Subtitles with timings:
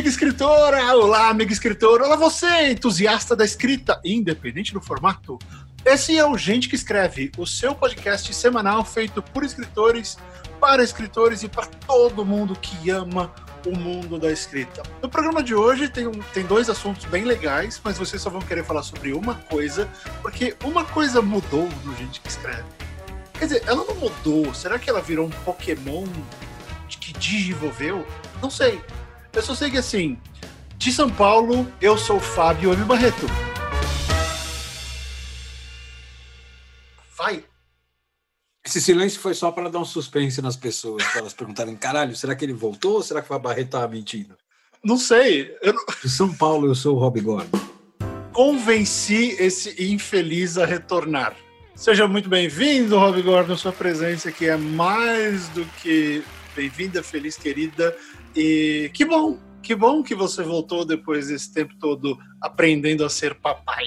[0.00, 0.96] amiga escritora!
[0.96, 2.06] Olá, amiga escritora!
[2.06, 5.38] Olá, você, entusiasta da escrita, independente do formato.
[5.84, 10.16] Esse é o Gente que Escreve, o seu podcast semanal feito por escritores,
[10.58, 13.30] para escritores e para todo mundo que ama
[13.66, 14.82] o mundo da escrita.
[15.02, 18.40] No programa de hoje tem, um, tem dois assuntos bem legais, mas vocês só vão
[18.40, 19.86] querer falar sobre uma coisa,
[20.22, 22.64] porque uma coisa mudou no Gente que Escreve.
[23.34, 24.54] Quer dizer, ela não mudou.
[24.54, 26.06] Será que ela virou um Pokémon
[26.88, 28.06] que desenvolveu?
[28.40, 28.80] Não sei.
[29.32, 30.18] Eu só sei que assim,
[30.76, 32.84] de São Paulo, eu sou o Fábio M.
[32.84, 33.26] Barreto.
[37.16, 37.44] Vai!
[38.66, 42.34] Esse silêncio foi só para dar um suspense nas pessoas, para elas perguntarem: caralho, será
[42.34, 44.36] que ele voltou ou será que o Barreto estava mentindo?
[44.82, 45.56] Não sei.
[45.62, 45.74] Eu...
[46.02, 47.60] De São Paulo, eu sou o Rob Gordon.
[48.32, 51.36] Convenci esse infeliz a retornar.
[51.76, 53.56] Seja muito bem-vindo, Rob Gordon.
[53.56, 56.22] Sua presença aqui é mais do que
[56.56, 57.96] bem-vinda, feliz, querida.
[58.34, 63.34] E que bom, que bom que você voltou depois desse tempo todo aprendendo a ser
[63.34, 63.84] papai.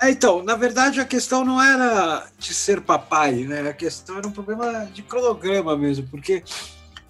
[0.00, 3.68] É, então, na verdade, a questão não era de ser papai, né?
[3.68, 6.42] A questão era um problema de cronograma mesmo, porque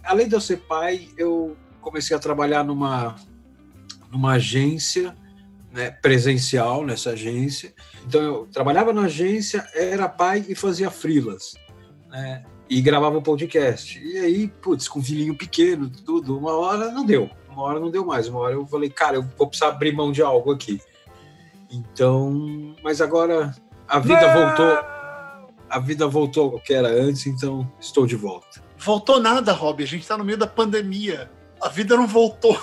[0.04, 3.16] além de eu ser pai, eu comecei a trabalhar numa,
[4.10, 5.16] numa agência
[5.72, 7.74] né, presencial nessa agência.
[8.06, 11.54] Então, eu trabalhava na agência, era pai e fazia frilas.
[12.08, 12.44] Né?
[12.68, 13.98] E gravava o um podcast.
[13.98, 17.30] E aí, putz, com um filhinho pequeno, tudo, uma hora não deu.
[17.48, 18.28] Uma hora não deu mais.
[18.28, 20.80] Uma hora eu falei, cara, eu vou precisar abrir mão de algo aqui.
[21.70, 23.54] Então, mas agora
[23.88, 24.78] a vida voltou.
[25.68, 28.62] A vida voltou ao que era antes, então estou de volta.
[28.78, 29.82] Voltou nada, Rob.
[29.82, 31.30] A gente está no meio da pandemia.
[31.60, 32.58] A vida não voltou.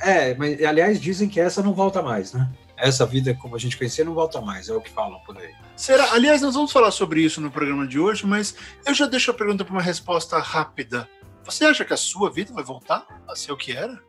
[0.00, 2.50] É, mas aliás dizem que essa não volta mais, né?
[2.76, 5.54] essa vida como a gente conhecia não volta mais, é o que falam por aí.
[5.76, 6.14] Será?
[6.14, 9.34] Aliás, nós vamos falar sobre isso no programa de hoje, mas eu já deixo a
[9.34, 11.08] pergunta para uma resposta rápida.
[11.44, 14.00] Você acha que a sua vida vai voltar a ser o que era?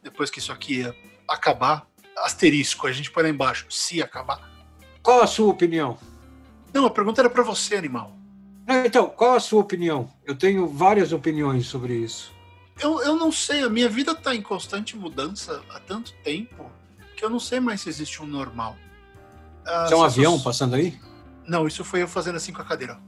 [0.00, 0.86] Depois que isso aqui
[1.26, 1.86] acabar?
[2.18, 4.48] Asterisco, a gente põe lá embaixo, se acabar.
[5.02, 5.98] Qual a sua opinião?
[6.72, 8.16] Não, a pergunta era para você, animal.
[8.86, 10.08] então, qual a sua opinião?
[10.24, 12.32] Eu tenho várias opiniões sobre isso.
[12.78, 16.70] Eu, eu não sei, a minha vida está em constante mudança há tanto tempo
[17.16, 18.76] que eu não sei mais se existe um normal.
[19.66, 20.98] Ah, é um avião passando aí?
[21.48, 22.98] Não, isso foi eu fazendo assim com a cadeira.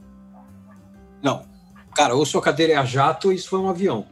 [1.21, 1.47] Não.
[1.95, 4.07] Cara, ou sua cadeira é a jato ou isso foi um avião.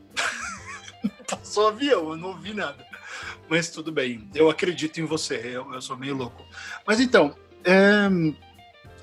[1.28, 2.86] Passou um avião, eu não ouvi nada.
[3.50, 6.46] Mas tudo bem, eu acredito em você, eu, eu sou meio louco.
[6.86, 8.08] Mas então, é,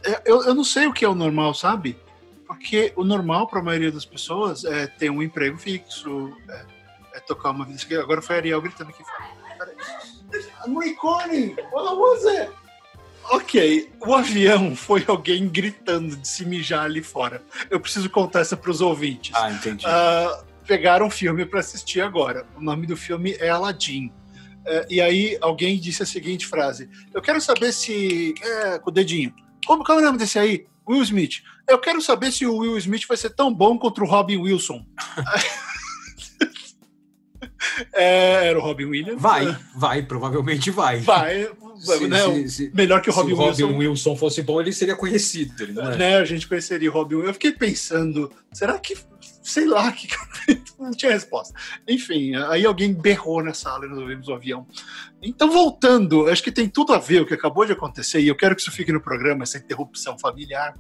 [0.05, 1.99] é, eu, eu não sei o que é o normal, sabe?
[2.47, 6.67] Porque o normal para a maioria das pessoas é ter um emprego fixo, é,
[7.15, 8.01] é tocar uma vida.
[8.01, 9.37] Agora foi a Ariel gritando aqui fora.
[10.65, 11.57] I'm recording!
[11.73, 12.53] What was it?
[13.31, 17.43] Ok, o avião foi alguém gritando de se mijar ali fora.
[17.71, 19.35] Eu preciso contar essa para os ouvintes.
[19.35, 19.85] Ah, entendi.
[19.85, 22.47] Uh, pegaram um filme para assistir agora.
[22.57, 24.07] O nome do filme é Aladdin.
[24.07, 28.35] Uh, e aí alguém disse a seguinte frase: Eu quero saber se.
[28.41, 29.35] É, com o dedinho.
[29.67, 30.67] Como, qual é o nome desse aí?
[30.89, 31.43] Will Smith.
[31.69, 34.85] Eu quero saber se o Will Smith vai ser tão bom contra o Robin Wilson.
[37.93, 39.21] É, era o Robin Williams.
[39.21, 41.01] Vai, vai, provavelmente vai.
[41.01, 41.51] Vai,
[41.87, 43.55] se, né, se, se, melhor que o Robin, Wilson.
[43.55, 45.63] Se o Robin Wilson fosse bom, ele seria conhecido.
[45.63, 45.97] Ele é?
[45.97, 47.29] né, a gente conheceria o Robin Wilson.
[47.29, 48.97] Eu fiquei pensando, será que,
[49.43, 50.09] sei lá, que
[50.79, 51.55] não tinha resposta.
[51.89, 54.67] Enfim, aí alguém berrou na sala e nós ouvimos o avião.
[55.23, 58.37] Então, voltando, acho que tem tudo a ver o que acabou de acontecer, e eu
[58.37, 60.75] quero que isso fique no programa, essa interrupção familiar.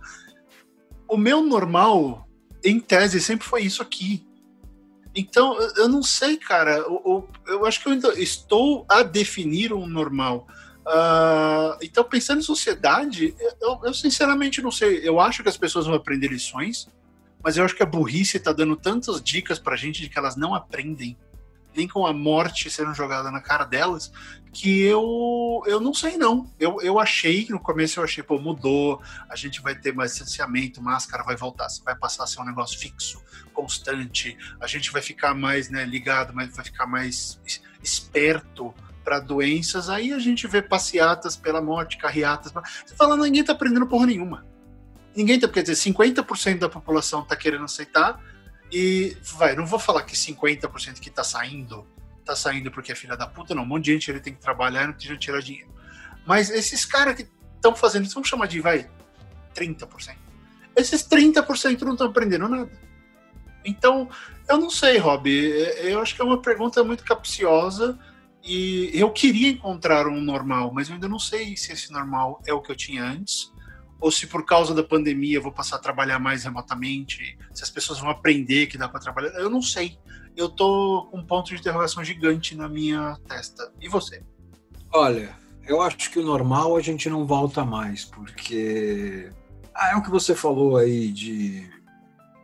[1.08, 2.28] O meu normal,
[2.64, 4.26] em tese, sempre foi isso aqui
[5.16, 6.76] então, eu não sei, cara.
[6.76, 10.46] Eu, eu, acho que eu ainda estou a definir um normal.
[10.86, 15.00] Uh, então, pensando em sociedade, eu, eu, sinceramente não sei.
[15.02, 16.88] Eu acho que as pessoas vão aprender lições,
[17.42, 20.16] mas eu acho que a burrice está dando tantas dicas para a gente de que
[20.16, 21.18] elas não aprendem
[21.74, 24.10] nem com a morte sendo jogada na cara delas,
[24.52, 26.50] que eu eu não sei não.
[26.58, 30.80] Eu, eu achei, no começo eu achei, pô, mudou, a gente vai ter mais distanciamento,
[30.80, 33.22] máscara vai voltar, vai passar a ser um negócio fixo,
[33.52, 37.38] constante, a gente vai ficar mais né, ligado, mas vai ficar mais
[37.82, 38.72] esperto
[39.06, 42.52] para doenças, aí a gente vê passeatas pela morte, carreatas.
[42.84, 44.44] Você fala, ninguém tá aprendendo porra nenhuma.
[45.14, 48.20] Ninguém tá, quer dizer, 50% da população tá querendo aceitar,
[48.72, 51.86] e vai, não vou falar que 50% que tá saindo,
[52.24, 53.62] tá saindo porque é filha da puta, não.
[53.62, 55.72] Um monte de gente ele tem que trabalhar não tem tirar dinheiro.
[56.26, 58.90] Mas esses caras que estão fazendo isso, vamos chamar de, vai,
[59.54, 60.16] 30%.
[60.74, 62.68] Esses 30% não estão aprendendo nada.
[63.64, 64.10] Então,
[64.48, 65.30] eu não sei, Rob.
[65.30, 67.96] Eu acho que é uma pergunta muito capciosa
[68.46, 72.52] e eu queria encontrar um normal, mas eu ainda não sei se esse normal é
[72.52, 73.52] o que eu tinha antes
[74.00, 77.70] ou se por causa da pandemia eu vou passar a trabalhar mais remotamente, se as
[77.70, 79.98] pessoas vão aprender que dá para trabalhar, eu não sei.
[80.36, 83.72] eu tô com um ponto de interrogação gigante na minha testa.
[83.80, 84.22] E você?
[84.92, 85.34] Olha,
[85.66, 89.30] eu acho que o normal a gente não volta mais, porque
[89.74, 91.68] ah, é o que você falou aí de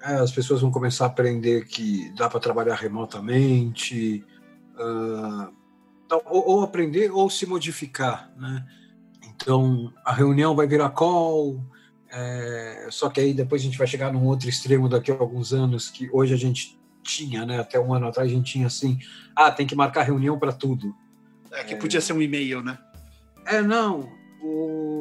[0.03, 4.25] é, as pessoas vão começar a aprender que dá para trabalhar remotamente,
[4.75, 5.62] uh,
[6.17, 8.65] ou, ou, aprender ou se modificar, né?
[9.25, 11.65] Então a reunião vai virar call,
[12.11, 15.53] é, só que aí depois a gente vai chegar num outro extremo daqui a alguns
[15.53, 17.59] anos que hoje a gente tinha, né?
[17.59, 18.99] Até um ano atrás a gente tinha assim,
[19.35, 20.95] ah, tem que marcar reunião para tudo.
[21.53, 22.79] É que podia ser um e-mail, né?
[23.47, 24.09] É, não.
[24.43, 24.92] O...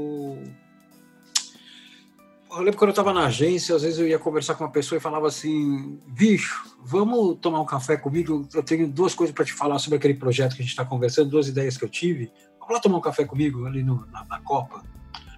[2.51, 4.97] Eu lembro quando eu estava na agência, às vezes eu ia conversar com uma pessoa
[4.97, 8.45] e falava assim: bicho, vamos tomar um café comigo?
[8.53, 11.29] Eu tenho duas coisas para te falar sobre aquele projeto que a gente está conversando,
[11.29, 12.29] duas ideias que eu tive.
[12.59, 14.83] Vamos lá tomar um café comigo ali no, na, na Copa?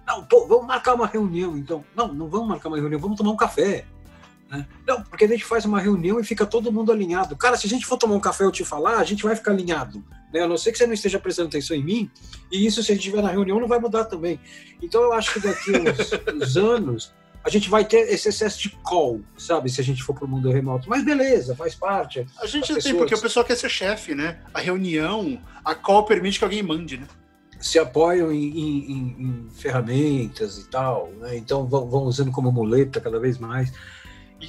[0.04, 1.84] Não, pô, vamos marcar uma reunião então.
[1.94, 3.86] Não, não vamos marcar uma reunião, vamos tomar um café.
[4.50, 4.66] Né?
[4.86, 7.36] Não, porque a gente faz uma reunião e fica todo mundo alinhado.
[7.36, 9.34] Cara, se a gente for tomar um café e eu te falar, a gente vai
[9.34, 10.04] ficar alinhado.
[10.32, 10.40] Né?
[10.40, 12.10] A não ser que você não esteja prestando atenção em mim,
[12.50, 14.38] e isso, se a gente estiver na reunião, não vai mudar também.
[14.82, 16.10] Então, eu acho que daqui uns,
[16.42, 17.12] uns anos,
[17.44, 19.70] a gente vai ter esse excesso de call, sabe?
[19.70, 20.88] Se a gente for para o mundo remoto.
[20.88, 22.26] Mas beleza, faz parte.
[22.40, 24.38] A gente tem, porque o pessoal quer ser chefe, né?
[24.54, 27.06] A reunião, a call permite que alguém mande, né?
[27.60, 31.36] Se apoiam em, em, em ferramentas e tal, né?
[31.36, 33.70] Então vão, vão usando como muleta cada vez mais.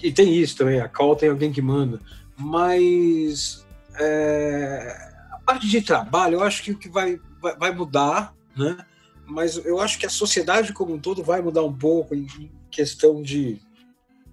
[0.03, 1.99] E, tem isso também, a call tem alguém que manda.
[2.37, 3.65] Mas
[3.99, 4.95] é,
[5.31, 8.77] a parte de trabalho, eu acho que o que vai, vai, vai, mudar, né?
[9.25, 12.51] Mas eu acho que a sociedade como um todo vai mudar um pouco em, em
[12.69, 13.59] questão de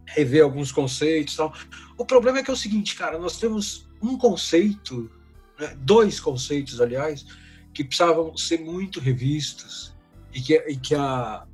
[0.06, 1.54] rever alguns conceitos tal.
[1.96, 5.10] O problema é que é o seguinte, cara, nós temos um conceito,
[5.58, 7.24] né, dois conceitos, aliás,
[7.72, 9.94] que precisavam ser muito revistos
[10.34, 11.46] e que, e que a,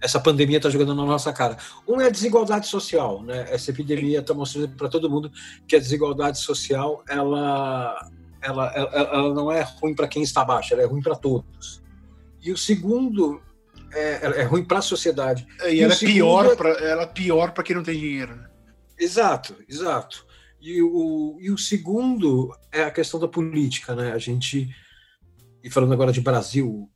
[0.00, 1.56] essa pandemia está jogando na nossa cara.
[1.86, 3.46] Um é a desigualdade social, né?
[3.50, 5.30] Essa epidemia está mostrando para todo mundo
[5.66, 8.08] que a desigualdade social ela,
[8.40, 11.82] ela, ela, ela não é ruim para quem está abaixo, ela é ruim para todos.
[12.40, 13.42] E o segundo
[13.92, 15.46] é, é ruim para a sociedade.
[15.64, 16.56] E, e ela, é pior é...
[16.56, 18.36] Pra, ela é pior para quem não tem dinheiro.
[18.36, 18.48] Né?
[18.98, 20.26] Exato, exato.
[20.60, 24.12] E o, e o segundo é a questão da política, né?
[24.12, 24.68] A gente,
[25.62, 26.90] e falando agora de Brasil,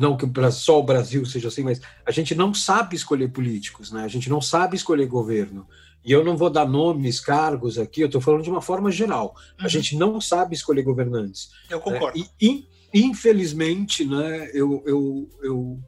[0.00, 4.02] não que só o Brasil seja assim, mas a gente não sabe escolher políticos, né?
[4.02, 5.68] A gente não sabe escolher governo.
[6.02, 9.34] E eu não vou dar nomes, cargos aqui, eu estou falando de uma forma geral.
[9.58, 9.66] Uhum.
[9.66, 11.50] A gente não sabe escolher governantes.
[11.68, 12.18] Eu concordo.
[12.18, 12.24] Né?
[12.40, 15.80] E, infelizmente, né, eu, eu, eu,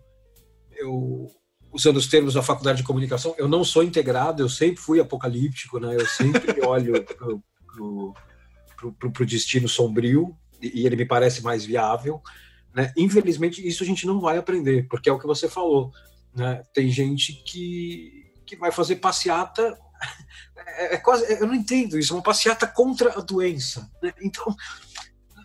[0.77, 1.27] eu,
[1.73, 5.81] usando os termos da faculdade de comunicação, eu não sou integrado, eu sempre fui apocalíptico,
[5.81, 5.97] né?
[5.99, 7.03] Eu sempre olho
[8.99, 12.21] para o destino sombrio e ele me parece mais viável.
[12.75, 12.93] Né?
[12.97, 15.93] Infelizmente, isso a gente não vai aprender, porque é o que você falou.
[16.35, 16.63] Né?
[16.73, 19.79] Tem gente que, que vai fazer passeata.
[20.57, 23.91] É, é quase, eu não entendo isso, é uma passeata contra a doença.
[24.03, 24.13] Né?
[24.23, 24.55] Então,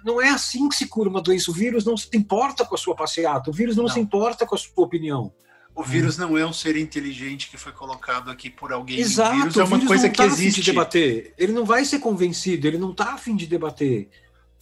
[0.03, 1.51] não é assim que se cura uma doença.
[1.51, 3.91] O vírus não se importa com a sua passeata, o vírus não, não.
[3.91, 5.33] se importa com a sua opinião.
[5.75, 8.99] O vírus não é um ser inteligente que foi colocado aqui por alguém.
[8.99, 9.35] Exato.
[9.35, 10.61] O vírus é uma vírus coisa que tá existe.
[10.61, 11.35] De debater.
[11.37, 14.09] Ele não vai ser convencido, ele não está afim de debater.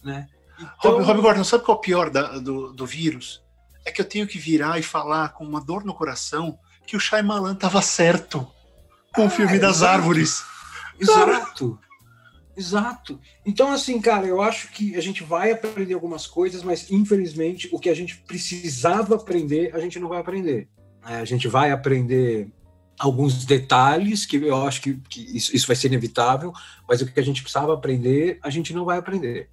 [0.04, 0.28] Né?
[0.58, 1.02] Então...
[1.02, 3.42] Rob, Gordon, sabe qual é o pior da, do, do vírus?
[3.84, 7.00] É que eu tenho que virar e falar com uma dor no coração que o
[7.00, 8.46] Shyamalan estava certo
[9.14, 9.92] com ah, o filme das exato.
[9.92, 10.44] árvores.
[11.00, 11.78] Exato.
[12.56, 13.20] Exato.
[13.44, 17.78] Então, assim, cara, eu acho que a gente vai aprender algumas coisas, mas infelizmente o
[17.78, 20.68] que a gente precisava aprender, a gente não vai aprender.
[21.06, 22.50] É, a gente vai aprender
[22.98, 26.50] alguns detalhes que eu acho que, que isso, isso vai ser inevitável,
[26.88, 29.50] mas o que a gente precisava aprender, a gente não vai aprender.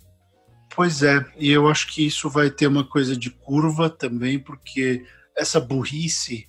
[0.76, 5.06] Pois é, e eu acho que isso vai ter uma coisa de curva também, porque
[5.38, 6.48] essa burrice,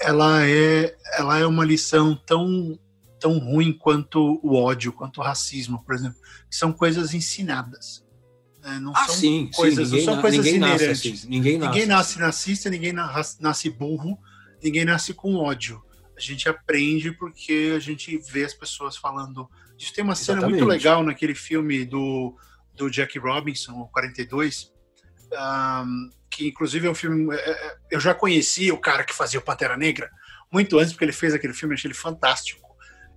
[0.00, 2.78] ela é, ela é uma lição tão
[3.18, 8.02] tão ruim quanto o ódio, quanto o racismo, por exemplo, que são coisas ensinadas.
[8.62, 8.78] Né?
[8.80, 10.88] Não ah, são sim, coisas, sim, ninguém, são coisas ninguém inerentes.
[10.88, 11.70] Nasce assim, ninguém, nasce.
[11.70, 14.18] ninguém nasce racista, ninguém nasce burro,
[14.62, 15.82] ninguém nasce com ódio.
[16.16, 19.48] A gente aprende porque a gente vê as pessoas falando.
[19.78, 20.60] Isso tem uma cena Exatamente.
[20.60, 22.34] muito legal naquele filme do
[22.80, 24.72] do Jack Robinson, o 42,
[25.32, 27.34] um, que inclusive é um filme.
[27.34, 30.10] É, é, eu já conhecia o cara que fazia o Pantera Negra
[30.50, 32.68] muito antes, porque ele fez aquele filme, achei ele fantástico.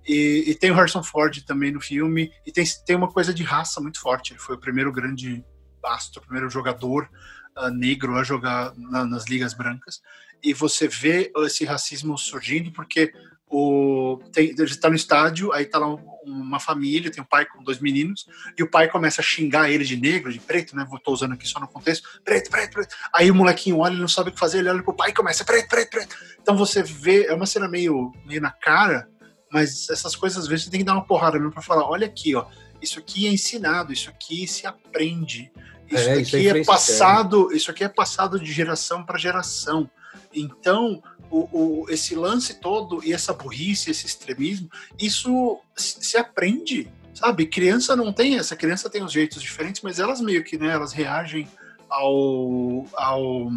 [0.05, 3.41] E, e, tem o Harrison Ford também no filme, e tem, tem uma coisa de
[3.41, 4.33] raça muito forte.
[4.33, 5.43] Ele foi o primeiro grande
[5.85, 7.09] astro, o primeiro jogador
[7.57, 10.01] uh, negro a jogar na, nas ligas brancas.
[10.43, 13.13] E você vê esse racismo surgindo porque
[13.55, 15.95] o, tem, ele está no estádio, aí está lá
[16.25, 18.25] uma família, tem um pai com dois meninos,
[18.57, 20.87] e o pai começa a xingar ele de negro, de preto, né?
[20.91, 22.95] Estou usando aqui só no contexto, preto, preto, preto.
[23.13, 25.13] Aí o molequinho olha, ele não sabe o que fazer, ele olha pro pai e
[25.13, 26.15] começa, preto, preto, preto.
[26.41, 29.07] Então você vê, é uma cena meio, meio na cara,
[29.51, 32.07] mas essas coisas às vezes você tem que dar uma porrada mesmo para falar, olha
[32.07, 32.47] aqui, ó,
[32.83, 35.49] Isso aqui é ensinado, isso aqui se aprende.
[35.89, 39.89] Isso é, aqui é, é passado, isso aqui é passado de geração para geração.
[40.33, 41.01] Então,
[41.33, 47.47] o, o, esse lance todo e essa burrice, esse extremismo, isso se aprende, sabe?
[47.47, 50.93] Criança não tem essa, criança tem os jeitos diferentes, mas elas meio que, né, elas
[50.93, 51.47] reagem
[51.89, 53.51] ao, ao,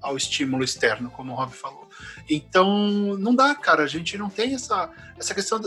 [0.00, 1.86] ao estímulo externo, como o Rob falou.
[2.30, 2.88] Então,
[3.18, 5.60] não dá, cara, a gente não tem essa, essa questão.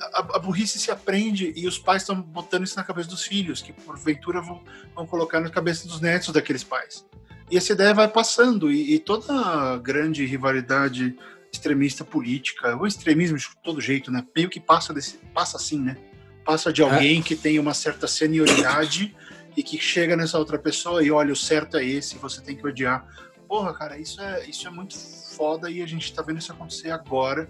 [0.00, 3.60] A, a, burrice se aprende e os pais estão botando isso na cabeça dos filhos,
[3.60, 7.04] que porventura vão, vão colocar na cabeça dos netos daqueles pais.
[7.50, 11.16] E essa ideia vai passando, e, e toda grande rivalidade
[11.52, 14.24] extremista política, ou extremismo de todo jeito, né?
[14.34, 15.96] Meio que passa, desse, passa assim, né?
[16.44, 17.22] Passa de alguém é.
[17.22, 19.14] que tem uma certa senioridade
[19.56, 22.66] e que chega nessa outra pessoa e olha, o certo é esse, você tem que
[22.66, 23.06] odiar.
[23.48, 24.96] Porra, cara, isso é, isso é muito
[25.36, 27.48] foda e a gente tá vendo isso acontecer agora,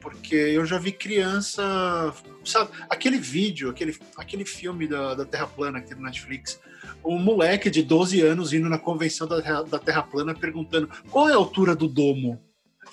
[0.00, 1.62] porque eu já vi criança,
[2.44, 6.60] sabe, aquele vídeo, aquele, aquele filme da, da Terra Plana que tem no Netflix,
[7.04, 11.32] um moleque de 12 anos indo na convenção da, da Terra Plana perguntando qual é
[11.32, 12.40] a altura do domo.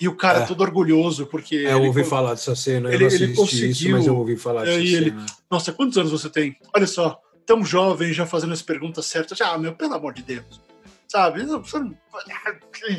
[0.00, 0.46] E o cara é.
[0.46, 1.56] todo orgulhoso, porque.
[1.56, 4.78] É, eu ouvi falar dessa cena, ele, ele conseguiu, isso, mas eu ouvi falar dessa
[4.78, 5.14] ele.
[5.50, 6.56] Nossa, quantos anos você tem?
[6.74, 9.40] Olha só, tão jovem, já fazendo as perguntas certas.
[9.40, 10.60] Ah, meu, pelo amor de Deus.
[11.06, 11.44] Sabe?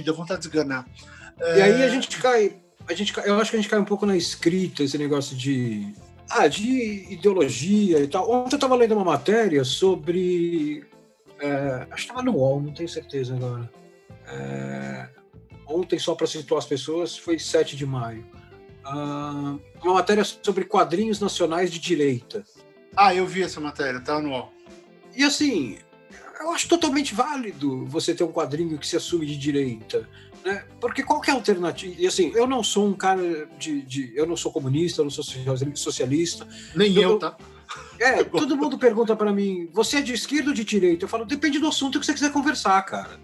[0.06, 0.86] Dá vontade de esganar.
[1.40, 1.90] E aí a é.
[1.90, 2.58] gente cai.
[2.88, 5.94] A gente, eu acho que a gente cai um pouco na escrita, esse negócio de.
[6.29, 8.29] Ah, de ideologia e tal.
[8.29, 10.84] Ontem eu estava lendo uma matéria sobre
[11.39, 13.70] é, acho que estava no UOL, não tenho certeza agora.
[14.27, 15.10] É,
[15.67, 18.25] ontem, só para situar as pessoas, foi 7 de maio.
[18.86, 22.44] Uh, uma matéria sobre quadrinhos nacionais de direita.
[22.96, 24.53] Ah, eu vi essa matéria, tá no UOL.
[25.15, 25.77] E assim,
[26.39, 30.08] eu acho totalmente válido você ter um quadrinho que se assume de direita.
[30.46, 30.64] Né?
[30.80, 31.96] Porque qualquer alternativa.
[31.98, 33.82] E assim, eu não sou um cara de.
[33.82, 35.24] de eu não sou comunista, eu não sou
[35.74, 36.48] socialista.
[36.75, 37.36] Nem eu, eu tá?
[38.00, 41.06] É, todo mundo pergunta para mim, você é de esquerda ou de direita?
[41.06, 43.20] Eu falo, depende do assunto que você quiser conversar, cara.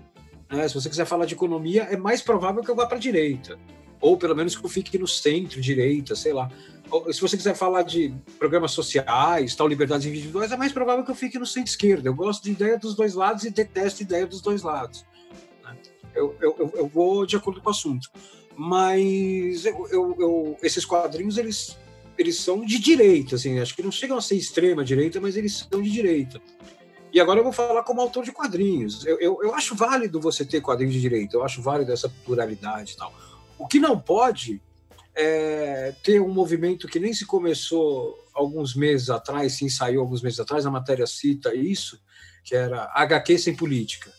[0.50, 0.68] Né?
[0.68, 3.60] Se você quiser falar de economia, é mais provável que eu vá para direita.
[4.00, 6.50] Ou pelo menos que eu fique no centro, direita, sei lá.
[6.90, 11.12] Ou, se você quiser falar de programas sociais, tal, liberdades individuais, é mais provável que
[11.12, 12.10] eu fique no centro-esquerda.
[12.10, 15.06] Eu gosto de ideia dos dois lados e detesto ideia dos dois lados.
[16.15, 18.10] Eu, eu, eu vou de acordo com o assunto.
[18.56, 21.77] Mas eu, eu, eu, esses quadrinhos, eles
[22.18, 25.68] eles são de direita, assim, acho que não chegam a ser extrema direita, mas eles
[25.72, 26.41] são de direita.
[27.12, 29.06] E agora eu vou falar como autor de quadrinhos.
[29.06, 32.94] Eu, eu, eu acho válido você ter quadrinhos de direita, eu acho válido essa pluralidade
[32.94, 33.13] e tal.
[33.58, 34.62] O que não pode
[35.13, 40.39] é ter um movimento que nem se começou alguns meses atrás, se ensaiou alguns meses
[40.39, 42.00] atrás, a matéria cita isso,
[42.44, 44.12] que era HQ sem política.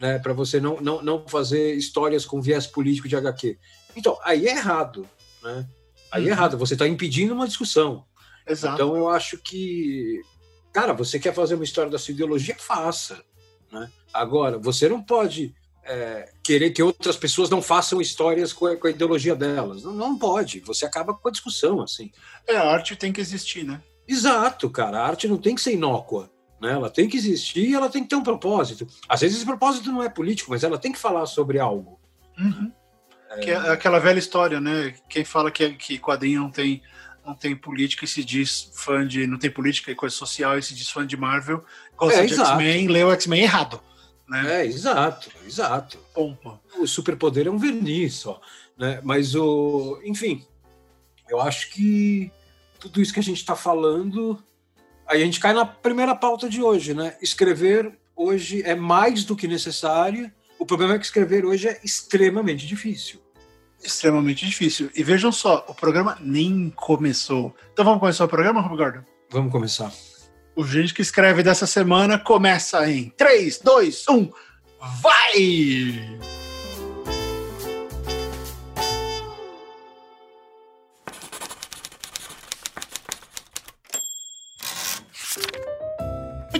[0.00, 3.58] Né, para você não, não, não fazer histórias com viés político de HQ.
[3.96, 5.08] Então, aí é errado.
[5.42, 5.66] Né?
[6.10, 6.32] Aí é uhum.
[6.32, 8.04] errado, você está impedindo uma discussão.
[8.46, 8.74] Exato.
[8.74, 10.20] Então eu acho que,
[10.72, 13.22] cara, você quer fazer uma história da sua ideologia, faça.
[13.70, 13.90] Né?
[14.12, 18.86] Agora, você não pode é, querer que outras pessoas não façam histórias com a, com
[18.86, 19.82] a ideologia delas.
[19.82, 20.60] Não, não, pode.
[20.60, 22.10] Você acaba com a discussão, assim.
[22.46, 23.82] É, a arte tem que existir, né?
[24.06, 25.00] Exato, cara.
[25.00, 26.30] A arte não tem que ser inócua.
[26.60, 26.72] Né?
[26.72, 28.86] Ela tem que existir e ela tem que ter um propósito.
[29.08, 31.98] Às vezes esse propósito não é político, mas ela tem que falar sobre algo.
[32.38, 32.72] Uhum.
[33.42, 34.94] Que é aquela velha história, né?
[35.08, 36.82] Quem fala que, que quadrinho não tem,
[37.24, 39.26] não tem política e se diz fã de.
[39.26, 41.62] não tem política e coisa social e se diz fã de Marvel,
[41.96, 43.80] gosta é, de X-Men, o X-Men errado.
[44.26, 44.62] Né?
[44.62, 45.98] É, exato, exato.
[46.14, 46.60] Pompa.
[46.78, 48.40] O superpoder é um verniz só.
[48.76, 49.00] Né?
[49.02, 50.00] Mas o.
[50.04, 50.44] Enfim,
[51.28, 52.32] eu acho que
[52.78, 54.42] tudo isso que a gente está falando.
[55.08, 57.16] Aí a gente cai na primeira pauta de hoje, né?
[57.22, 62.66] Escrever hoje é mais do que necessário o problema é que escrever hoje é extremamente
[62.66, 63.20] difícil.
[63.82, 64.90] Extremamente difícil.
[64.94, 67.54] E vejam só, o programa nem começou.
[67.72, 69.04] Então vamos começar o programa, Rob Gordon?
[69.30, 69.92] Vamos começar.
[70.56, 74.30] O Gente que Escreve dessa semana começa em 3, 2, 1,
[75.00, 76.47] vai!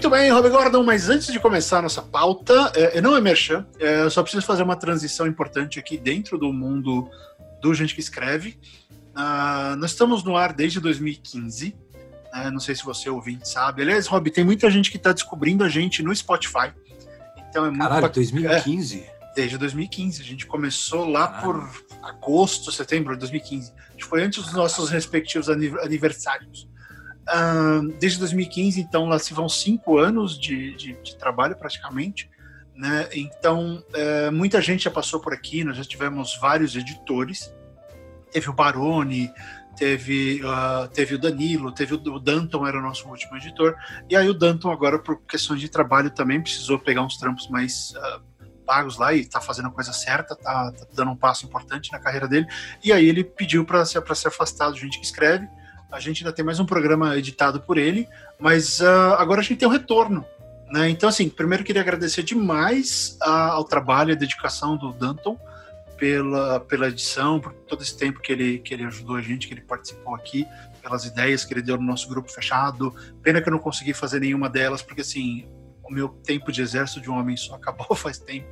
[0.09, 3.67] Muito bem, Rob Gordon, mas antes de começar a nossa pauta, é, não é merchan,
[3.79, 7.11] é, eu só preciso fazer uma transição importante aqui dentro do mundo
[7.61, 8.59] do Gente que Escreve.
[9.15, 11.77] Uh, nós estamos no ar desde 2015,
[12.33, 13.83] né, não sei se você ouvinte sabe.
[13.83, 16.73] Aliás, Rob, tem muita gente que está descobrindo a gente no Spotify.
[17.51, 19.01] Então é muito Caralho, 2015?
[19.01, 20.23] É, desde 2015.
[20.23, 21.69] A gente começou lá Caralho.
[21.69, 23.75] por agosto, setembro de 2015.
[23.77, 26.67] A gente foi antes dos nossos respectivos aniversários
[27.99, 32.31] desde 2015, então lá se vão cinco anos de, de, de trabalho praticamente.
[32.79, 33.09] Né?
[33.13, 37.53] Então, uh, muita gente já passou por aqui, nós já tivemos vários editores.
[38.31, 39.33] Teve o Baroni,
[39.77, 43.77] teve, uh, teve o Danilo, teve o, o Danton, era o nosso último editor,
[44.09, 47.95] e aí o Danton agora, por questões de trabalho, também precisou pegar uns trampos mais
[47.97, 48.21] uh,
[48.67, 51.99] pagos lá e tá fazendo a coisa certa, tá, tá, dando um passo importante na
[51.99, 52.47] carreira dele,
[52.85, 55.49] e aí ele pediu para ser, ser afastado, gente que escreve,
[55.91, 59.59] a gente ainda tem mais um programa editado por ele, mas uh, agora a gente
[59.59, 60.25] tem o retorno,
[60.71, 60.89] né?
[60.89, 65.39] Então, assim, primeiro queria agradecer demais ao trabalho e a dedicação do Danton,
[65.97, 69.55] pela, pela edição, por todo esse tempo que ele, que ele ajudou a gente, que
[69.55, 70.47] ele participou aqui,
[70.81, 72.95] pelas ideias que ele deu no nosso grupo fechado.
[73.23, 75.49] Pena que eu não consegui fazer nenhuma delas, porque assim,
[75.83, 78.47] o meu tempo de exército de um homem só acabou faz tempo.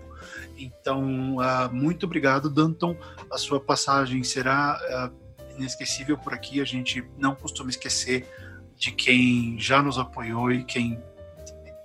[0.59, 2.97] Então, uh, muito obrigado, Danton.
[3.31, 4.81] A sua passagem será
[5.13, 5.26] uh,
[5.57, 6.61] inesquecível por aqui.
[6.61, 8.27] A gente não costuma esquecer
[8.77, 11.01] de quem já nos apoiou e quem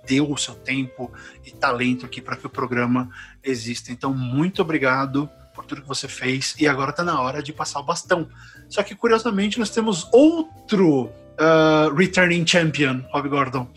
[0.06, 1.10] deu o seu tempo
[1.44, 3.08] e talento aqui para que o programa
[3.42, 3.92] exista.
[3.92, 7.80] Então, muito obrigado por tudo que você fez e agora está na hora de passar
[7.80, 8.28] o bastão.
[8.68, 13.68] Só que, curiosamente, nós temos outro uh, returning champion, Rob Gordon,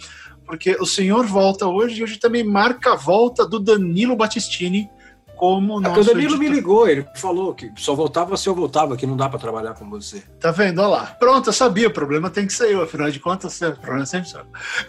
[0.46, 4.90] porque o senhor volta hoje e hoje também marca a volta do Danilo Battistini
[5.36, 6.00] como nosso.
[6.00, 6.40] É o Danilo editor.
[6.40, 9.74] me ligou, ele falou que só voltava se eu voltava, que não dá para trabalhar
[9.74, 10.24] com você.
[10.40, 10.80] Tá vendo?
[10.80, 11.06] Olha lá.
[11.20, 14.30] Pronto, eu sabia, o problema tem que ser eu, afinal de contas, o problema sempre
[14.30, 14.42] sou.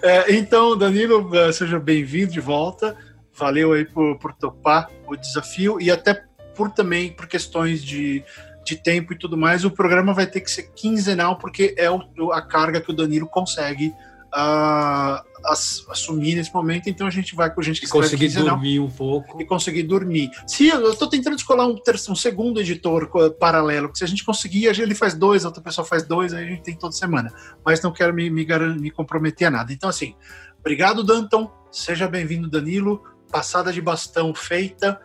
[0.02, 2.96] É, então, Danilo, uh, seja bem-vindo de volta.
[3.34, 6.24] Valeu aí por, por topar o desafio e até
[6.54, 8.24] por também por questões de,
[8.64, 12.00] de tempo e tudo mais, o programa vai ter que ser quinzenal, porque é o,
[12.32, 13.92] a carga que o Danilo consegue
[14.37, 18.90] uh, as, assumir nesse momento, então a gente vai com gente que conseguir dormir um
[18.90, 20.31] pouco e conseguir dormir.
[20.47, 21.76] Se eu estou tentando descolar um,
[22.11, 25.87] um, segundo editor paralelo, que se a gente conseguir, ele faz dois, a outra pessoa
[25.87, 27.33] faz dois, aí a gente tem toda semana.
[27.64, 28.47] Mas não quero me, me,
[28.78, 29.73] me comprometer a nada.
[29.73, 30.14] Então, assim,
[30.61, 31.50] obrigado, Danton.
[31.71, 33.02] Seja bem-vindo, Danilo.
[33.31, 35.00] Passada de bastão feita.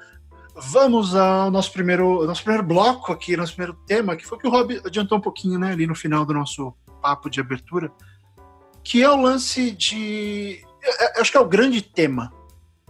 [0.56, 4.52] Vamos ao nosso primeiro, nosso primeiro bloco aqui, nosso primeiro tema, que foi que o
[4.52, 7.91] Rob adiantou um pouquinho, né, ali no final do nosso papo de abertura,
[8.84, 10.63] que é o lance de.
[10.84, 12.34] É, acho que é o grande tema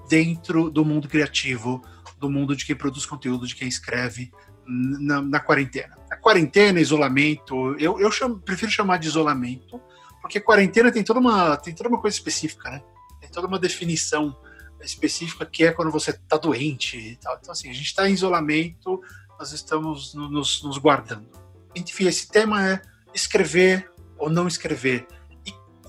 [0.10, 1.82] dentro do mundo criativo,
[2.18, 4.32] do mundo de quem produz conteúdo, de quem escreve
[4.66, 5.98] na, na quarentena.
[6.10, 9.82] A quarentena, isolamento, eu, eu chamo, prefiro chamar de isolamento,
[10.22, 12.82] porque quarentena tem toda uma, tem toda uma coisa específica, né?
[13.20, 14.36] Tem toda uma definição
[14.82, 17.38] específica que é quando você está doente e tal.
[17.40, 19.02] Então, assim, a gente está em isolamento,
[19.38, 21.30] nós estamos nos, nos guardando.
[21.76, 22.82] Enfim, esse tema é
[23.14, 25.08] escrever ou não escrever.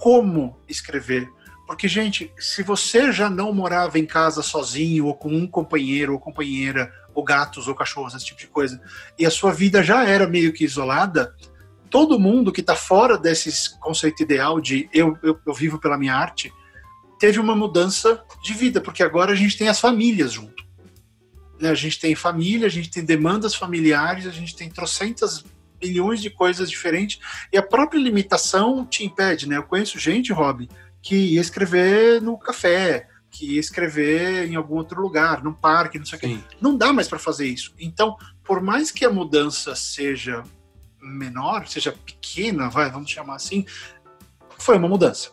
[0.03, 1.31] Como escrever.
[1.65, 6.19] Porque, gente, se você já não morava em casa sozinho, ou com um companheiro ou
[6.19, 8.83] companheira, ou gatos ou cachorros, esse tipo de coisa,
[9.17, 11.33] e a sua vida já era meio que isolada,
[11.89, 16.17] todo mundo que está fora desse conceito ideal de eu, eu, eu vivo pela minha
[16.17, 16.53] arte,
[17.17, 20.65] teve uma mudança de vida, porque agora a gente tem as famílias junto.
[21.61, 21.71] Né?
[21.71, 25.45] A gente tem família, a gente tem demandas familiares, a gente tem trocentas
[25.83, 27.19] milhões de coisas diferentes
[27.53, 29.57] e a própria limitação te impede, né?
[29.57, 30.69] Eu conheço gente, Rob,
[31.01, 36.07] que ia escrever no café, que ia escrever em algum outro lugar, num parque, não
[36.07, 36.39] sei o quê.
[36.61, 37.75] Não dá mais para fazer isso.
[37.79, 40.43] Então, por mais que a mudança seja
[41.01, 43.67] menor, seja pequena, vai, vamos chamar assim,
[44.59, 45.31] foi uma mudança.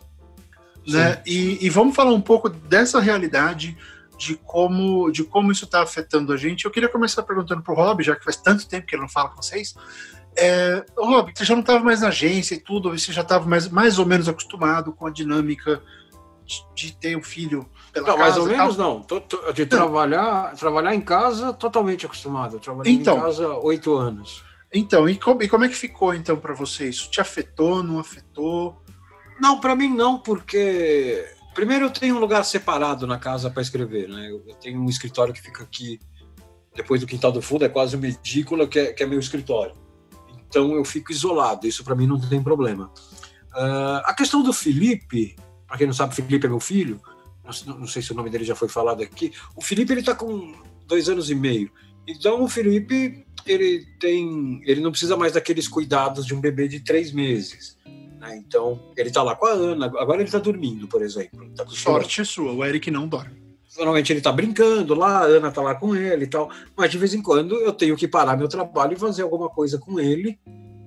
[0.87, 1.21] Né?
[1.25, 3.77] E, e, vamos falar um pouco dessa realidade
[4.17, 6.65] de como, de como isso está afetando a gente.
[6.65, 9.09] Eu queria começar perguntando para o Rob, já que faz tanto tempo que ele não
[9.09, 9.75] fala com vocês.
[10.39, 13.67] É, Rob, você já não estava mais na agência e tudo, você já estava mais,
[13.67, 15.81] mais ou menos acostumado com a dinâmica
[16.45, 18.29] de, de ter um filho pela não, casa.
[18.29, 19.01] Mais ou menos não.
[19.01, 22.55] Tô, tô, de trabalhar, trabalhar em casa, totalmente acostumado.
[22.55, 24.43] Eu trabalhei então, em casa oito anos.
[24.73, 26.89] Então, e como, e como é que ficou então para você?
[26.89, 28.81] Isso te afetou, não afetou?
[29.39, 34.07] Não, para mim não, porque primeiro eu tenho um lugar separado na casa para escrever,
[34.07, 34.29] né?
[34.29, 35.99] Eu tenho um escritório que fica aqui
[36.75, 39.73] depois do quintal do fundo, é quase uma edícula que é, que é meu escritório.
[40.49, 42.91] Então eu fico isolado, isso para mim não tem problema.
[43.53, 45.35] Uh, a questão do Felipe,
[45.67, 46.99] para quem não sabe, Felipe é meu filho,
[47.65, 49.31] não, não, sei se o nome dele já foi falado aqui.
[49.55, 50.53] O Felipe ele está com
[50.85, 51.71] dois anos e meio.
[52.07, 56.79] Então o Felipe ele tem, ele não precisa mais daqueles cuidados de um bebê de
[56.79, 57.77] três meses.
[58.19, 58.37] Né?
[58.37, 61.49] Então, ele está lá com a Ana, agora ele está dormindo, por exemplo.
[61.55, 63.48] Tá Sorte sua, o Eric não dorme.
[63.79, 66.97] Normalmente ele está brincando lá, a Ana está lá com ele e tal, mas de
[66.97, 70.37] vez em quando eu tenho que parar meu trabalho e fazer alguma coisa com ele,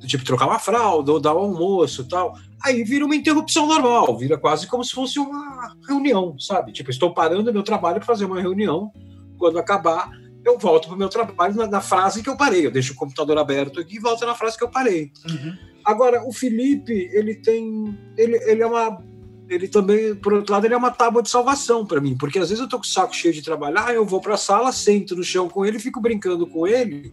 [0.07, 2.35] tipo trocar uma fralda ou dar um almoço tal.
[2.63, 6.73] Aí vira uma interrupção normal, vira quase como se fosse uma reunião, sabe?
[6.73, 8.93] Tipo, estou parando meu trabalho para fazer uma reunião,
[9.39, 10.11] quando acabar,
[10.45, 12.67] eu volto para o meu trabalho na, na, frase que eu parei.
[12.67, 15.11] Eu deixo o computador aberto aqui e volto na frase que eu parei.
[15.29, 15.57] Uhum.
[15.85, 17.99] Agora, o Felipe, ele tem.
[18.17, 19.03] Ele, ele é uma.
[19.53, 22.49] Ele também, por outro lado, ele é uma tábua de salvação para mim, porque às
[22.49, 25.15] vezes eu tô com o saco cheio de trabalhar, eu vou para a sala, sento
[25.15, 27.13] no chão com ele, fico brincando com ele,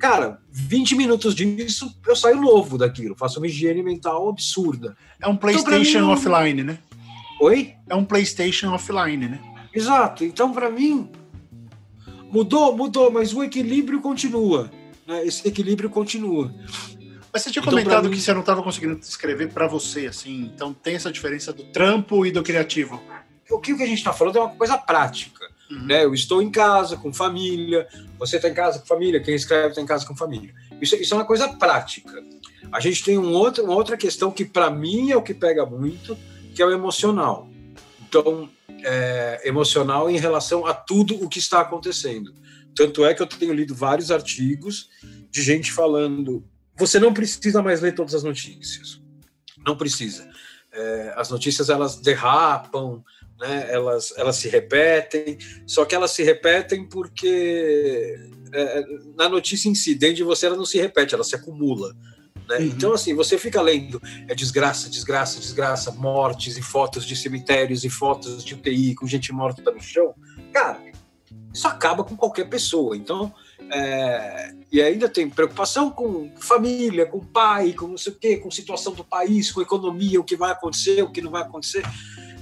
[0.00, 4.96] Cara, 20 minutos disso, eu saio novo daquilo, faço uma higiene mental absurda.
[5.20, 6.78] É um PlayStation então, offline, né?
[7.38, 7.74] Oi?
[7.86, 9.38] É um PlayStation offline, né?
[9.74, 10.24] Exato.
[10.24, 11.06] Então, para mim,
[12.32, 14.70] mudou, mudou, mas o equilíbrio continua.
[15.06, 15.26] Né?
[15.26, 16.50] Esse equilíbrio continua.
[17.32, 18.16] Mas você tinha então, comentado mim...
[18.16, 20.50] que você não estava conseguindo escrever para você, assim.
[20.54, 23.00] Então tem essa diferença do trampo e do criativo.
[23.50, 25.48] O que a gente está falando é uma coisa prática.
[25.70, 25.86] Uhum.
[25.86, 26.04] Né?
[26.04, 27.86] Eu estou em casa com família,
[28.18, 30.52] você está em casa com família, quem escreve está em casa com família.
[30.80, 32.22] Isso, isso, é uma coisa prática.
[32.72, 35.64] A gente tem um outro, uma outra questão que, para mim, é o que pega
[35.64, 36.16] muito,
[36.54, 37.48] que é o emocional.
[38.08, 38.48] Então,
[38.82, 42.34] é, emocional em relação a tudo o que está acontecendo.
[42.74, 44.88] Tanto é que eu tenho lido vários artigos
[45.30, 46.44] de gente falando:
[46.80, 49.00] você não precisa mais ler todas as notícias.
[49.64, 50.26] Não precisa.
[50.72, 53.04] É, as notícias elas derrapam,
[53.38, 53.66] né?
[53.70, 58.16] elas, elas se repetem, só que elas se repetem porque
[58.52, 58.82] é,
[59.14, 61.94] na notícia em si, dentro de você, ela não se repete, ela se acumula.
[62.48, 62.56] Né?
[62.56, 62.64] Uhum.
[62.64, 67.90] Então, assim, você fica lendo é desgraça, desgraça, desgraça, mortes e fotos de cemitérios e
[67.90, 70.14] fotos de UTI com gente morta no chão.
[70.50, 70.80] Cara,
[71.52, 72.96] isso acaba com qualquer pessoa.
[72.96, 73.34] Então,
[73.72, 78.50] é, e ainda tem preocupação com família, com pai, com não sei o quê, com
[78.50, 81.82] situação do país, com economia, o que vai acontecer, o que não vai acontecer,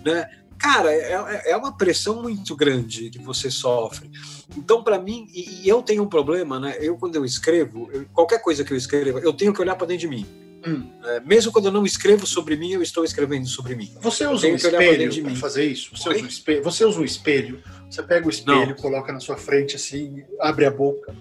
[0.05, 0.29] né?
[0.59, 4.11] cara, é, é, é uma pressão muito grande que você sofre.
[4.57, 6.77] Então, para mim, e, e, eu tenho um problema, né?
[6.81, 9.87] Eu, quando eu escrevo, eu, qualquer coisa que eu escreva, eu tenho que olhar para
[9.87, 10.27] dentro de mim.
[10.67, 10.91] Hum.
[11.05, 13.95] É, mesmo quando eu não escrevo sobre mim, eu estou escrevendo sobre mim.
[14.01, 15.91] Você usa um espelho para fazer isso?
[15.97, 17.63] Você usa, um espelho, você usa um espelho?
[17.89, 18.75] Você pega o espelho, não.
[18.75, 21.15] coloca na sua frente assim, abre a boca.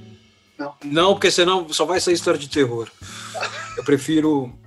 [0.58, 0.73] Não.
[0.84, 2.89] Não, porque senão só vai sair história de terror.
[3.78, 4.58] Eu prefiro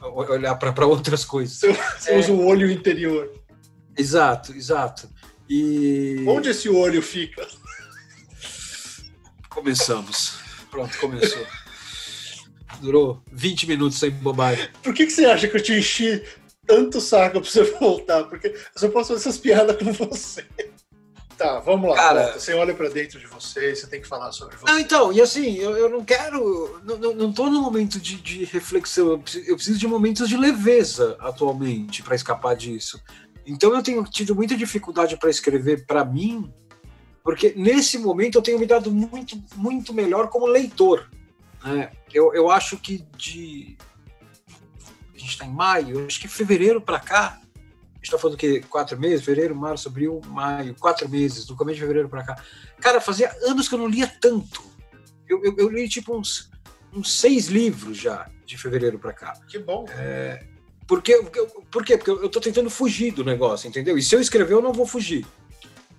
[0.00, 1.58] olhar para outras coisas.
[1.58, 2.18] Você, é...
[2.18, 3.32] usa o olho interior.
[3.96, 5.08] Exato, exato.
[5.48, 6.24] E.
[6.26, 7.46] Onde esse olho fica?
[9.48, 10.38] Começamos.
[10.70, 11.46] Pronto, começou.
[12.80, 14.68] Durou 20 minutos sem bobagem.
[14.82, 16.22] Por que, que você acha que eu te enchi
[16.66, 18.24] tanto saco pra você voltar?
[18.24, 20.44] Porque eu só posso fazer essas piadas com você.
[21.36, 21.96] Tá, vamos lá.
[21.96, 24.70] Cara, você olha para dentro de você, você tem que falar sobre você.
[24.70, 26.80] Não, então, e assim, eu, eu não quero.
[26.84, 29.08] Não, não, não tô num momento de, de reflexão.
[29.08, 33.00] Eu preciso, eu preciso de momentos de leveza atualmente para escapar disso.
[33.46, 36.50] Então eu tenho tido muita dificuldade para escrever para mim,
[37.22, 41.08] porque nesse momento eu tenho me dado muito, muito melhor como leitor.
[41.64, 41.90] Né?
[42.12, 43.76] Eu, eu acho que de.
[45.14, 48.60] A gente está em maio, acho que fevereiro para cá, a gente está falando que
[48.62, 52.44] quatro meses, fevereiro, março, abril, maio, quatro meses, do começo de fevereiro para cá.
[52.80, 54.62] Cara, fazia anos que eu não lia tanto.
[55.26, 56.50] Eu, eu, eu li tipo uns,
[56.92, 59.32] uns seis livros já de fevereiro para cá.
[59.48, 59.86] Que bom.
[59.88, 60.44] É,
[60.86, 61.16] porque,
[61.70, 61.96] por quê?
[61.96, 63.96] Porque eu estou tentando fugir do negócio, entendeu?
[63.96, 65.26] E se eu escrever, eu não vou fugir.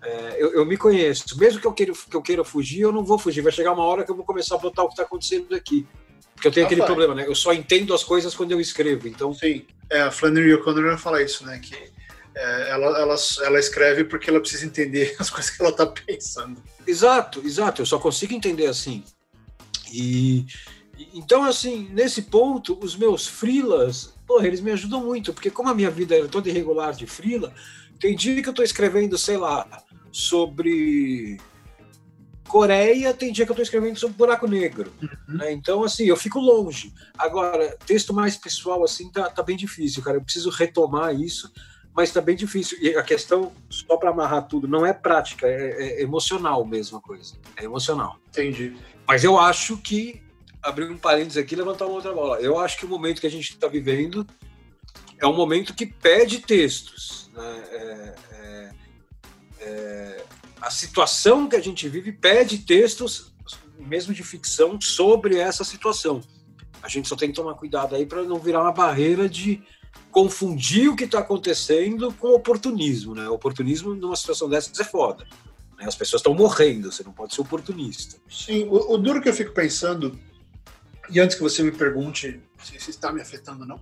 [0.06, 1.38] É, eu, eu, me conheço.
[1.38, 3.42] Mesmo que eu, queira, que eu queira fugir, eu não vou fugir.
[3.42, 5.88] Vai chegar uma hora que eu vou começar a botar o que está acontecendo aqui.
[6.36, 6.88] Porque eu tenho ah, aquele vai.
[6.88, 7.28] problema, né?
[7.28, 9.08] Eu só entendo as coisas quando eu escrevo.
[9.08, 9.34] Então...
[9.34, 11.60] Sim, é, a Flannery O'Connor fala isso, né?
[11.60, 11.76] Que
[12.36, 16.62] é, ela, ela, ela escreve porque ela precisa entender as coisas que ela está pensando.
[16.86, 17.82] Exato, exato.
[17.82, 19.04] Eu só consigo entender assim.
[19.92, 20.46] E
[21.14, 25.74] então, assim, nesse ponto, os meus frilas porra, eles me ajudam muito, porque como a
[25.74, 27.54] minha vida era toda irregular de frila,
[28.00, 29.68] tem dia que eu estou escrevendo, sei lá,
[30.16, 31.38] sobre
[32.48, 34.94] Coreia, tem dia que eu estou escrevendo sobre buraco negro.
[35.02, 35.36] Uhum.
[35.36, 35.52] Né?
[35.52, 36.94] Então, assim, eu fico longe.
[37.18, 40.16] Agora, texto mais pessoal, assim, tá, tá bem difícil, cara.
[40.16, 41.52] Eu preciso retomar isso,
[41.94, 42.78] mas tá bem difícil.
[42.82, 47.02] E a questão, só para amarrar tudo, não é prática, é, é emocional mesmo a
[47.02, 47.36] coisa.
[47.58, 48.18] É emocional.
[48.30, 48.74] Entendi.
[49.06, 50.22] Mas eu acho que
[50.64, 52.40] abrir um parênteses aqui e levantar uma outra bola.
[52.40, 54.26] Eu acho que o momento que a gente está vivendo
[55.20, 57.30] é um momento que pede textos.
[57.34, 57.64] Né?
[57.72, 58.85] É, é,
[59.66, 60.24] é,
[60.62, 63.34] a situação que a gente vive pede textos,
[63.80, 66.22] mesmo de ficção, sobre essa situação.
[66.82, 69.62] A gente só tem que tomar cuidado aí para não virar uma barreira de
[70.12, 73.16] confundir o que está acontecendo com oportunismo.
[73.16, 73.28] Né?
[73.28, 75.26] oportunismo numa situação dessas é foda.
[75.78, 75.86] Né?
[75.88, 78.18] As pessoas estão morrendo, você não pode ser oportunista.
[78.30, 80.18] Sim, o, o duro que eu fico pensando
[81.10, 83.82] e antes que você me pergunte se, está me afetando ou não,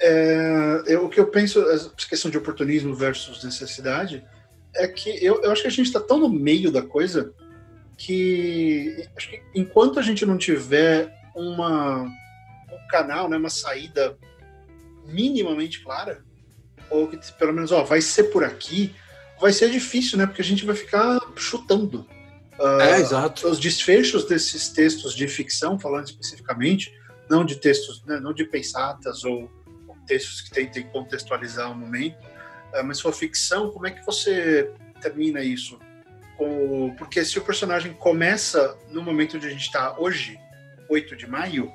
[0.00, 4.24] é, eu, o que eu penso, a questão de oportunismo versus necessidade,
[4.74, 7.32] é que eu, eu acho que a gente está tão no meio da coisa
[7.96, 14.16] que, acho que enquanto a gente não tiver uma, um canal, né, uma saída
[15.06, 16.22] minimamente clara,
[16.90, 18.94] ou que pelo menos ó, vai ser por aqui,
[19.40, 20.26] vai ser difícil, né?
[20.26, 22.06] Porque a gente vai ficar chutando.
[22.58, 23.48] Uh, é, exato.
[23.48, 26.92] Os desfechos desses textos de ficção, falando especificamente,
[27.30, 29.50] não de textos, né, não de pensatas ou,
[29.86, 32.16] ou, textos que tentem contextualizar o momento,
[32.84, 35.78] mas sua ficção, como é que você termina isso?
[36.36, 40.38] Com, porque se o personagem começa no momento onde a gente está hoje,
[40.88, 41.72] 8 de maio,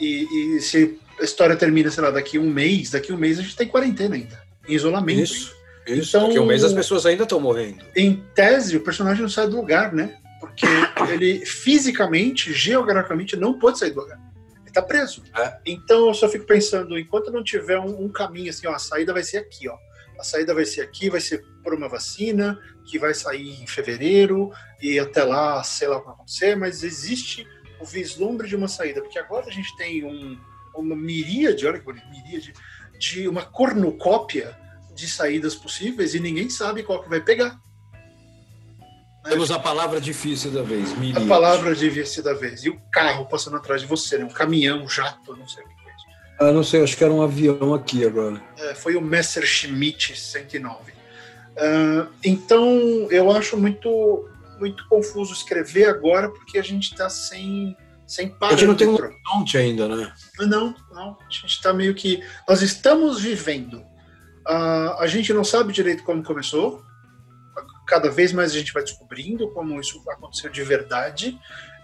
[0.00, 3.42] e, e, se a história termina, sei lá, daqui um mês, daqui um mês a
[3.42, 5.22] gente tem quarentena ainda, em isolamento.
[5.22, 5.54] Isso,
[5.86, 6.00] ainda.
[6.00, 6.16] isso.
[6.16, 7.84] Então, daqui um mês as pessoas ainda estão morrendo.
[7.96, 10.16] Em tese, o personagem não sai do lugar, né?
[10.40, 10.66] Porque
[11.12, 14.18] ele fisicamente, geograficamente, não pode sair do lugar.
[14.64, 15.22] Ele tá preso.
[15.36, 15.58] É.
[15.66, 19.12] Então eu só fico pensando, enquanto não tiver um, um caminho assim, ó, a saída
[19.12, 19.76] vai ser aqui, ó.
[20.18, 24.50] A saída vai ser aqui, vai ser por uma vacina, que vai sair em fevereiro,
[24.80, 27.46] e até lá, sei lá o que vai acontecer, mas existe
[27.80, 30.38] o vislumbre de uma saída, porque agora a gente tem um,
[30.74, 32.52] uma miríade, olha que bonito, miríade,
[32.98, 34.58] de uma cornucópia
[34.94, 37.60] de saídas possíveis e ninguém sabe qual que vai pegar.
[39.24, 41.24] Temos a palavra difícil da vez, miríade.
[41.24, 42.64] A palavra difícil da vez.
[42.64, 44.24] E o carro passando atrás de você, né?
[44.24, 45.77] um caminhão, um jato, não sei o que.
[46.38, 48.40] Ah, não sei, acho que era um avião aqui agora.
[48.58, 50.92] É, foi o Messerschmitt 109.
[50.92, 54.28] Uh, então, eu acho muito
[54.60, 58.54] muito confuso escrever agora porque a gente está sem sem parâmetro.
[58.54, 60.12] A gente não tem um horizonte ainda, né?
[60.40, 61.18] Não, não.
[61.20, 63.80] A gente está meio que nós estamos vivendo.
[64.48, 66.82] Uh, a gente não sabe direito como começou.
[67.86, 71.38] Cada vez mais a gente vai descobrindo como isso aconteceu de verdade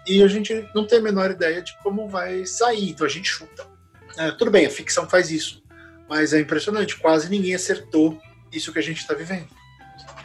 [0.07, 2.91] e a gente não tem a menor ideia de como vai sair.
[2.91, 3.74] Então a gente chuta.
[4.17, 5.63] É, tudo bem, a ficção faz isso,
[6.07, 6.97] mas é impressionante.
[6.97, 8.19] Quase ninguém acertou
[8.51, 9.47] isso que a gente está vivendo.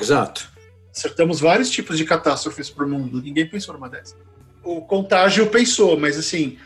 [0.01, 0.51] Exato.
[0.95, 3.23] Acertamos vários tipos de catástrofes para o mundo.
[3.23, 4.17] Ninguém pensou numa dessas.
[4.63, 6.59] O contágio pensou, mas assim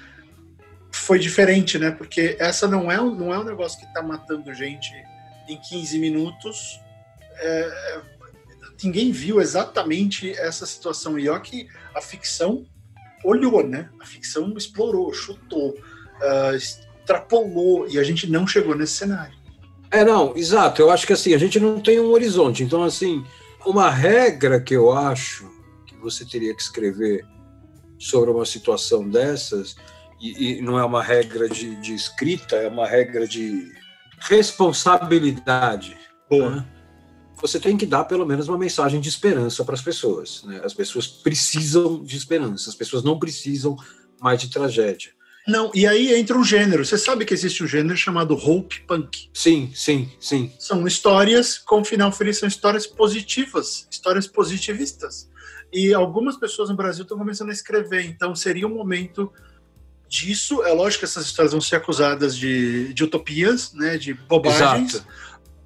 [0.91, 1.91] foi diferente, né?
[1.91, 4.93] Porque essa não é, não é um negócio que está matando gente
[5.49, 6.81] em 15 minutos.
[7.37, 8.01] É,
[8.83, 11.19] ninguém viu exatamente essa situação.
[11.19, 12.65] E ó que a ficção
[13.25, 13.91] olhou, né?
[14.01, 16.57] A ficção explorou, chutou, uh,
[17.05, 19.35] extrapolou e a gente não chegou nesse cenário.
[19.91, 20.81] É, não, exato.
[20.81, 22.65] Eu acho que assim, a gente não tem um horizonte.
[22.65, 23.25] Então, assim,
[23.65, 25.49] uma regra que eu acho
[25.87, 27.25] que você teria que escrever
[27.99, 29.77] sobre uma situação dessas,
[30.21, 33.73] e, e não é uma regra de, de, escrita, é uma regra de
[34.19, 35.97] responsabilidade.
[36.31, 36.67] Né?
[37.41, 40.43] Você tem que dar pelo menos uma mensagem de esperança para as pessoas.
[40.45, 40.61] Né?
[40.65, 43.77] As pessoas precisam de esperança, as pessoas não precisam
[44.21, 45.13] mais de tragédia.
[45.47, 46.85] Não, e aí entra um gênero.
[46.85, 49.29] Você sabe que existe um gênero chamado hope punk.
[49.33, 50.51] Sim, sim, sim.
[50.59, 55.29] São histórias com final feliz, são histórias positivas, histórias positivistas.
[55.71, 59.31] E algumas pessoas no Brasil estão começando a escrever, então seria um momento
[60.09, 60.63] disso.
[60.63, 64.95] É lógico que essas histórias vão ser acusadas de, de utopias, né, de bobagens.
[64.95, 65.07] Exato.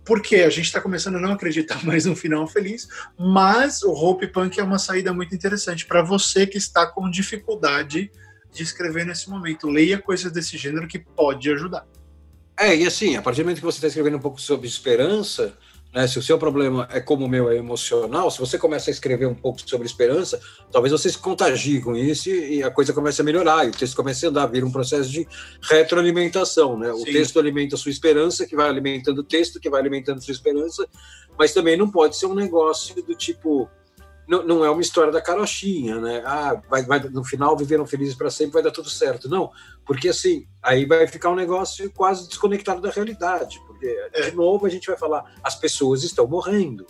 [0.05, 4.27] Porque a gente está começando a não acreditar mais no final feliz, mas o Hope
[4.27, 8.11] Punk é uma saída muito interessante para você que está com dificuldade
[8.53, 9.69] de escrever nesse momento.
[9.69, 11.87] Leia coisas desse gênero que pode ajudar.
[12.59, 15.57] É, e assim, a partir do momento que você está escrevendo um pouco sobre esperança,
[15.95, 18.93] né, se o seu problema é como o meu, é emocional, se você começa a
[18.93, 23.21] escrever um pouco sobre esperança, talvez você se contagie com isso e a coisa comece
[23.21, 25.27] a melhorar, e o texto comece a andar, vira um processo de
[25.63, 26.79] retroalimentação.
[26.79, 26.93] Né?
[26.93, 30.21] O texto alimenta a sua esperança, que vai alimentando o texto, que vai alimentando a
[30.21, 30.87] sua esperança,
[31.39, 33.71] mas também não pode ser um negócio do tipo
[34.29, 36.23] não, não é uma história da carochinha, né?
[36.25, 39.29] Ah, vai, vai, no final viveram felizes para sempre, vai dar tudo certo.
[39.29, 39.51] Não,
[39.87, 43.59] porque assim, aí vai ficar um negócio quase desconectado da realidade.
[43.67, 44.29] Porque, é.
[44.29, 46.87] de novo, a gente vai falar, as pessoas estão morrendo.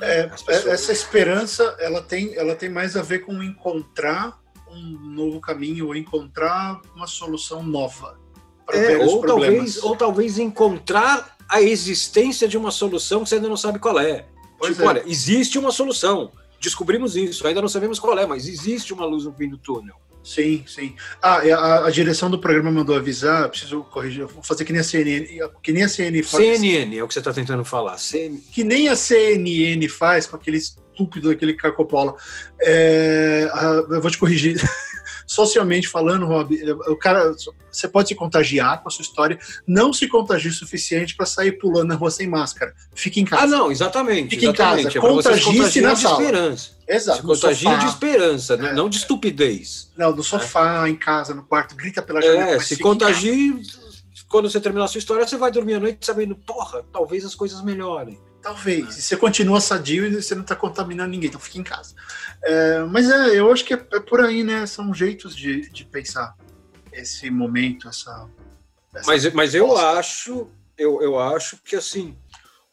[0.00, 0.66] É, pessoas...
[0.66, 5.94] Essa esperança, ela tem, ela tem mais a ver com encontrar um novo caminho, ou
[5.94, 8.18] encontrar uma solução nova
[8.64, 13.48] para é, ou talvez, ou talvez encontrar a existência de uma solução que você ainda
[13.48, 14.26] não sabe qual é.
[14.58, 14.86] Pois tipo, é.
[14.88, 16.32] olha, existe uma solução
[16.64, 17.46] descobrimos isso.
[17.46, 19.94] Ainda não sabemos qual é, mas existe uma luz no fim do túnel.
[20.24, 20.96] Sim, sim.
[21.22, 24.84] Ah, a, a, direção do programa mandou avisar, preciso corrigir, vou fazer que nem a
[24.84, 25.26] CNN,
[25.62, 26.58] que nem a CNN faz.
[26.58, 27.98] CNN é o que você está tentando falar.
[27.98, 28.40] CNN.
[28.50, 32.16] Que nem a CNN faz com aquele estúpido, aquele cacopola.
[32.58, 33.50] É,
[33.90, 34.56] eu vou te corrigir.
[35.26, 36.56] socialmente falando, Rob,
[36.88, 37.34] o cara,
[37.70, 41.52] você pode se contagiar com a sua história, não se contagie o suficiente para sair
[41.52, 42.74] pulando na rua sem máscara.
[42.94, 43.42] Fique em casa.
[43.42, 44.30] Ah, não, exatamente.
[44.30, 44.80] Fique exatamente.
[44.80, 44.98] em casa.
[44.98, 46.22] É contagie-se na de sala.
[46.22, 46.70] esperança.
[46.86, 47.20] Exato.
[47.20, 48.72] Se contagia de esperança, é.
[48.74, 49.90] não de estupidez.
[49.96, 50.90] Não, no sofá, é.
[50.90, 52.56] em casa, no quarto, grita pela janela.
[52.56, 53.54] É, se contagie,
[54.28, 57.34] quando você terminar a sua história, você vai dormir à noite sabendo, porra, talvez as
[57.34, 58.20] coisas melhorem.
[58.40, 58.98] Talvez.
[58.98, 61.94] E você continua sadio e você não está contaminando ninguém, então fica em casa.
[62.42, 64.66] É, mas é, eu acho que é, é, por aí, né?
[64.66, 66.36] São jeitos de, de pensar
[66.92, 68.28] esse momento, essa.
[68.94, 72.14] essa mas, mas eu acho, eu, eu acho que assim,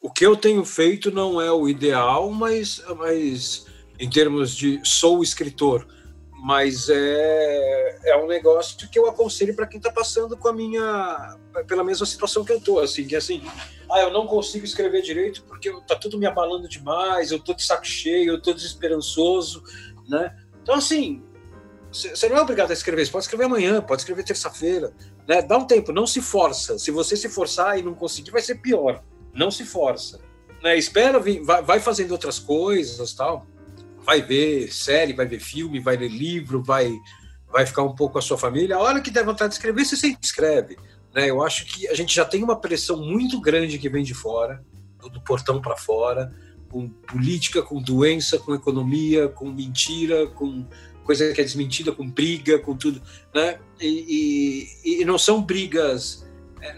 [0.00, 3.66] o que eu tenho feito não é o ideal, mas, mas
[3.98, 5.86] em termos de sou escritor,
[6.42, 11.38] mas é, é um negócio que eu aconselho para quem está passando com a minha
[11.68, 13.40] pela mesma situação que eu tô, assim, que assim,
[13.88, 17.62] ah, eu não consigo escrever direito porque tá tudo me abalando demais, eu tô de
[17.62, 19.62] saco cheio, eu tô desesperançoso,
[20.08, 20.36] né?
[20.60, 21.22] Então assim,
[21.92, 24.92] você não é obrigado a escrever, você pode escrever amanhã, pode escrever terça-feira,
[25.28, 25.42] né?
[25.42, 26.76] Dá um tempo, não se força.
[26.76, 29.00] Se você se forçar e não conseguir, vai ser pior.
[29.32, 30.18] Não se força.
[30.60, 30.76] Né?
[30.76, 33.46] Espera, vai, vai fazendo outras coisas, tal.
[34.04, 36.92] Vai ver série, vai ver filme, vai ler livro, vai,
[37.50, 38.76] vai ficar um pouco com a sua família.
[38.76, 40.76] A hora que der vontade de escrever, você sempre escreve.
[41.14, 41.30] Né?
[41.30, 44.64] Eu acho que a gente já tem uma pressão muito grande que vem de fora,
[44.98, 46.32] do, portão para fora,
[46.68, 50.66] com política, com doença, com economia, com mentira, com
[51.04, 53.02] coisa que é desmentida, com briga, com tudo,
[53.34, 53.58] né?
[53.80, 56.24] E, e, e não são brigas,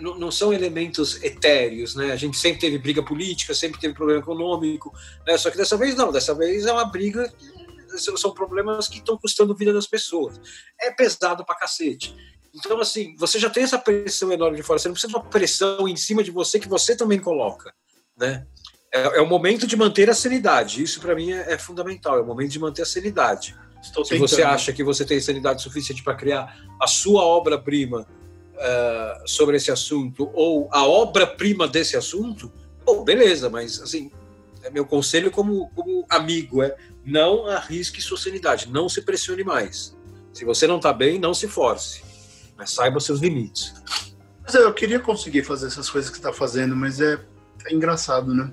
[0.01, 2.12] não, não, são elementos etéreos, né?
[2.12, 4.92] A gente sempre teve briga política, sempre teve problema econômico,
[5.27, 5.37] né?
[5.37, 7.31] Só que dessa vez não, dessa vez é uma briga,
[7.99, 10.40] são problemas que estão custando vida das pessoas.
[10.81, 12.14] É pesado pra cacete.
[12.55, 15.25] Então, assim, você já tem essa pressão enorme de fora, você não precisa de uma
[15.25, 17.75] pressão em cima de você que você também coloca,
[18.16, 18.47] né?
[18.92, 22.23] É, é o momento de manter a sanidade, isso para mim é, é fundamental, é
[22.23, 23.57] o momento de manter a sanidade.
[23.83, 28.07] Estou Se você acha que você tem sanidade suficiente para criar a sua obra-prima
[28.55, 32.53] uh, sobre esse assunto ou a obra-prima desse assunto,
[32.85, 34.11] bom, beleza, mas assim,
[34.62, 39.95] é meu conselho como, como amigo é não arrisque sua sanidade, não se pressione mais.
[40.33, 42.03] Se você não está bem, não se force,
[42.57, 43.75] mas saiba seus limites.
[44.43, 47.19] Mas eu queria conseguir fazer essas coisas que está fazendo, mas é,
[47.67, 48.53] é engraçado, né?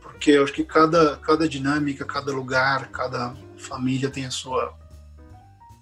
[0.00, 4.76] Porque eu acho que cada, cada dinâmica, cada lugar, cada família tem a sua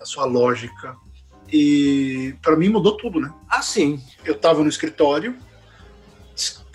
[0.01, 0.96] a sua lógica.
[1.52, 3.32] E para mim mudou tudo, né?
[3.48, 4.02] Ah, sim.
[4.24, 5.37] Eu estava no escritório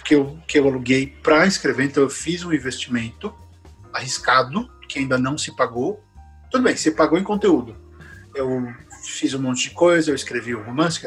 [0.03, 3.33] que eu, que eu aluguei para escrever, então eu fiz um investimento
[3.93, 6.03] arriscado, que ainda não se pagou.
[6.49, 7.75] Tudo bem, se pagou em conteúdo.
[8.33, 8.67] Eu
[9.03, 10.99] fiz um monte de coisa, eu escrevi o romance,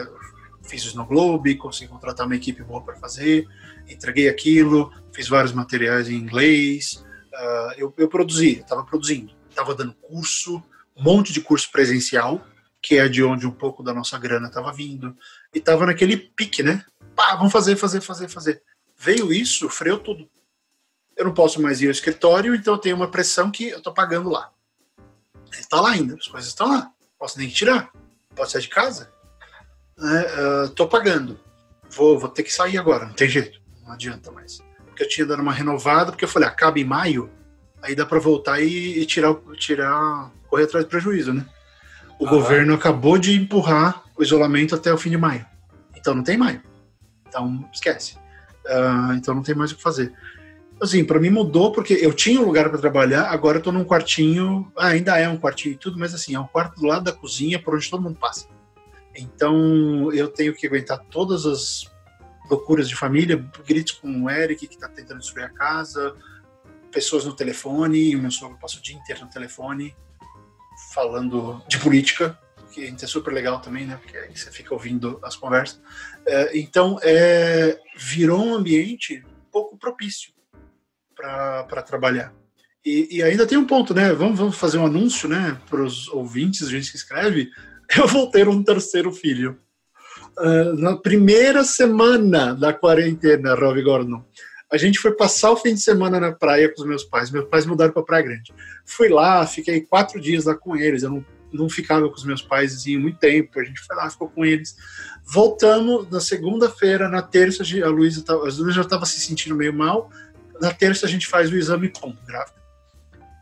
[0.62, 3.46] fiz o Snow Globe, consegui contratar uma equipe boa para fazer,
[3.88, 9.94] entreguei aquilo, fiz vários materiais em inglês, uh, eu, eu produzi, estava produzindo estava dando
[9.94, 10.62] curso,
[10.96, 12.44] um monte de curso presencial,
[12.84, 15.16] que é de onde um pouco da nossa grana estava vindo,
[15.54, 16.84] e estava naquele pique, né?
[17.16, 18.62] Pá, vamos fazer, fazer, fazer, fazer.
[18.94, 20.28] Veio isso, freou tudo.
[21.16, 23.94] Eu não posso mais ir ao escritório, então eu tenho uma pressão que eu estou
[23.94, 24.52] pagando lá.
[25.50, 26.90] Está lá ainda, as coisas estão lá.
[27.18, 27.90] Posso nem tirar,
[28.36, 29.10] posso sair de casa.
[30.66, 31.40] Estou uh, pagando.
[31.88, 34.62] Vou, vou ter que sair agora, não tem jeito, não adianta mais.
[34.84, 37.30] Porque eu tinha dado uma renovada, porque eu falei, acaba em maio,
[37.80, 41.46] aí dá para voltar e, e, tirar, tirar, correr atrás do prejuízo, né?
[42.18, 42.30] O ah.
[42.30, 45.44] governo acabou de empurrar o isolamento até o fim de maio.
[45.96, 46.62] Então não tem maio.
[47.26, 48.16] Então esquece.
[48.66, 50.12] Uh, então não tem mais o que fazer.
[50.80, 53.84] Assim, para mim mudou porque eu tinha um lugar para trabalhar, agora eu tô num
[53.84, 57.04] quartinho, ah, ainda é um quartinho e tudo, mas assim, é um quarto do lado
[57.04, 58.48] da cozinha por onde todo mundo passa.
[59.14, 61.90] Então eu tenho que aguentar todas as
[62.50, 66.14] loucuras de família, gritos com o Eric que tá tentando destruir a casa,
[66.90, 69.94] pessoas no telefone, o meu sogro passa o dia inteiro no telefone
[70.92, 72.38] falando de política,
[72.70, 73.98] que é super legal também, né?
[74.02, 75.80] Porque aí você fica ouvindo as conversas.
[76.26, 80.32] É, então, é, virou um ambiente pouco propício
[81.14, 82.32] para trabalhar.
[82.84, 84.12] E, e, ainda tem um ponto, né?
[84.12, 85.58] Vamos, vamos fazer um anúncio, né?
[85.70, 87.48] Para os ouvintes, gente que escreve.
[87.96, 89.58] Eu vou ter um terceiro filho.
[90.36, 94.24] Uh, na primeira semana da quarentena, Rob Gordon.
[94.70, 97.30] A gente foi passar o fim de semana na praia com os meus pais.
[97.30, 98.52] Meus pais mudaram para Praia Grande.
[98.84, 101.02] Fui lá, fiquei quatro dias lá com eles.
[101.02, 103.60] Eu não, não ficava com os meus pais assim, muito tempo.
[103.60, 104.74] A gente foi lá, ficou com eles.
[105.24, 110.10] Voltamos na segunda-feira, na terça, a Luísa, a Luísa já estava se sentindo meio mal.
[110.60, 112.64] Na terça a gente faz o exame com grávida.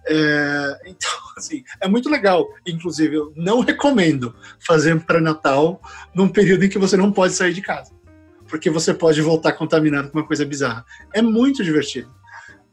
[0.04, 2.46] É, então, assim, é muito legal.
[2.66, 5.80] Inclusive, eu não recomendo fazer pré-natal
[6.14, 8.01] num período em que você não pode sair de casa
[8.52, 10.84] porque você pode voltar contaminado com uma coisa bizarra.
[11.10, 12.10] É muito divertido.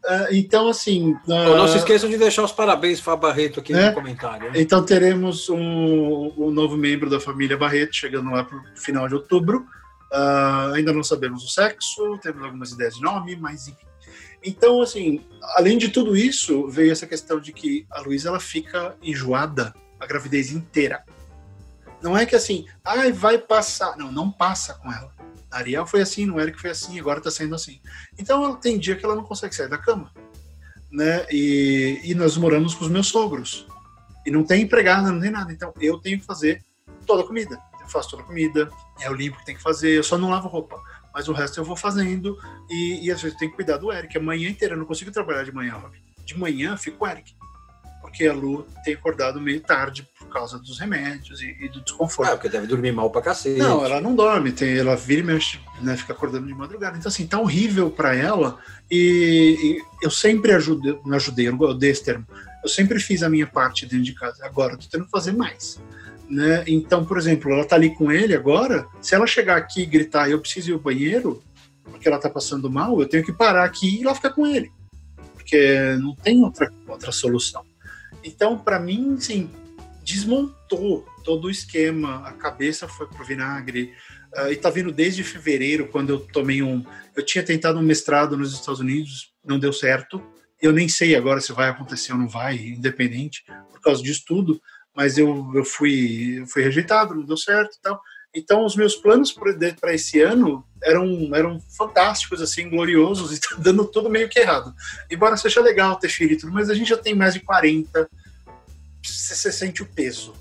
[0.03, 1.13] Uh, então, assim.
[1.25, 3.93] Uh, não se esqueçam de deixar os parabéns para Barreto aqui no né?
[3.93, 4.51] comentário.
[4.51, 4.59] Né?
[4.59, 9.15] Então, teremos um, um, novo membro da família Barreto chegando lá para o final de
[9.15, 9.65] outubro.
[10.11, 13.87] Uh, ainda não sabemos o sexo, temos algumas ideias de nome, mas enfim.
[14.43, 15.21] Então, assim,
[15.55, 20.05] além de tudo isso, veio essa questão de que a Luísa ela fica enjoada a
[20.05, 21.05] gravidez inteira.
[22.01, 23.95] Não é que assim, ai, vai passar.
[23.95, 25.18] Não, não passa com ela
[25.51, 27.79] Ariel foi assim, no Eric foi assim, agora está sendo assim.
[28.17, 30.11] Então tem dia que ela não consegue sair da cama.
[30.91, 31.25] Né?
[31.31, 33.67] E, e nós moramos com os meus sogros.
[34.25, 35.51] E não tem empregada, não tem nada.
[35.51, 36.63] Então eu tenho que fazer
[37.05, 37.59] toda a comida.
[37.81, 38.69] Eu faço toda a comida,
[38.99, 40.79] é o limpo que tem que fazer, eu só não lavo roupa.
[41.13, 42.37] Mas o resto eu vou fazendo
[42.69, 44.15] e, e às vezes eu tenho que cuidar do Eric.
[44.17, 45.97] A manhã inteira, eu não consigo trabalhar de manhã, Rob.
[46.23, 47.33] De manhã fico o Eric
[48.09, 52.29] porque a Lu tem acordado meio tarde por causa dos remédios e, e do desconforto.
[52.29, 53.59] Ah, porque deve dormir mal pra cacete.
[53.59, 56.97] Não, ela não dorme, tem, ela vira e mexe, né, fica acordando de madrugada.
[56.97, 58.57] Então, assim, tá horrível para ela.
[58.89, 62.25] E, e, eu sempre ajudei, não ajudei, eu dei esse termo.
[62.63, 64.45] eu sempre fiz a minha parte dentro de casa.
[64.45, 65.79] Agora eu tô tendo que fazer mais.
[66.29, 66.63] Né?
[66.67, 68.87] Então, por exemplo, ela tá ali com ele agora.
[69.01, 71.41] Se ela chegar aqui e gritar, eu preciso ir ao banheiro,
[71.83, 74.71] porque ela tá passando mal, eu tenho que parar aqui e ela ficar com ele.
[75.33, 77.68] Porque não tem outra, outra solução.
[78.23, 79.49] Então, para mim, sim,
[80.03, 83.93] desmontou todo o esquema, a cabeça foi pro vinagre.
[84.35, 86.85] Uh, e tá vindo desde fevereiro, quando eu tomei um.
[87.15, 90.21] Eu tinha tentado um mestrado nos Estados Unidos, não deu certo.
[90.61, 94.61] Eu nem sei agora se vai acontecer ou não vai, independente, por causa disso tudo.
[94.95, 97.99] Mas eu, eu fui, fui rejeitado, não deu certo e tal.
[98.33, 103.85] Então, os meus planos para esse ano eram, eram fantásticos, assim, gloriosos, e tá dando
[103.85, 104.73] tudo meio que errado.
[105.09, 108.09] Embora seja legal ter filho tudo, mas a gente já tem mais de 40,
[109.03, 110.33] você sente o peso,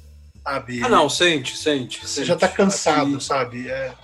[0.42, 0.82] sabe?
[0.82, 2.00] Ah, não, sente, sente.
[2.00, 2.28] Você sente.
[2.28, 3.68] já tá cansado, sabe?
[3.68, 3.94] É.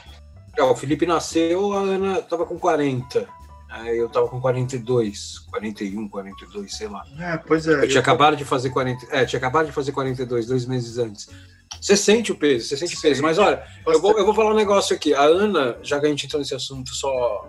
[0.57, 0.63] é.
[0.63, 3.29] o Felipe nasceu, a Ana tava com 40.
[3.69, 7.05] Aí eu tava com 42, 41, 42, sei lá.
[7.19, 7.73] É, pois é.
[7.73, 8.09] Eu, eu tinha tô...
[8.09, 9.07] acabado de fazer 40.
[9.11, 11.29] É, tinha acabado de fazer 42, dois meses antes.
[11.81, 13.23] Você sente o peso, você sente o peso.
[13.23, 15.13] Mas olha, eu vou, eu vou falar um negócio aqui.
[15.13, 17.49] A Ana, já que a gente entrou nesse assunto só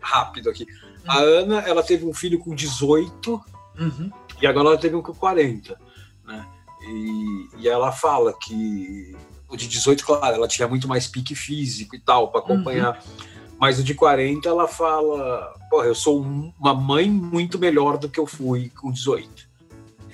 [0.00, 0.64] rápido aqui.
[0.64, 1.10] Uhum.
[1.10, 3.42] A Ana, ela teve um filho com 18
[3.78, 4.10] uhum.
[4.40, 5.78] e agora ela teve um com 40.
[6.26, 6.46] Né?
[6.82, 9.16] E, e ela fala que
[9.48, 12.96] o de 18, claro, ela tinha muito mais pique físico e tal para acompanhar.
[12.96, 13.38] Uhum.
[13.58, 18.20] Mas o de 40, ela fala: Porra, eu sou uma mãe muito melhor do que
[18.20, 19.48] eu fui com 18.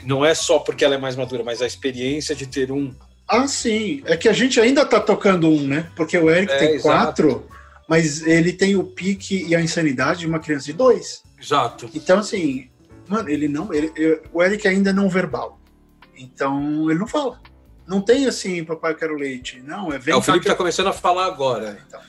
[0.04, 2.94] Não é só porque ela é mais madura, mas a experiência de ter um
[3.26, 4.02] ah, sim.
[4.06, 5.90] É que a gente ainda tá tocando um, né?
[5.96, 6.82] Porque o Eric é, tem exato.
[6.82, 7.48] quatro,
[7.88, 11.22] mas ele tem o pique e a insanidade de uma criança de dois.
[11.40, 11.90] Exato.
[11.94, 12.68] Então, assim,
[13.08, 13.72] mano, ele não.
[13.72, 13.92] Ele,
[14.32, 15.60] o Eric ainda é não verbal.
[16.16, 17.40] Então, ele não fala.
[17.86, 19.60] Não tem assim, papai, eu quero leite.
[19.62, 21.78] Não, é vem é, O Felipe tá começando a falar agora.
[21.86, 22.00] Então,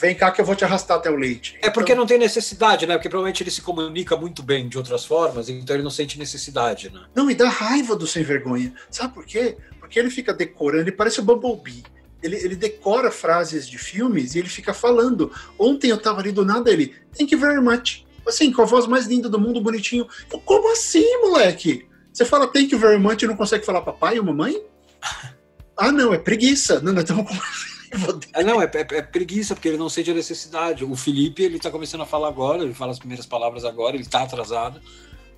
[0.00, 1.56] vem cá que eu vou te arrastar até o leite.
[1.62, 2.02] É porque então...
[2.02, 2.94] não tem necessidade, né?
[2.94, 6.90] Porque provavelmente ele se comunica muito bem de outras formas, então ele não sente necessidade,
[6.90, 7.00] né?
[7.14, 8.72] Não, e dá raiva do sem vergonha.
[8.90, 9.56] Sabe por quê?
[9.90, 11.82] Porque ele fica decorando, ele parece o Bumblebee.
[12.22, 15.32] Ele, ele decora frases de filmes e ele fica falando.
[15.58, 18.04] Ontem eu tava ali do nada, ele, thank you very much.
[18.24, 20.06] Assim, com a voz mais linda do mundo, bonitinho.
[20.32, 21.88] Eu, como assim, moleque?
[22.12, 24.62] Você fala thank you very much e não consegue falar papai ou mamãe?
[25.76, 26.78] ah, não, é preguiça.
[26.80, 27.26] Não, não, então
[28.32, 30.84] é, não, é, é, é, preguiça, porque ele não sente a necessidade.
[30.84, 34.06] O Felipe, ele tá começando a falar agora, ele fala as primeiras palavras agora, ele
[34.06, 34.80] tá atrasado.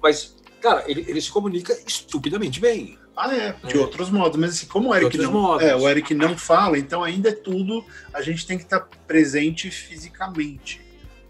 [0.03, 2.99] Mas, cara, ele, ele se comunica estupidamente bem.
[3.15, 3.81] Ah, é, de é.
[3.81, 7.29] outros modos, mas assim, como o Eric não, é, o Eric não fala, então ainda
[7.29, 7.85] é tudo,
[8.15, 10.81] a gente tem que estar presente fisicamente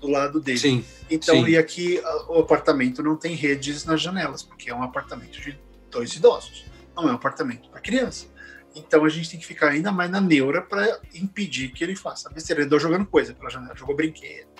[0.01, 0.59] do lado dele.
[0.59, 0.85] Sim.
[1.11, 1.51] Então, sim.
[1.51, 5.59] e aqui o apartamento não tem redes nas janelas, porque é um apartamento de
[5.91, 6.64] dois idosos,
[6.95, 8.26] não é um apartamento para criança.
[8.74, 12.30] Então a gente tem que ficar ainda mais na neura para impedir que ele faça
[12.30, 12.61] besteira.
[12.61, 14.51] Ele andou jogando coisa pela janela, jogou brinquedo.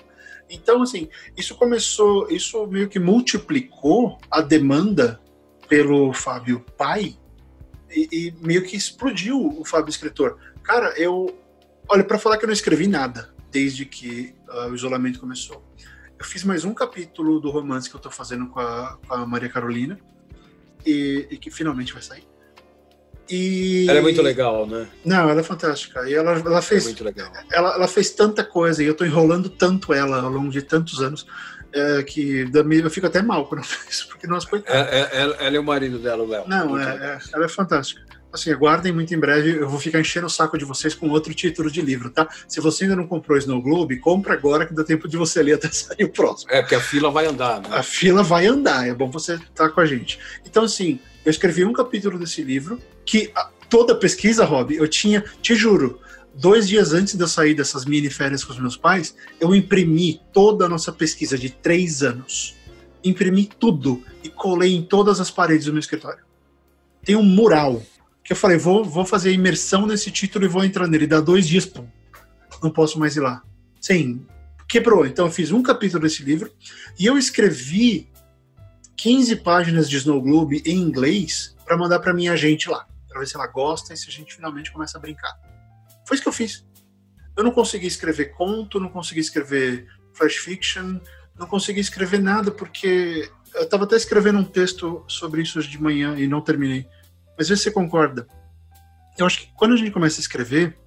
[0.53, 5.19] Então, assim, isso começou, isso meio que multiplicou a demanda
[5.67, 7.17] pelo Fábio pai
[7.89, 10.37] e, e, meio que explodiu o Fábio escritor.
[10.61, 11.35] Cara, eu.
[11.89, 15.63] Olha, para falar que eu não escrevi nada desde que uh, o isolamento começou.
[16.17, 19.25] Eu fiz mais um capítulo do romance que eu tô fazendo com a, com a
[19.25, 19.99] Maria Carolina
[20.85, 22.27] e, e, que finalmente vai sair.
[23.29, 23.85] E...
[23.89, 24.87] Ela é muito legal, né?
[25.03, 26.07] Não, ela é fantástica.
[26.09, 26.83] E ela, ela fez.
[26.83, 27.31] É muito legal.
[27.51, 31.01] Ela, ela fez tanta coisa e eu tô enrolando tanto ela ao longo de tantos
[31.01, 31.25] anos
[31.73, 34.91] é, que eu fico até mal quando eu isso, porque nós coitados.
[34.91, 36.47] É, é, ela, ela é o marido dela, o Léo.
[36.47, 38.01] Não, é, é, ela é fantástica.
[38.31, 41.31] Assim, aguardem muito em breve, eu vou ficar enchendo o saco de vocês com outro
[41.35, 42.27] título de livro, tá?
[42.47, 45.53] Se você ainda não comprou Snow Globe, compra agora que dá tempo de você ler
[45.53, 46.51] até sair o próximo.
[46.51, 47.69] É, porque a fila vai andar, né?
[47.71, 50.19] A fila vai andar, é bom você estar com a gente.
[50.43, 53.31] Então, assim, eu escrevi um capítulo desse livro que
[53.69, 55.99] toda pesquisa, Rob, eu tinha, te juro,
[56.35, 60.21] dois dias antes de eu sair dessas mini férias com os meus pais, eu imprimi
[60.31, 62.55] toda a nossa pesquisa de três anos.
[63.03, 66.23] Imprimi tudo e colei em todas as paredes do meu escritório.
[67.03, 67.81] Tem um mural
[68.23, 71.05] que eu falei, vou, vou fazer imersão nesse título e vou entrar nele.
[71.05, 71.85] Dá dois dias, pum,
[72.61, 73.41] não posso mais ir lá.
[73.81, 74.25] Sim,
[74.67, 75.05] quebrou.
[75.05, 76.49] Então eu fiz um capítulo desse livro
[76.97, 78.07] e eu escrevi
[79.03, 83.27] 15 páginas de Snow Globe em inglês para mandar para minha agente lá, para ver
[83.27, 85.37] se ela gosta e se a gente finalmente começa a brincar.
[86.07, 86.65] Foi isso que eu fiz.
[87.35, 91.01] Eu não consegui escrever conto, não consegui escrever flash fiction,
[91.37, 95.81] não consegui escrever nada porque eu estava até escrevendo um texto sobre isso hoje de
[95.81, 96.87] manhã e não terminei.
[97.37, 98.25] Mas vê se você concorda.
[99.17, 100.77] Eu acho que quando a gente começa a escrever,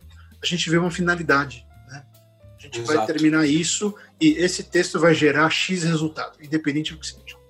[0.42, 1.66] a gente vê uma finalidade.
[1.86, 2.02] Né?
[2.58, 2.96] A gente Exato.
[2.96, 7.44] vai terminar isso e esse texto vai gerar X resultado, independente do que seja.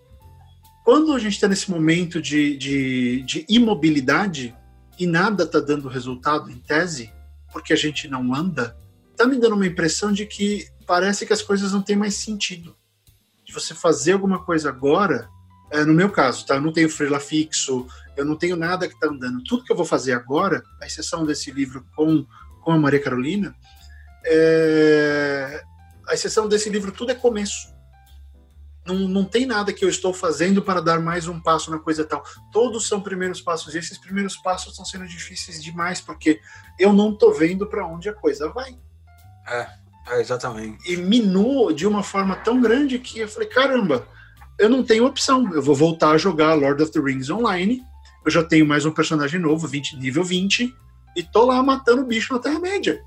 [0.87, 4.57] Quando a gente está nesse momento de, de, de imobilidade
[4.97, 7.13] e nada está dando resultado em tese,
[7.53, 8.77] porque a gente não anda,
[9.17, 12.77] tá me dando uma impressão de que parece que as coisas não têm mais sentido.
[13.45, 15.29] De você fazer alguma coisa agora
[15.73, 16.55] é, no meu caso, tá?
[16.55, 19.43] Eu não tenho freela fixo, eu não tenho nada que está andando.
[19.43, 22.25] Tudo que eu vou fazer agora, a exceção desse livro com,
[22.63, 23.57] com a Maria Carolina,
[24.25, 25.65] é,
[26.07, 27.75] a exceção desse livro, tudo é começo.
[28.87, 32.05] Não, não tem nada que eu estou fazendo para dar mais um passo na coisa
[32.05, 32.23] tal.
[32.53, 33.75] Todos são primeiros passos.
[33.75, 36.41] E esses primeiros passos estão sendo difíceis demais, porque
[36.79, 38.79] eu não estou vendo para onde a coisa vai.
[39.49, 39.69] É,
[40.09, 40.91] é, exatamente.
[40.91, 44.07] E minou de uma forma tão grande que eu falei: caramba,
[44.59, 45.53] eu não tenho opção.
[45.53, 47.83] Eu vou voltar a jogar Lord of the Rings online.
[48.25, 50.75] Eu já tenho mais um personagem novo, 20, nível 20,
[51.15, 53.01] e tô lá matando bicho na Terra-média.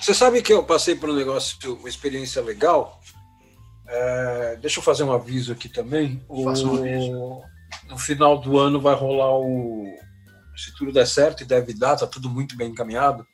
[0.00, 3.00] Você sabe que eu passei por um negócio, uma experiência legal.
[3.88, 6.22] É, deixa eu fazer um aviso aqui também.
[6.28, 7.42] O, um aviso.
[7.88, 9.84] No final do ano vai rolar o.
[10.56, 13.26] Se tudo der certo e deve dar, tá tudo muito bem encaminhado.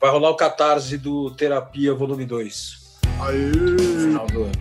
[0.00, 3.00] Vai rolar o catarse do Terapia Volume 2.
[3.20, 3.36] Aê!
[3.36, 4.52] No final do ano.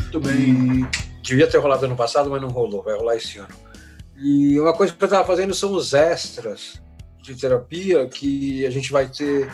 [0.00, 0.82] Muito bem.
[0.82, 3.54] E devia ter rolado ano passado, mas não rolou, vai rolar esse ano.
[4.16, 6.80] E uma coisa que eu estava fazendo são os extras
[7.22, 9.48] de terapia, que a gente vai ter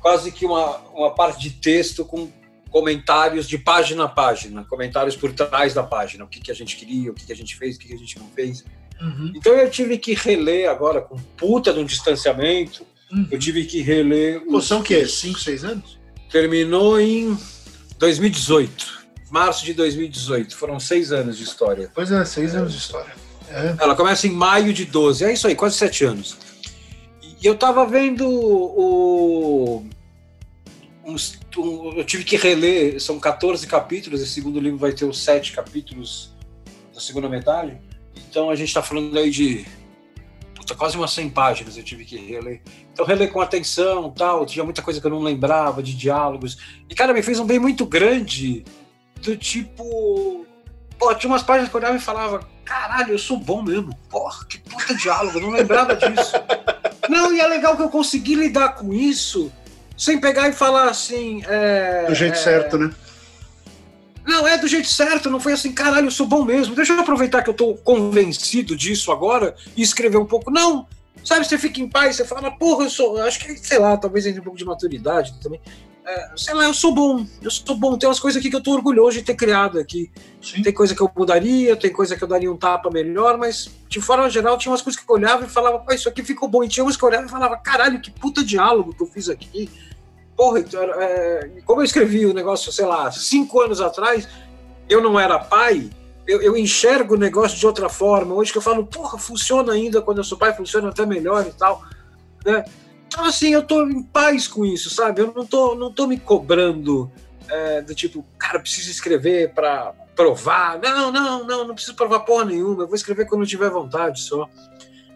[0.00, 2.28] quase que uma, uma parte de texto com
[2.70, 6.76] comentários de página a página, comentários por trás da página, o que, que a gente
[6.76, 8.64] queria, o que, que a gente fez, o que, que a gente não fez.
[9.00, 9.32] Uhum.
[9.34, 13.26] Então eu tive que reler agora, com puta de um distanciamento, Uhum.
[13.28, 14.40] eu tive que reler.
[14.46, 15.04] Pô, são o quê?
[15.04, 15.98] 5, 6 anos?
[16.30, 17.36] Terminou em
[17.98, 19.00] 2018,
[19.32, 20.56] março de 2018.
[20.56, 21.90] Foram seis anos de história.
[21.92, 23.12] Pois é, 6 anos de história.
[23.48, 23.74] É.
[23.80, 25.24] Ela começa em maio de 12.
[25.24, 26.38] É isso aí, quase sete anos.
[27.42, 29.84] E eu tava vendo o.
[31.04, 35.18] uns- um- eu tive que reler, são 14 capítulos, esse segundo livro vai ter os
[35.22, 36.30] sete capítulos
[36.94, 37.78] da segunda metade.
[38.28, 39.64] Então a gente tá falando aí de.
[40.54, 42.60] Puta, quase umas 100 páginas eu tive que reler.
[42.92, 46.58] Então reler com atenção tal, tinha muita coisa que eu não lembrava de diálogos.
[46.88, 48.64] E cara, me fez um bem muito grande,
[49.22, 50.46] do tipo.
[50.98, 53.96] Pô, tinha umas páginas que eu olhava e falava, caralho, eu sou bom mesmo.
[54.10, 56.32] Porra, que puta diálogo, eu não lembrava disso.
[57.08, 59.50] Não, e é legal que eu consegui lidar com isso
[60.00, 61.42] sem pegar e falar assim.
[61.46, 62.90] é, Do jeito é, certo, né?
[64.26, 66.74] Não, é do jeito certo, não foi assim, caralho, eu sou bom mesmo.
[66.74, 70.50] Deixa eu aproveitar que eu tô convencido disso agora e escrever um pouco.
[70.50, 70.86] Não,
[71.22, 73.20] sabe, você fica em paz, você fala, porra, eu sou.
[73.20, 75.60] Acho que, sei lá, talvez entre um pouco de maturidade também.
[76.06, 77.98] É, sei lá, eu sou bom, eu sou bom.
[77.98, 80.10] Tem umas coisas aqui que eu tô orgulhoso de ter criado aqui.
[80.40, 80.62] Sim.
[80.62, 84.00] Tem coisa que eu mudaria, tem coisa que eu daria um tapa melhor, mas de
[84.00, 86.64] forma geral tinha umas coisas que eu olhava e falava, pô, isso aqui ficou bom.
[86.64, 89.28] E tinha umas que eu olhava e falava, caralho, que puta diálogo que eu fiz
[89.28, 89.70] aqui.
[90.40, 94.26] Porra, então, é, como eu escrevi o negócio, sei lá, cinco anos atrás,
[94.88, 95.90] eu não era pai,
[96.26, 98.34] eu, eu enxergo o negócio de outra forma.
[98.34, 101.52] Hoje que eu falo, porra, funciona ainda quando eu sou pai, funciona até melhor e
[101.52, 101.82] tal.
[102.42, 102.64] Né?
[103.06, 105.20] Então, assim, eu tô em paz com isso, sabe?
[105.20, 107.12] Eu não tô, não tô me cobrando
[107.46, 110.78] é, do tipo, cara, preciso escrever para provar.
[110.78, 112.84] Não, não, não, não preciso provar porra nenhuma.
[112.84, 114.48] Eu vou escrever quando eu tiver vontade só.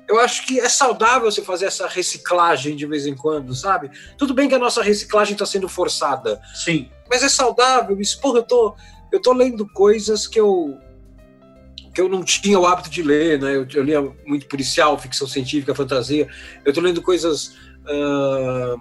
[0.06, 3.90] Eu acho que é saudável você fazer essa reciclagem de vez em quando, sabe?
[4.18, 6.90] Tudo bem que a nossa reciclagem está sendo forçada, Sim.
[7.08, 7.98] mas é saudável.
[8.00, 8.74] Isso, porra, eu tô,
[9.10, 10.78] eu tô lendo coisas que eu
[11.94, 13.54] que eu não tinha o hábito de ler, né?
[13.54, 16.28] Eu, eu lia muito policial, ficção científica, fantasia.
[16.64, 17.54] Eu tô lendo coisas.
[17.86, 18.74] ah,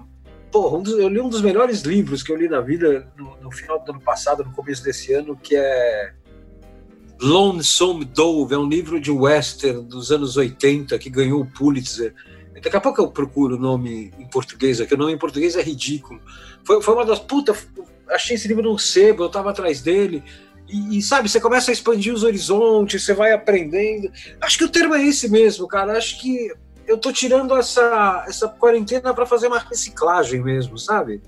[0.52, 3.38] porra, um dos- eu li um dos melhores livros que eu li na vida no,
[3.38, 6.14] no final do ano passado, no começo desse ano, que é
[7.22, 8.55] Lonesome Dove.
[8.55, 12.14] É um livro de western dos anos 80 que ganhou o Pulitzer.
[12.53, 14.93] Daqui a pouco eu procuro o nome em português aqui.
[14.93, 16.22] O nome em português é ridículo.
[16.64, 17.20] Foi, foi uma das.
[17.20, 17.55] Puta,
[18.09, 20.24] achei esse livro no sebo, eu tava atrás dele.
[20.68, 24.11] E, e, sabe, você começa a expandir os horizontes, você vai aprendendo.
[24.39, 25.97] Acho que o termo é esse mesmo, cara.
[25.97, 26.51] Acho que
[26.88, 31.22] eu tô tirando essa, essa quarentena para fazer uma reciclagem mesmo, sabe?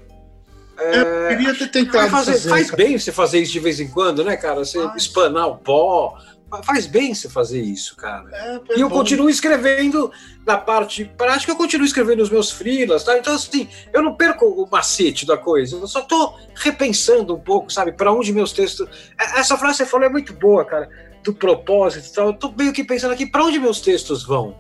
[0.78, 2.49] Eu queria ter tentado fazer- fazer.
[2.49, 2.84] faz cara.
[2.84, 4.59] bem você fazer isso de vez em quando, né, cara?
[4.63, 6.17] Você espanar o pó.
[6.63, 8.30] Faz bem você fazer isso, cara.
[8.32, 8.95] É, é E eu bom.
[8.97, 10.09] continuo escrevendo
[10.45, 13.17] na parte prática, eu continuo escrevendo os meus freelas, tá?
[13.17, 17.73] Então, assim, eu não perco o macete da coisa, eu só tô repensando um pouco,
[17.73, 18.88] sabe, para onde meus textos.
[19.19, 20.88] É- Essa frase que você falou é muito boa, cara,
[21.23, 22.28] do propósito e tal.
[22.28, 24.55] Eu tô meio que pensando aqui, para onde meus textos vão?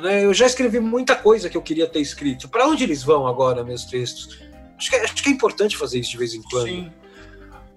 [0.00, 0.24] Né?
[0.24, 2.48] Eu já escrevi muita coisa que eu queria ter escrito.
[2.48, 4.40] Para onde eles vão agora, meus textos?
[4.78, 6.66] Acho que, é- acho que é importante fazer isso de vez em quando.
[6.68, 6.92] Sim.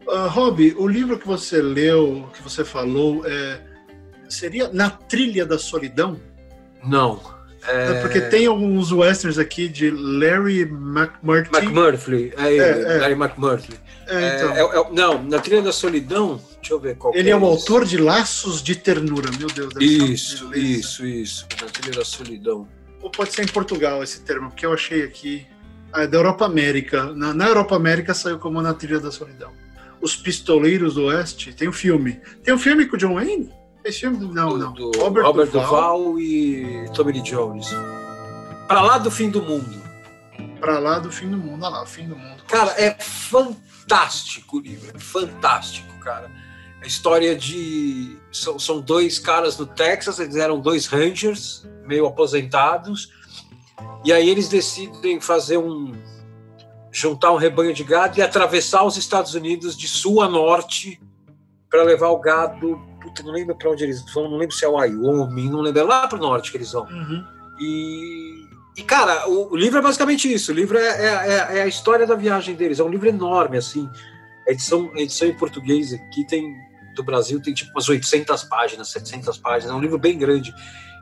[0.08, 3.60] Ah, Rob, o livro que você leu, que você falou, é,
[4.30, 6.20] seria Na Trilha da Solidão?
[6.84, 7.22] Não.
[7.68, 8.02] É...
[8.02, 11.56] Porque tem alguns westerns aqui de Larry McMurtry.
[11.56, 12.98] McMurphy, é ele, É, é.
[12.98, 13.74] Larry McMurphy.
[14.08, 14.56] É, então.
[14.56, 17.46] É, é- é- não, na Trilha da Solidão, deixa eu ver qual Ele é o
[17.46, 19.74] autor de Laços de Ternura, meu Deus.
[19.80, 21.48] Isso, isso, isso.
[21.62, 22.68] Na Trilha da Solidão.
[23.00, 25.46] Ou pode ser em Portugal esse termo, porque eu achei aqui.
[25.94, 27.14] Ah, é da Europa América.
[27.14, 29.52] Na, na Europa América saiu como Na Trilha da Solidão.
[30.02, 32.20] Os Pistoleiros do Oeste, tem um filme.
[32.44, 33.52] Tem um filme com o John Wayne?
[33.84, 34.74] Esse filme, não, não.
[34.74, 35.98] Do Robert, Robert Duval.
[35.98, 37.68] Duval e Tommy Lee Jones.
[38.68, 39.82] Pra lá do fim do mundo.
[40.60, 42.44] Pra lá do fim do mundo, olha lá, o fim do mundo.
[42.48, 46.32] Cara, é fantástico o livro, é fantástico, cara.
[46.82, 48.18] A história de.
[48.32, 53.12] São, são dois caras no Texas, eles eram dois Rangers, meio aposentados,
[54.04, 55.94] e aí eles decidem fazer um.
[56.92, 61.00] juntar um rebanho de gado e atravessar os Estados Unidos de sul a norte
[61.70, 62.80] para levar o gado.
[63.02, 65.82] Puta, não lembro para onde eles vão, não lembro se é o Wyoming, não lembro,
[65.82, 66.84] é lá para o norte que eles vão.
[66.84, 67.26] Uhum.
[67.60, 68.46] E,
[68.78, 70.52] e, cara, o, o, livro é basicamente isso.
[70.52, 72.80] O livro é, é, é, é, a história da viagem deles.
[72.80, 73.90] É um livro enorme, assim.
[74.48, 76.56] A edição, a edição em português aqui tem,
[76.96, 79.74] do Brasil tem tipo umas 800 páginas, 700 páginas.
[79.74, 80.54] É um livro bem grande.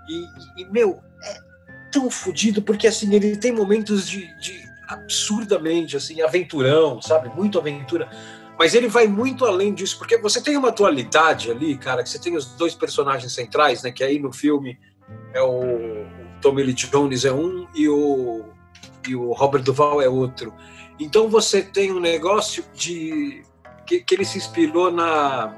[0.07, 1.48] E, e meu, é
[1.91, 7.29] tão fodido porque, assim, ele tem momentos de, de absurdamente, assim, aventurão, sabe?
[7.35, 8.09] Muito aventura.
[8.57, 12.19] Mas ele vai muito além disso, porque você tem uma atualidade ali, cara, que você
[12.19, 13.91] tem os dois personagens centrais, né?
[13.91, 14.77] Que aí no filme
[15.33, 16.05] é o,
[16.41, 18.45] Tommy Lee Jones é um e o,
[19.07, 20.53] e o Robert Duval é outro.
[20.99, 23.43] Então você tem um negócio de
[23.85, 25.53] que, que ele se inspirou na,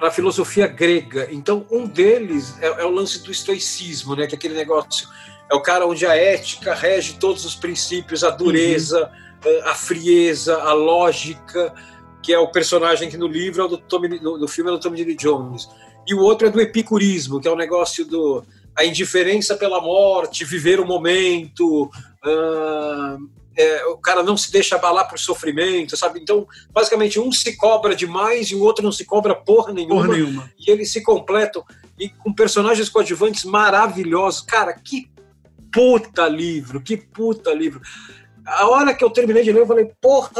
[0.00, 1.28] na filosofia grega.
[1.30, 4.26] Então um deles é, é o lance do estoicismo, né?
[4.26, 5.08] Que é aquele negócio
[5.50, 9.10] é o cara onde a ética rege todos os princípios, a dureza,
[9.44, 9.68] uhum.
[9.68, 11.74] a frieza, a lógica
[12.24, 14.80] que é o personagem que no livro é o do Tommy, no, filme é do
[14.80, 15.68] Tommy Lee Jones.
[16.06, 18.42] E o outro é do epicurismo, que é o negócio do
[18.74, 25.08] a indiferença pela morte, viver o momento, uh, é, o cara não se deixa abalar
[25.08, 26.18] por sofrimento, sabe?
[26.18, 30.02] Então, basicamente, um se cobra demais e o outro não se cobra porra nenhuma.
[30.02, 30.50] Porra nenhuma.
[30.58, 31.62] E eles se completam.
[31.96, 34.40] E com personagens coadjuvantes maravilhosos.
[34.40, 35.08] Cara, que
[35.74, 37.80] puta livro, que puta livro.
[38.46, 40.30] A hora que eu terminei de ler, eu falei, porra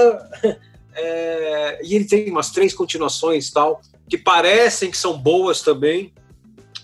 [0.95, 6.13] é, e ele tem umas três continuações tal, que parecem que são boas também.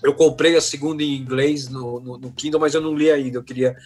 [0.03, 3.38] Eu comprei a segunda em inglês no, no, no Kindle, mas eu não li ainda,
[3.38, 3.76] eu queria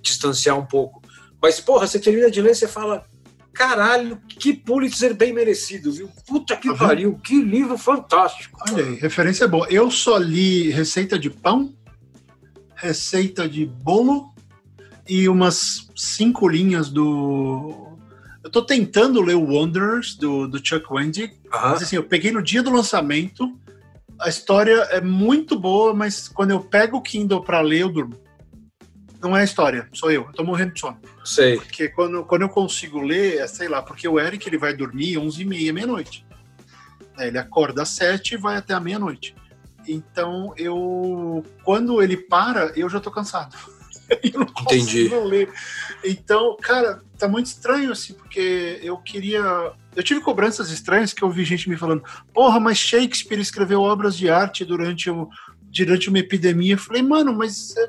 [0.00, 1.02] distanciar um pouco.
[1.42, 3.04] Mas, porra, você termina de ler e você fala:
[3.52, 6.08] caralho, que Pulitzer bem merecido, viu?
[6.26, 8.58] Puta que tá pariu, que livro fantástico.
[8.70, 9.66] Olha aí, referência boa.
[9.68, 11.74] Eu só li receita de pão,
[12.74, 14.34] receita de bolo
[15.08, 17.94] e umas cinco linhas do
[18.44, 22.42] eu tô tentando ler o Wanderers, do, do Chuck Wendig, mas assim, eu peguei no
[22.42, 23.58] dia do lançamento,
[24.20, 28.22] a história é muito boa, mas quando eu pego o Kindle para ler, eu durmo.
[29.18, 31.00] Não é a história, sou eu, eu tô morrendo de sono.
[31.24, 31.56] Sei.
[31.56, 35.16] Porque quando, quando eu consigo ler, é, sei lá, porque o Eric ele vai dormir
[35.16, 36.26] 11h30, meia-noite.
[37.18, 39.34] É, ele acorda às 7 e vai até a meia-noite.
[39.86, 41.44] Então, eu.
[41.62, 43.56] Quando ele para, eu já tô cansado.
[44.22, 45.08] eu não Entendi.
[45.08, 45.52] ler.
[46.04, 49.72] Então, cara, tá muito estranho, assim, porque eu queria.
[49.94, 54.16] Eu tive cobranças estranhas que eu vi gente me falando: porra, mas Shakespeare escreveu obras
[54.16, 55.28] de arte durante, o,
[55.62, 56.74] durante uma epidemia.
[56.74, 57.88] Eu falei, mano, mas é,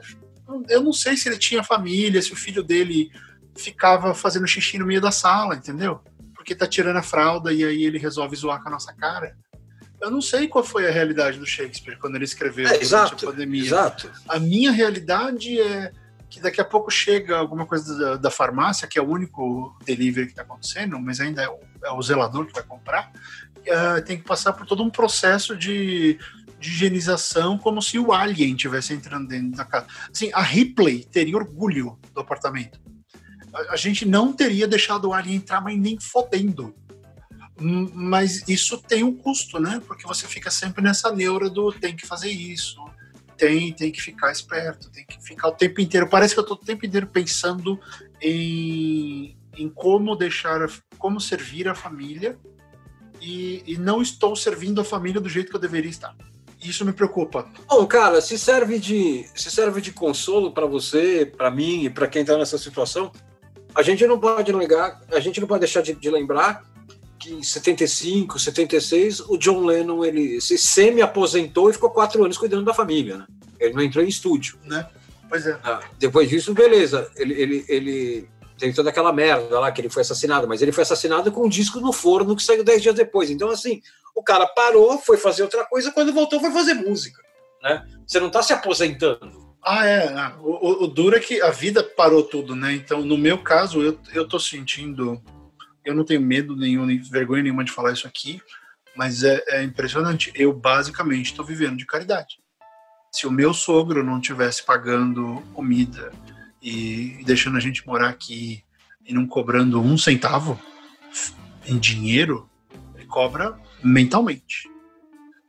[0.69, 3.09] eu não sei se ele tinha família, se o filho dele
[3.55, 6.01] ficava fazendo xixi no meio da sala, entendeu?
[6.35, 9.35] Porque tá tirando a fralda e aí ele resolve zoar com a nossa cara.
[10.01, 13.31] Eu não sei qual foi a realidade do Shakespeare quando ele escreveu é, exato, a
[13.31, 13.63] pandemia.
[13.63, 14.11] Exato.
[14.27, 15.91] A minha realidade é
[16.29, 20.25] que daqui a pouco chega alguma coisa da, da farmácia, que é o único delivery
[20.25, 23.11] que está acontecendo, mas ainda é o, é o, zelador que vai comprar,
[23.59, 26.19] uh, tem que passar por todo um processo de,
[26.59, 29.87] de higienização, como se o alien estivesse entrando dentro da casa.
[30.13, 32.81] Assim, a Ripley teria orgulho do apartamento.
[33.53, 36.75] A, a gente não teria deixado o alien entrar, mas nem fodendo
[37.60, 39.82] mas isso tem um custo, né?
[39.88, 42.84] Porque você fica sempre nessa neura do tem que fazer isso,
[43.38, 46.10] tem, tem que ficar esperto, tem que ficar o tempo inteiro.
[46.10, 47.80] Parece que eu estou o tempo inteiro pensando
[48.22, 52.38] em, em como deixar, como servir a família
[53.22, 56.16] e, e não estou servindo a família do jeito que eu deveria estar.
[56.62, 57.47] Isso me preocupa.
[57.68, 62.08] Bom, cara, se serve de, se serve de consolo para você, para mim e para
[62.08, 63.12] quem está nessa situação,
[63.74, 66.74] a gente não pode negar, a gente não pode deixar de, de lembrar
[67.18, 72.66] que em 75, 76, o John Lennon ele se semi-aposentou e ficou quatro anos cuidando
[72.66, 73.18] da família.
[73.18, 73.26] Né?
[73.59, 74.57] Ele não entrou em estúdio.
[74.63, 74.88] Né?
[75.30, 75.57] Pois é.
[75.63, 77.09] Ah, depois disso, beleza.
[77.16, 80.84] Ele, ele, ele teve toda aquela merda lá que ele foi assassinado, mas ele foi
[80.84, 83.30] assassinado com um disco no forno que saiu dez dias depois.
[83.30, 83.82] Então, assim,
[84.16, 87.22] o cara parou, foi fazer outra coisa, quando voltou foi fazer música.
[87.61, 87.86] Né?
[88.05, 89.45] Você não está se aposentando.
[89.63, 90.07] Ah, é.
[90.13, 92.74] Ah, o, o, o duro é que a vida parou tudo, né?
[92.74, 95.20] Então, no meu caso, eu, eu tô sentindo
[95.86, 98.41] eu não tenho medo nenhum, nem vergonha nenhuma de falar isso aqui,
[98.95, 100.31] mas é, é impressionante.
[100.33, 102.39] Eu basicamente estou vivendo de caridade.
[103.11, 106.11] Se o meu sogro não tivesse pagando comida
[106.61, 108.63] e deixando a gente morar aqui
[109.05, 110.59] e não cobrando um centavo
[111.65, 112.49] em dinheiro,
[112.95, 114.67] ele cobra mentalmente.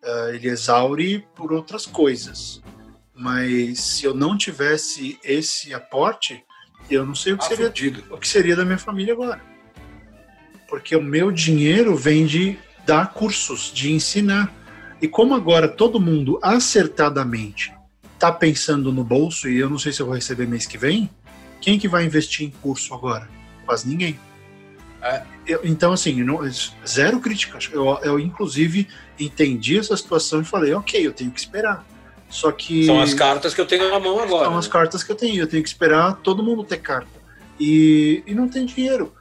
[0.05, 2.62] Uh, ele exaure por outras coisas.
[3.14, 6.45] Mas se eu não tivesse esse aporte,
[6.91, 9.56] eu não sei o que, ah, seria, o que seria da minha família agora.
[10.69, 14.53] Porque o meu dinheiro vem de dar cursos, de ensinar.
[15.01, 17.73] E como agora todo mundo acertadamente
[18.14, 21.11] está pensando no bolso, e eu não sei se eu vou receber mês que vem,
[21.61, 23.29] quem que vai investir em curso agora?
[23.64, 24.19] Quase ninguém.
[25.03, 26.41] É, eu, então, assim, não,
[26.87, 27.69] zero críticas.
[27.73, 28.89] Eu, eu, inclusive,
[29.19, 31.85] entendi essa situação e falei, ok, eu tenho que esperar.
[32.29, 32.87] Só que.
[32.87, 34.45] São as cartas que eu tenho na mão agora.
[34.45, 34.59] São né?
[34.59, 35.43] as cartas que eu tenho.
[35.43, 37.17] Eu tenho que esperar todo mundo ter carta.
[37.59, 39.14] E, e não tem dinheiro.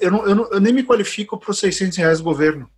[0.00, 2.70] Eu, não, eu, não, eu nem me qualifico para os 600 reais do governo.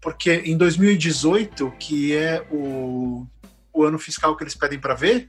[0.00, 3.26] Porque em 2018, que é o,
[3.72, 5.28] o ano fiscal que eles pedem para ver,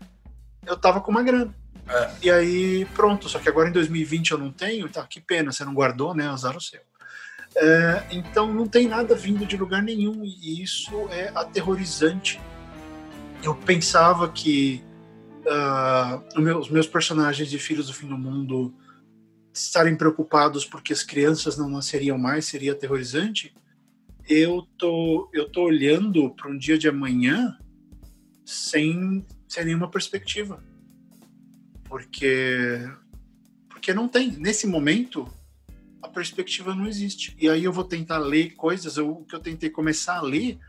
[0.66, 1.54] eu tava com uma grana.
[1.88, 2.12] É.
[2.24, 3.30] E aí, pronto.
[3.30, 5.06] Só que agora em 2020 eu não tenho, tá?
[5.06, 6.28] Que pena, você não guardou, né?
[6.28, 6.82] Azar o seu.
[7.58, 12.40] É, então não tem nada vindo de lugar nenhum e isso é aterrorizante.
[13.42, 14.84] Eu pensava que
[15.46, 18.74] uh, os meus personagens de Filhos do Fim do Mundo
[19.60, 23.54] estarem preocupados porque as crianças não nasceriam mais seria aterrorizante.
[24.28, 27.58] Eu tô, eu tô olhando para um dia de amanhã
[28.44, 30.64] sem, sem nenhuma perspectiva.
[31.84, 32.82] Porque
[33.70, 34.32] porque não tem.
[34.32, 35.32] Nesse momento
[36.02, 37.36] a perspectiva não existe.
[37.40, 40.60] E aí eu vou tentar ler coisas o que eu tentei começar a ler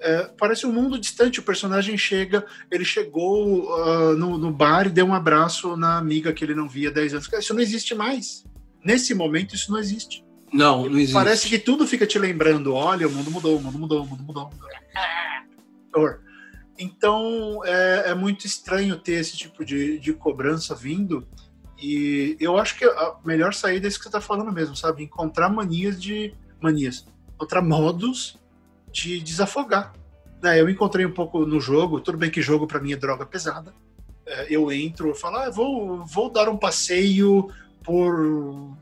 [0.00, 4.90] é, parece um mundo distante o personagem chega ele chegou uh, no, no, bar e
[4.90, 8.44] deu um abraço na amiga que ele não via 10 anos isso não existe mais
[8.84, 11.12] nesse momento isso não existe não, não existe.
[11.12, 14.22] Parece que tudo fica te lembrando, olha, o mundo mudou, o mundo mudou, o mundo
[14.22, 14.44] mudou.
[14.44, 14.62] O mundo
[15.94, 16.18] mudou.
[16.78, 21.26] Então é, é, muito estranho ter esse tipo de, de cobrança vindo.
[21.80, 25.02] E eu acho que a melhor saída é isso que você está falando mesmo, sabe?
[25.02, 26.32] Encontrar manias de.
[26.60, 27.04] manias.
[27.34, 28.37] Encontrar modos
[28.92, 29.92] de desafogar.
[30.42, 30.60] Né?
[30.60, 33.74] Eu encontrei um pouco no jogo, tudo bem que jogo para mim é droga pesada.
[34.26, 37.48] É, eu entro, eu falo, ah, vou, vou dar um passeio
[37.82, 38.76] por.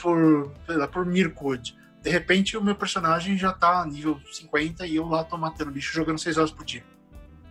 [0.00, 0.52] por.
[0.68, 1.76] Lá, por Mirkwood.
[2.02, 5.92] De repente o meu personagem já tá nível 50 e eu lá tô matando bicho
[5.92, 6.84] jogando 6 horas por dia.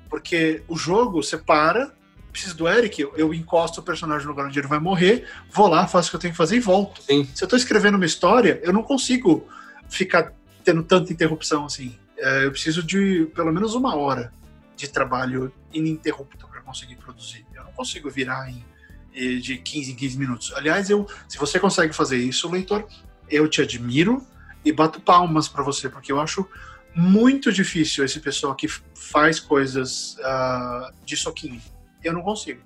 [0.10, 1.92] Porque o jogo, você para,
[2.32, 5.86] preciso do Eric, eu encosto o personagem no lugar onde ele vai morrer, vou lá,
[5.86, 7.02] faço o que eu tenho que fazer e volto.
[7.02, 7.28] Sim.
[7.36, 9.48] Se eu estou escrevendo uma história, eu não consigo
[9.90, 10.34] ficar
[10.68, 11.98] tendo tanta interrupção assim.
[12.18, 14.34] É, eu preciso de pelo menos uma hora
[14.76, 17.46] de trabalho ininterrupto para conseguir produzir.
[17.56, 20.54] Eu não consigo virar em, de 15 em 15 minutos.
[20.58, 22.86] Aliás, eu, se você consegue fazer isso, leitor,
[23.30, 24.22] eu te admiro
[24.66, 26.46] e bato palmas para você, porque eu acho
[26.94, 31.62] muito difícil esse pessoal que faz coisas uh, de soquinho.
[32.04, 32.62] Eu não consigo.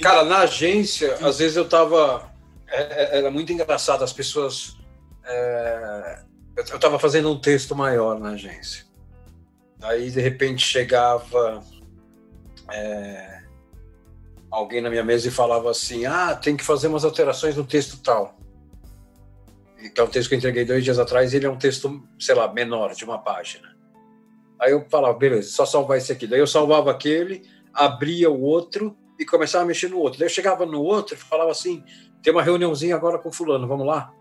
[0.00, 2.30] Cara, na agência, às vezes eu tava.
[2.68, 4.76] É, é, era muito engraçado, as pessoas.
[5.24, 6.22] É,
[6.56, 8.84] eu tava fazendo um texto maior na agência.
[9.82, 11.62] Aí, de repente, chegava
[12.70, 13.42] é,
[14.50, 18.00] alguém na minha mesa e falava assim: Ah, tem que fazer umas alterações no texto
[18.02, 18.36] tal
[19.90, 22.34] que é um texto que eu entreguei dois dias atrás, ele é um texto, sei
[22.34, 23.74] lá, menor, de uma página.
[24.60, 26.26] Aí eu falava, beleza, só salvar esse aqui.
[26.26, 27.42] Daí eu salvava aquele,
[27.74, 30.18] abria o outro e começava a mexer no outro.
[30.18, 31.82] Daí eu chegava no outro e falava assim,
[32.22, 34.12] tem uma reuniãozinha agora com fulano, vamos lá?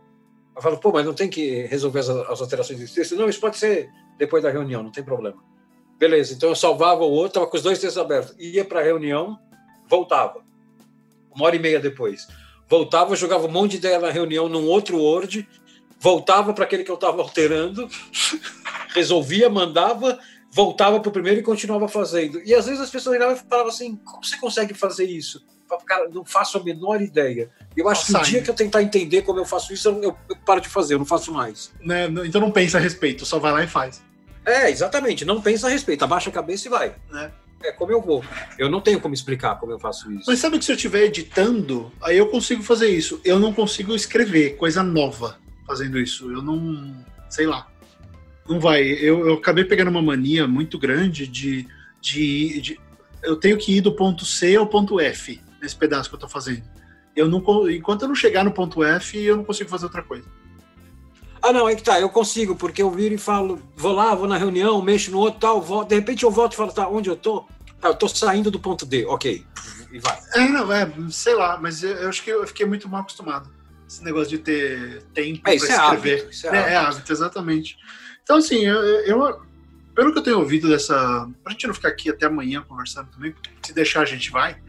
[0.55, 3.15] Eu falo, pô, mas não tem que resolver as, as alterações desse texto?
[3.15, 5.37] Não, isso pode ser depois da reunião, não tem problema.
[5.97, 8.83] Beleza, então eu salvava o outro, estava com os dois textos abertos, ia para a
[8.83, 9.37] reunião,
[9.87, 10.43] voltava.
[11.33, 12.27] Uma hora e meia depois
[12.71, 15.45] voltava, jogava um monte de ideia na reunião num outro Word,
[15.99, 17.85] voltava para aquele que eu estava alterando,
[18.95, 20.17] resolvia, mandava,
[20.49, 22.41] voltava para o primeiro e continuava fazendo.
[22.45, 25.45] E às vezes as pessoas olhavam e falavam assim: como você consegue fazer isso?
[25.85, 27.49] Cara, não faço a menor ideia.
[27.75, 30.35] Eu acho que o dia que eu tentar entender como eu faço isso, eu, eu
[30.45, 31.71] paro de fazer, eu não faço mais.
[31.81, 32.07] Né?
[32.25, 34.01] Então não pensa a respeito, só vai lá e faz.
[34.45, 36.95] É, exatamente, não pensa a respeito, abaixa a cabeça e vai.
[37.09, 37.31] Né?
[37.63, 38.23] é como eu vou.
[38.57, 40.25] Eu não tenho como explicar como eu faço isso.
[40.27, 43.21] Mas sabe que se eu estiver editando, aí eu consigo fazer isso.
[43.23, 46.31] Eu não consigo escrever coisa nova fazendo isso.
[46.31, 46.95] Eu não.
[47.29, 47.67] sei lá.
[48.47, 48.83] Não vai.
[48.83, 51.67] Eu, eu acabei pegando uma mania muito grande de,
[52.01, 52.79] de, de,
[53.23, 56.27] Eu tenho que ir do ponto C ao ponto F nesse pedaço que eu tô
[56.27, 56.63] fazendo.
[57.15, 60.25] Eu não, enquanto eu não chegar no ponto F, eu não consigo fazer outra coisa.
[61.41, 64.27] Ah, não, é que tá, eu consigo, porque eu viro e falo, vou lá, vou
[64.27, 67.09] na reunião, mexo no outro, tal, volto, de repente eu volto e falo, tá, onde
[67.09, 67.47] eu tô?
[67.81, 69.43] Ah, eu tô saindo do ponto D, ok,
[69.91, 70.19] e vai.
[70.35, 73.49] É, não, é, sei lá, mas eu, eu acho que eu fiquei muito mal acostumado.
[73.87, 75.81] Esse negócio de ter tempo é, para é escrever.
[75.81, 76.69] Hábito, isso é, é, hábito.
[76.69, 77.11] é, hábito.
[77.11, 77.77] exatamente.
[78.23, 79.41] Então, assim, eu, eu,
[79.93, 81.27] pelo que eu tenho ouvido dessa.
[81.43, 84.61] Pra gente não ficar aqui até amanhã conversando também, se deixar a gente vai.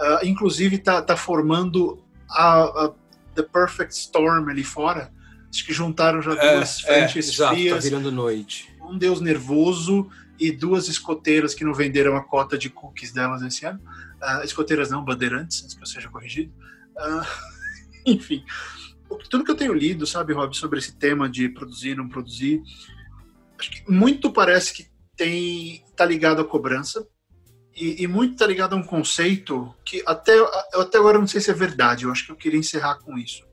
[0.00, 2.94] Uh, inclusive, tá, tá formando a, a
[3.34, 5.12] The Perfect Storm ali fora
[5.52, 8.72] Acho que juntaram já é, duas é, frentes é, exato, Tá virando noite.
[8.80, 13.66] Um deus nervoso e duas escoteiras que não venderam a cota de cookies delas esse
[13.66, 13.80] ano.
[14.22, 16.52] Uh, escoteiras não, bandeirantes, antes que eu seja corrigido.
[16.96, 17.26] Uh,
[18.06, 18.44] enfim,
[19.28, 22.62] tudo que eu tenho lido, sabe, Rob, sobre esse tema de produzir, não produzir,
[23.58, 27.06] acho que muito parece que tem tá ligado à cobrança
[27.74, 30.32] e, e muito tá ligado a um conceito que até,
[30.74, 33.46] até agora não sei se é verdade, eu acho que eu queria encerrar com isso.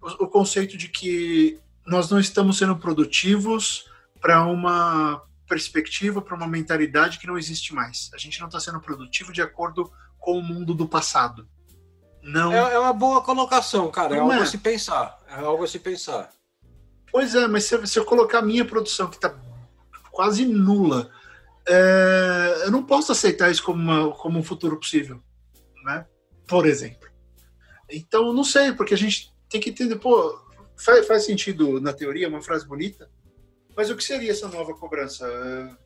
[0.00, 3.86] O, o conceito de que nós não estamos sendo produtivos
[4.20, 8.10] para uma perspectiva, para uma mentalidade que não existe mais.
[8.12, 11.48] A gente não está sendo produtivo de acordo com o mundo do passado.
[12.22, 12.52] Não.
[12.52, 14.14] É, é uma boa colocação, cara.
[14.14, 14.42] É é algo é.
[14.42, 15.18] a se pensar.
[15.28, 16.30] É algo a se pensar.
[17.10, 19.34] Pois é, mas se, se eu colocar a minha produção, que está
[20.10, 21.10] quase nula,
[21.68, 25.22] é, eu não posso aceitar isso como, uma, como um futuro possível,
[25.84, 26.06] né?
[26.46, 27.08] Por exemplo.
[27.90, 30.40] Então, não sei, porque a gente tem que entender, pô,
[30.76, 33.10] faz, faz sentido na teoria, uma frase bonita,
[33.76, 35.24] mas o que seria essa nova cobrança?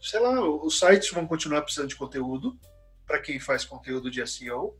[0.01, 2.59] Sei lá, os sites vão continuar precisando de conteúdo
[3.07, 4.79] para quem faz conteúdo de SEO.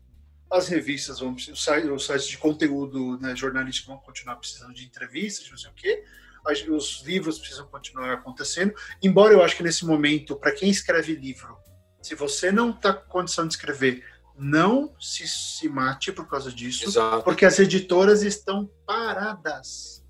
[0.49, 5.57] As revistas vão os sites de conteúdo né, jornalístico vão continuar precisando de entrevistas, não
[5.57, 6.03] sei o quê.
[6.45, 8.73] Os livros precisam continuar acontecendo.
[9.01, 11.57] Embora eu acho que nesse momento, para quem escreve livro,
[12.01, 14.03] se você não está com condição de escrever,
[14.37, 17.23] não se, se mate por causa disso, Exato.
[17.23, 20.03] porque as editoras estão paradas.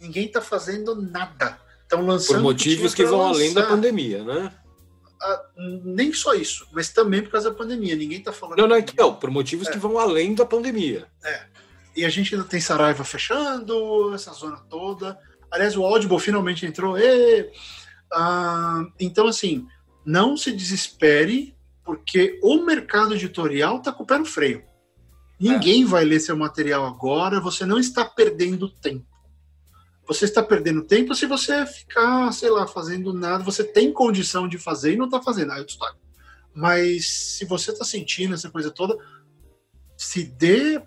[0.00, 1.60] Ninguém está fazendo nada.
[1.82, 2.36] Estão lançando.
[2.36, 4.52] Por motivos que, que vão além da pandemia, né?
[5.22, 5.44] Ah,
[5.84, 7.94] nem só isso, mas também por causa da pandemia.
[7.94, 8.58] Ninguém está falando.
[8.58, 9.70] Não, não, então, por motivos é.
[9.70, 11.06] que vão além da pandemia.
[11.22, 11.46] É.
[11.94, 15.18] E a gente ainda tem Saraiva fechando, essa zona toda.
[15.50, 16.96] Aliás, o Audible finalmente entrou.
[18.12, 19.66] Ah, então, assim,
[20.04, 24.64] não se desespere, porque o mercado editorial está com o pé no freio.
[25.38, 25.86] Ninguém é.
[25.86, 29.06] vai ler seu material agora, você não está perdendo tempo.
[30.06, 33.44] Você está perdendo tempo se você ficar, sei lá, fazendo nada.
[33.44, 35.52] Você tem condição de fazer e não está fazendo.
[35.52, 35.88] Aí eu estou.
[36.52, 38.98] Mas se você está sentindo essa coisa toda,
[39.96, 40.82] se dê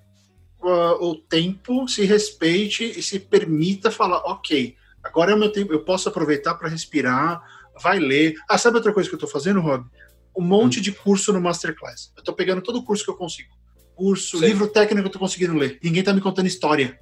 [0.64, 5.74] uh, o tempo, se respeite e se permita falar, ok, agora é o meu tempo,
[5.74, 7.42] eu posso aproveitar para respirar,
[7.82, 8.36] vai ler.
[8.50, 9.86] Ah, sabe outra coisa que eu estou fazendo, Rob?
[10.36, 12.12] Um monte de curso no Masterclass.
[12.16, 13.50] Eu estou pegando todo o curso que eu consigo.
[13.96, 14.46] Curso, Sim.
[14.46, 15.80] livro técnico que eu estou conseguindo ler.
[15.84, 17.00] Ninguém está me contando história.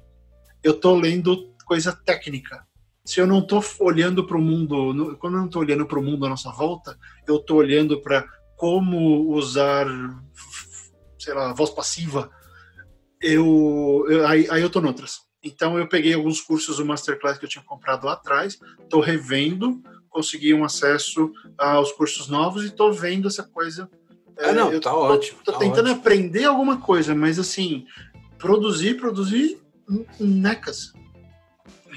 [0.62, 2.66] Eu estou lendo coisa técnica.
[3.04, 6.02] Se eu não estou olhando para o mundo, quando eu não estou olhando para o
[6.02, 6.96] mundo à nossa volta,
[7.26, 8.24] eu estou olhando para
[8.56, 9.86] como usar,
[11.18, 12.30] sei lá, voz passiva,
[13.22, 15.20] eu, eu aí, aí eu estou noutras.
[15.42, 19.82] Então eu peguei alguns cursos do Masterclass que eu tinha comprado lá atrás, estou revendo,
[20.08, 23.90] consegui um acesso aos cursos novos e estou vendo essa coisa.
[24.38, 25.38] Ah, não, é, tá ótimo.
[25.38, 26.00] Estou tá tentando ótimo.
[26.00, 27.86] aprender alguma coisa, mas assim,
[28.38, 29.60] produzir, produzir
[30.18, 30.92] necas.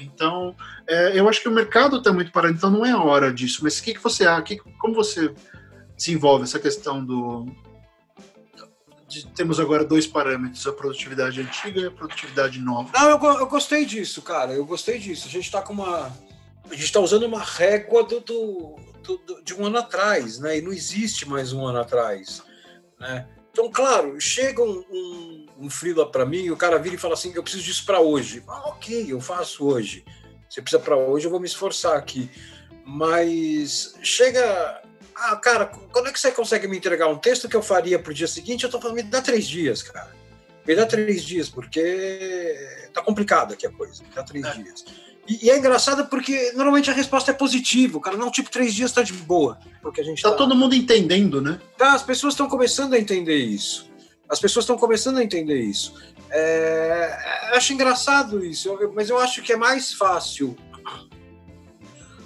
[0.00, 0.54] Então,
[0.86, 3.60] é, eu acho que o mercado está muito parado, então não é a hora disso.
[3.62, 4.42] Mas o que, que você acha?
[4.42, 5.32] Que, como você
[5.96, 7.46] desenvolve essa questão do.
[9.16, 12.90] De, temos agora dois parâmetros, a produtividade antiga e a produtividade nova.
[12.92, 14.52] Não, eu, eu gostei disso, cara.
[14.52, 15.26] Eu gostei disso.
[15.26, 16.12] A gente está com uma.
[16.68, 20.58] A gente está usando uma régua do, do, do, de um ano atrás, né?
[20.58, 22.42] E não existe mais um ano atrás.
[22.98, 23.26] Né?
[23.52, 27.42] Então, claro, chega um, um, um para mim, o cara vira e fala assim: eu
[27.42, 28.42] preciso disso para hoje.
[28.46, 30.04] Ah, ok, eu faço hoje.
[30.48, 32.30] Você precisa para hoje, eu vou me esforçar aqui.
[32.84, 34.82] Mas chega.
[35.18, 38.10] Ah, cara, quando é que você consegue me entregar um texto que eu faria para
[38.10, 38.64] o dia seguinte?
[38.64, 40.14] Eu tô falando, me dá três dias, cara.
[40.66, 42.54] Me dá três dias, porque
[42.92, 44.02] tá complicado aqui a coisa.
[44.02, 44.52] Me dá três é.
[44.52, 44.84] dias.
[45.26, 47.96] E, e, é engraçado porque normalmente a resposta é positiva.
[47.96, 49.58] O cara, não, tipo, três dias tá de boa.
[49.80, 50.36] Porque a gente tá, tá...
[50.36, 51.60] todo mundo entendendo, né?
[51.78, 53.90] Tá, as pessoas estão começando a entender isso.
[54.28, 55.94] As pessoas estão começando a entender isso.
[56.30, 57.48] É...
[57.50, 60.56] Eu acho engraçado isso, mas eu acho que é mais fácil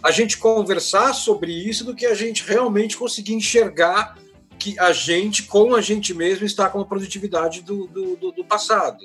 [0.02, 4.16] a gente conversar sobre isso do que a gente realmente conseguir enxergar
[4.58, 8.44] que a gente, com a gente mesmo, está com a produtividade do, do, do, do
[8.44, 9.04] passado.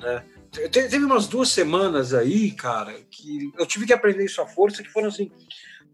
[0.00, 0.24] Né?
[0.50, 4.90] Teve umas duas semanas aí, cara, que eu tive que aprender isso à força, que
[4.90, 5.30] foram assim.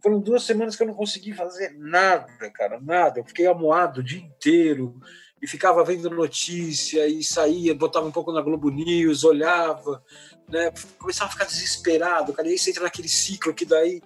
[0.03, 3.21] Foram duas semanas que eu não consegui fazer nada, cara, nada.
[3.21, 5.01] Eu fiquei amuado o dia inteiro
[5.41, 10.03] e ficava vendo notícia e saía, botava um pouco na Globo News, olhava,
[10.49, 10.73] né?
[10.99, 12.49] Começava a ficar desesperado, cara.
[12.49, 14.01] E aí você entra naquele ciclo que daí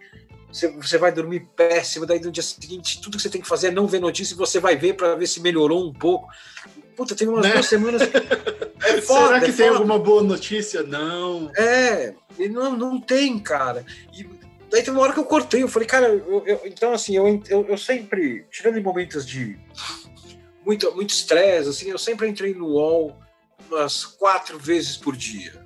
[0.51, 3.69] você, você vai dormir péssimo, daí no dia seguinte tudo que você tem que fazer
[3.69, 6.29] é não ver notícia e você vai ver para ver se melhorou um pouco.
[6.97, 7.53] Puta, tem umas né?
[7.53, 8.03] duas semanas.
[8.81, 9.79] É foda, Será que é tem foda.
[9.79, 10.85] alguma boa notícia?
[10.85, 11.51] Não.
[11.57, 12.15] É,
[12.49, 13.85] não, não tem, cara.
[14.17, 14.25] E
[14.71, 17.43] daí tem uma hora que eu cortei, eu falei, cara, eu, eu, então assim, eu,
[17.49, 19.59] eu, eu, sempre, tirando em momentos de
[20.65, 23.17] muito muito estresse, assim, eu sempre entrei no UOL
[23.69, 25.58] umas quatro vezes por dia.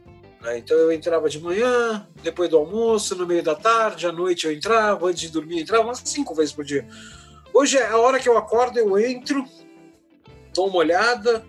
[0.42, 0.58] Né?
[0.58, 4.52] Então eu entrava de manhã, depois do almoço, no meio da tarde, à noite eu
[4.52, 6.86] entrava, antes de dormir eu entrava umas cinco vezes por dia.
[7.54, 9.44] Hoje é a hora que eu acordo, eu entro,
[10.52, 11.44] dou uma olhada,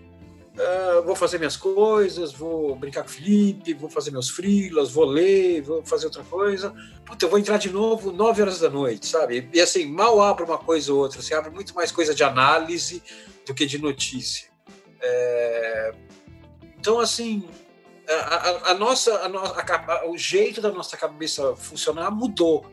[0.54, 5.06] Uh, vou fazer minhas coisas, vou brincar com o Felipe, vou fazer meus frilas, vou
[5.06, 6.72] ler, vou fazer outra coisa.
[7.04, 9.50] Puta, eu vou entrar de novo 9 horas da noite, sabe?
[9.52, 13.02] E assim, mal abre uma coisa ou outra, assim, abre muito mais coisa de análise
[13.48, 14.48] do que de notícia.
[15.02, 15.92] É...
[16.78, 17.44] Então, assim,
[18.08, 22.66] a, a, a nossa, a, o jeito da nossa cabeça funcionar mudou.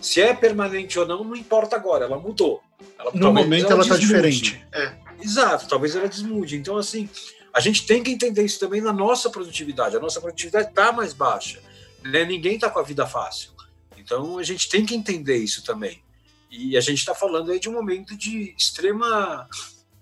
[0.00, 2.62] Se é permanente ou não, não importa agora, ela mudou.
[2.98, 4.64] Ela, no momento ela está diferente.
[4.72, 4.92] É.
[5.20, 6.56] Exato, talvez ela desmude.
[6.56, 7.08] Então, assim,
[7.52, 9.96] a gente tem que entender isso também na nossa produtividade.
[9.96, 11.60] A nossa produtividade está mais baixa.
[12.04, 12.24] Né?
[12.24, 13.50] Ninguém está com a vida fácil.
[13.96, 16.02] Então, a gente tem que entender isso também.
[16.50, 19.48] E a gente está falando aí de um momento de extrema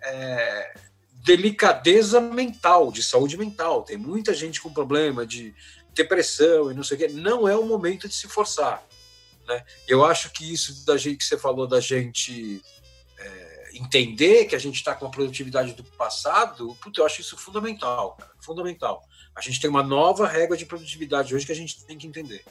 [0.02, 0.74] é,
[1.24, 3.82] delicadeza mental, de saúde mental.
[3.82, 5.54] Tem muita gente com problema de
[5.92, 7.08] depressão e não sei o quê.
[7.08, 8.82] Não é o momento de se forçar.
[9.48, 9.64] Né?
[9.88, 12.62] Eu acho que isso da gente que você falou da gente
[13.76, 18.12] entender que a gente está com a produtividade do passado, puta, eu acho isso fundamental,
[18.16, 19.02] cara, fundamental.
[19.34, 22.44] A gente tem uma nova regra de produtividade hoje que a gente tem que entender.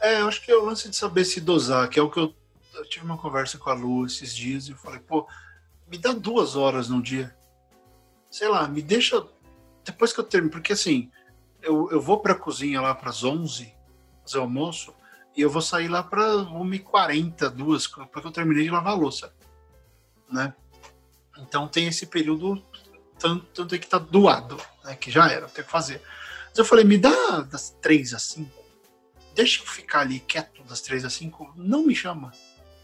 [0.00, 2.18] É, eu acho que é o lance de saber se dosar, que é o que
[2.18, 2.34] eu,
[2.74, 5.28] eu tive uma conversa com a Lu esses dias e eu falei, pô,
[5.86, 7.36] me dá duas horas no dia.
[8.30, 9.26] Sei lá, me deixa.
[9.84, 11.10] Depois que eu termino, porque assim,
[11.62, 13.74] eu, eu vou para a cozinha lá para as 11
[14.22, 14.94] fazer almoço
[15.36, 19.32] e eu vou sair lá para 1h40, duas, porque eu terminei de lavar a louça
[20.30, 20.54] né?
[21.38, 22.62] Então tem esse período
[23.18, 24.94] tanto, tanto que tá doado, né?
[24.94, 26.00] Que já era, tem que fazer.
[26.48, 28.64] Mas eu falei, me dá das três às cinco.
[29.34, 31.52] Deixa eu ficar ali quieto das três às cinco.
[31.56, 32.32] Não me chama.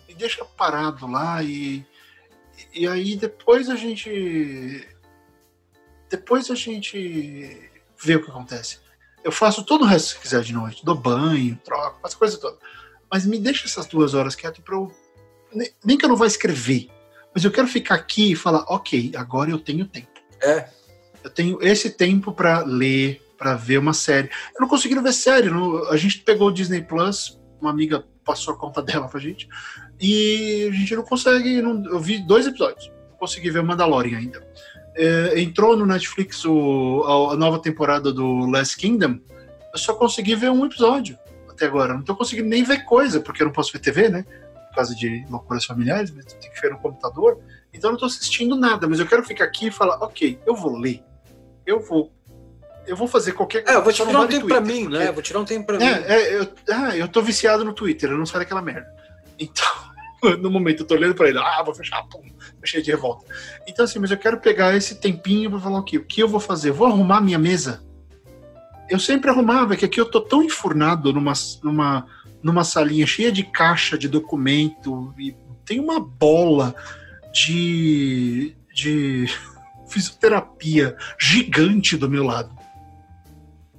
[0.08, 1.84] Me deixa parado lá e
[2.72, 4.88] e aí depois a gente
[6.10, 7.70] depois a gente
[8.02, 8.78] vê o que acontece.
[9.24, 12.58] Eu faço todo o resto se quiser de noite, dou banho, troco, faço coisa toda.
[13.10, 14.92] Mas me deixa essas duas horas quieto para eu
[15.84, 16.88] nem que eu não vá escrever,
[17.34, 20.08] mas eu quero ficar aqui e falar, ok, agora eu tenho tempo.
[20.42, 20.68] É.
[21.22, 24.30] Eu tenho esse tempo para ler, para ver uma série.
[24.54, 25.50] Eu não consegui ver série.
[25.50, 29.48] Não, a gente pegou o Disney Plus, uma amiga passou a conta dela pra gente,
[30.00, 31.60] e a gente não consegue.
[31.62, 32.90] Não, eu vi dois episódios.
[33.10, 34.46] Não consegui ver o Mandalorian ainda.
[34.96, 39.18] É, entrou no Netflix o, a, a, nova temporada do Last Kingdom.
[39.72, 41.18] Eu só consegui ver um episódio
[41.48, 41.94] até agora.
[41.94, 44.24] Não tô conseguindo nem ver coisa, porque eu não posso ver TV, né?
[44.76, 47.40] causa de loucuras familiares, mas tem que ver no computador.
[47.72, 50.54] Então eu não estou assistindo nada, mas eu quero ficar aqui e falar, ok, eu
[50.54, 51.02] vou ler,
[51.64, 52.12] eu vou
[52.86, 53.76] eu vou fazer qualquer coisa.
[53.76, 54.98] É, eu vou tirar um tempo para mim, porque...
[54.98, 55.08] né?
[55.08, 56.04] Eu vou tirar um tempo para é, mim.
[56.06, 58.86] É, eu, ah, eu tô viciado no Twitter, eu não saio daquela merda.
[59.36, 59.66] Então,
[60.40, 62.22] no momento eu tô olhando para ele, ah, vou fechar, pum,
[62.60, 63.24] fechei de revolta.
[63.66, 65.98] Então, assim, mas eu quero pegar esse tempinho para falar o quê?
[65.98, 66.70] O que eu vou fazer?
[66.70, 67.84] vou arrumar minha mesa.
[68.88, 72.06] Eu sempre arrumava, é que aqui eu tô tão enfurnado numa, numa
[72.46, 76.74] numa salinha cheia de caixa de documento e tem uma bola
[77.32, 79.26] de, de
[79.90, 82.55] fisioterapia gigante do meu lado.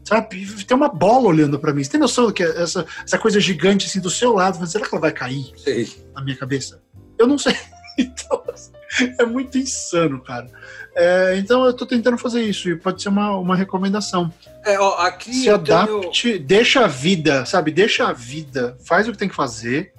[0.08, 0.48] Sabe?
[0.64, 1.84] Tem uma bola olhando para mim.
[1.84, 5.02] Você tem noção que essa, essa coisa gigante assim do seu lado, será que ela
[5.02, 5.86] vai cair sei.
[6.16, 6.82] na minha cabeça?
[7.20, 7.54] Eu não sei.
[8.00, 8.72] Então, assim,
[9.18, 10.48] é muito insano, cara.
[10.96, 14.32] É, então eu tô tentando fazer isso e pode ser uma, uma recomendação.
[14.64, 16.44] É, ó, aqui Se adapte, tenho...
[16.44, 17.72] deixa a vida, sabe?
[17.72, 19.94] Deixa a vida, faz o que tem que fazer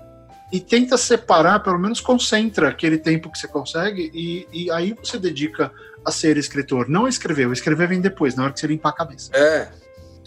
[0.53, 5.19] e tenta separar, pelo menos concentra aquele tempo que você consegue e, e aí você
[5.19, 5.73] dedica
[6.05, 6.89] a ser escritor.
[6.89, 9.33] Não a escrever, o escrever vem depois, na hora que você limpar a cabeça.
[9.35, 9.69] É.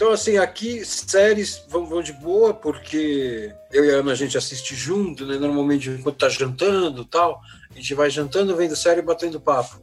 [0.02, 4.36] Então, assim, aqui séries vão, vão de boa, porque eu e a Ana a gente
[4.36, 5.38] assiste junto, né?
[5.38, 7.40] Normalmente enquanto tá jantando tal,
[7.70, 9.80] a gente vai jantando, vendo série e batendo papo.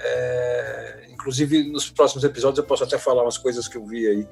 [0.00, 4.28] É, inclusive, nos próximos episódios eu posso até falar umas coisas que eu vi aí.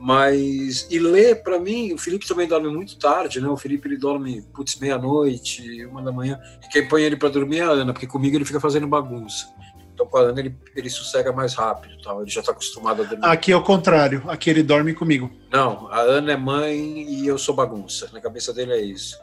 [0.00, 3.48] Mas, e ler, para mim, o Felipe também dorme muito tarde, né?
[3.50, 6.40] O Felipe ele dorme, putz, meia-noite, uma da manhã.
[6.64, 9.48] E quem põe ele para dormir é a Ana, porque comigo ele fica fazendo bagunça.
[9.96, 12.20] Então, com a Ana, ele, ele sossega mais rápido, tal.
[12.20, 13.24] ele já está acostumado a dormir.
[13.24, 15.30] Aqui é o contrário, aqui ele dorme comigo.
[15.50, 18.10] Não, a Ana é mãe e eu sou bagunça.
[18.12, 19.16] Na cabeça dele é isso.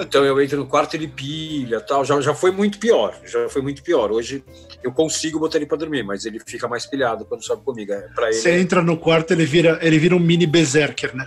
[0.00, 2.02] Então eu entro no quarto ele pilha, tal.
[2.04, 4.10] Já, já foi muito pior, já foi muito pior.
[4.10, 4.42] Hoje
[4.82, 7.92] eu consigo botar ele para dormir, mas ele fica mais pilhado quando sobe comigo.
[7.92, 8.32] É, ele...
[8.32, 11.26] Você entra no quarto, ele vira, ele vira um mini berserker, né?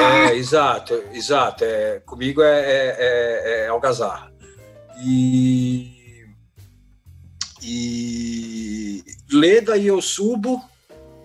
[0.00, 1.62] É, exato, exato.
[1.62, 4.32] É, comigo é, é, é, é algazarra.
[5.04, 5.97] E
[7.62, 10.62] e lê daí eu subo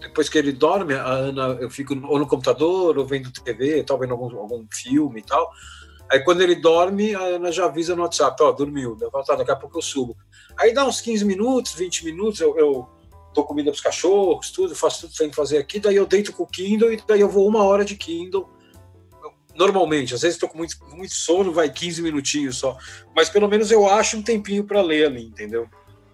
[0.04, 3.98] depois que ele dorme, a Ana, eu fico ou no computador, ou vendo TV, tal,
[3.98, 5.50] vendo algum, algum filme e tal.
[6.12, 8.98] Aí quando ele dorme, a Ana já avisa no WhatsApp, ó, oh, dormiu.
[9.00, 10.16] Eu falo, tá, daqui a pouco eu subo.
[10.60, 12.88] Aí dá uns 15 minutos, 20 minutos, eu, eu
[13.34, 16.34] dou comida pros cachorros, tudo, faço tudo que tem que fazer aqui, daí eu deito
[16.34, 18.48] com o Kindle e daí eu vou uma hora de Kindle.
[19.56, 20.14] normalmente.
[20.14, 22.78] Às vezes estou com muito, muito sono, vai 15 minutinhos só.
[23.16, 25.68] Mas pelo menos eu acho um tempinho para ler ali, entendeu?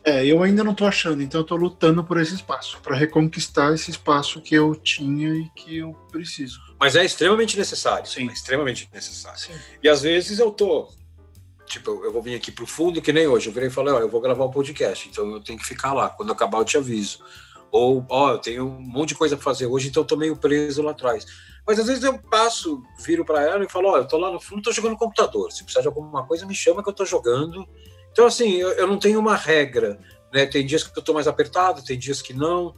[0.04, 3.74] É, eu ainda não tô achando, então eu tô lutando por esse espaço, para reconquistar
[3.74, 6.60] esse espaço que eu tinha e que eu preciso.
[6.80, 8.08] Mas é extremamente necessário.
[8.08, 8.30] Sim.
[8.30, 9.40] É extremamente necessário.
[9.40, 9.54] Sim.
[9.84, 10.90] E às vezes eu tô.
[11.66, 13.48] Tipo, eu vou vir aqui pro fundo, que nem hoje.
[13.48, 15.94] Eu virei e falei, ó, eu vou gravar um podcast, então eu tenho que ficar
[15.94, 16.10] lá.
[16.10, 17.20] Quando acabar, eu te aviso.
[17.72, 20.36] Ou, ó, eu tenho um monte de coisa para fazer hoje, então eu tô meio
[20.36, 21.26] preso lá atrás.
[21.68, 24.40] Mas às vezes eu passo, viro para ela e falo, ó, eu tô lá no
[24.40, 25.52] fundo, tô jogando no computador.
[25.52, 27.68] Se precisar de alguma coisa, me chama que eu tô jogando.
[28.12, 30.00] Então, assim, eu, eu não tenho uma regra,
[30.34, 30.46] né?
[30.46, 32.74] Tem dias que eu tô mais apertado, tem dias que não,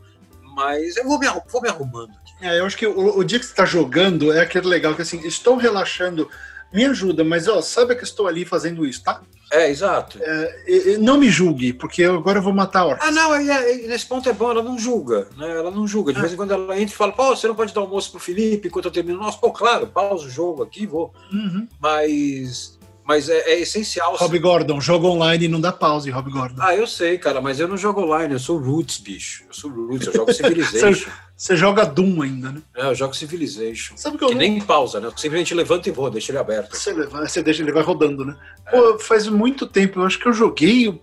[0.56, 2.12] mas eu vou me, vou me arrumando.
[2.42, 5.02] É, eu acho que o, o dia que você tá jogando é aquele legal que,
[5.02, 6.30] assim, estou relaxando,
[6.74, 9.22] me ajuda, mas, ó, sabe que estou ali fazendo isso, tá?
[9.52, 10.18] É, exato.
[10.22, 13.06] É, não me julgue, porque agora eu vou matar a orca.
[13.06, 15.52] Ah, não, nesse ponto é bom, ela não julga, né?
[15.52, 16.14] Ela não julga.
[16.14, 16.22] De é.
[16.22, 18.70] vez em quando ela entra e fala, pô, você não pode dar almoço pro Felipe
[18.70, 19.20] enquanto eu termino.
[19.20, 21.14] Nossa, pô, claro, pausa o jogo aqui, vou.
[21.34, 21.68] Uhum.
[21.82, 24.16] Mas mas é, é essencial.
[24.16, 26.62] Rob Gordon, jogo online não dá pause, Rob Gordon.
[26.62, 29.44] Ah, eu sei, cara, mas eu não jogo online, eu sou Roots, bicho.
[29.48, 31.10] Eu sou Roots, eu jogo Civilization.
[31.36, 32.62] Você joga Doom ainda, né?
[32.76, 33.98] É, eu jogo Civilization.
[33.98, 34.42] Sabe que eu que não...
[34.42, 35.08] nem pausa, né?
[35.08, 36.78] Eu simplesmente levanto e vou, deixa ele aberto.
[36.78, 38.38] Você, levanta, você deixa ele vai rodando, né?
[38.68, 38.72] É.
[38.72, 41.02] Pô, faz muito tempo, eu acho que eu joguei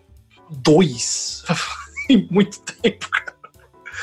[0.49, 1.43] dois.
[2.31, 3.35] muito tempo, cara.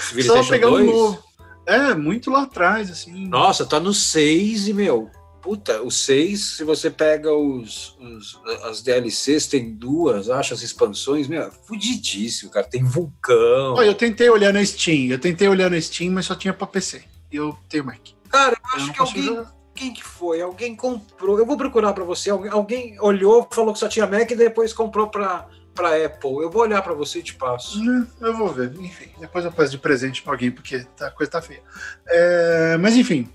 [0.02, 0.90] Civilization Só pegar 2?
[0.90, 1.24] um novo.
[1.66, 3.28] É, muito lá atrás, assim.
[3.28, 5.10] Nossa, tá no 6 e, meu,
[5.46, 11.28] puta, o 6, se você pega os, os, as DLCs, tem duas, acho, as expansões,
[11.28, 12.66] meu, fudidíssimo, cara.
[12.66, 13.76] Tem vulcão.
[13.76, 16.66] Olha, eu tentei olhar na Steam, eu tentei olhar na Steam, mas só tinha pra
[16.66, 17.04] PC.
[17.32, 18.00] E eu tenho Mac.
[18.28, 19.46] Cara, eu acho eu que alguém.
[19.76, 20.42] Quem que foi?
[20.42, 21.38] Alguém comprou.
[21.38, 22.30] Eu vou procurar para você.
[22.30, 26.38] Alguém, alguém olhou, falou que só tinha Mac e depois comprou para para Apple.
[26.42, 27.78] Eu vou olhar para você e te passo.
[28.22, 28.74] É, eu vou ver.
[28.80, 31.62] Enfim, depois eu peço de presente para alguém, porque tá, a coisa tá feia.
[32.08, 33.30] É, mas enfim,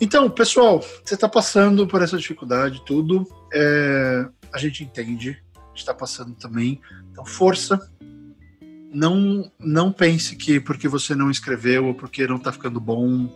[0.00, 3.26] então, pessoal, você está passando por essa dificuldade, tudo.
[3.52, 5.42] É, a gente entende,
[5.74, 6.80] está passando também.
[7.10, 7.80] Então, força.
[8.92, 13.28] Não, não pense que porque você não escreveu ou porque não está ficando bom,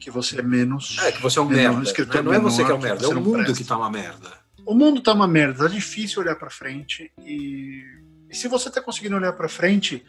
[0.00, 0.98] que você é menos.
[1.02, 1.82] É, que você é um merda.
[1.82, 3.54] Escritor não, é você que é um merda, é o mundo presta.
[3.54, 4.32] que está uma merda.
[4.66, 7.12] O mundo está uma merda, tá difícil olhar para frente.
[7.24, 7.82] E,
[8.30, 10.04] e se você está conseguindo olhar para frente,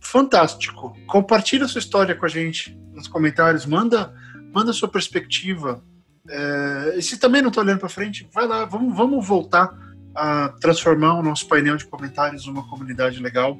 [0.00, 0.96] fantástico.
[1.06, 4.14] Compartilha sua história com a gente nos comentários, manda
[4.52, 5.82] manda sua perspectiva.
[6.28, 9.70] É, e se também não está olhando para frente, vai lá, vamos, vamos voltar
[10.14, 13.58] a transformar o nosso painel de comentários numa comunidade legal.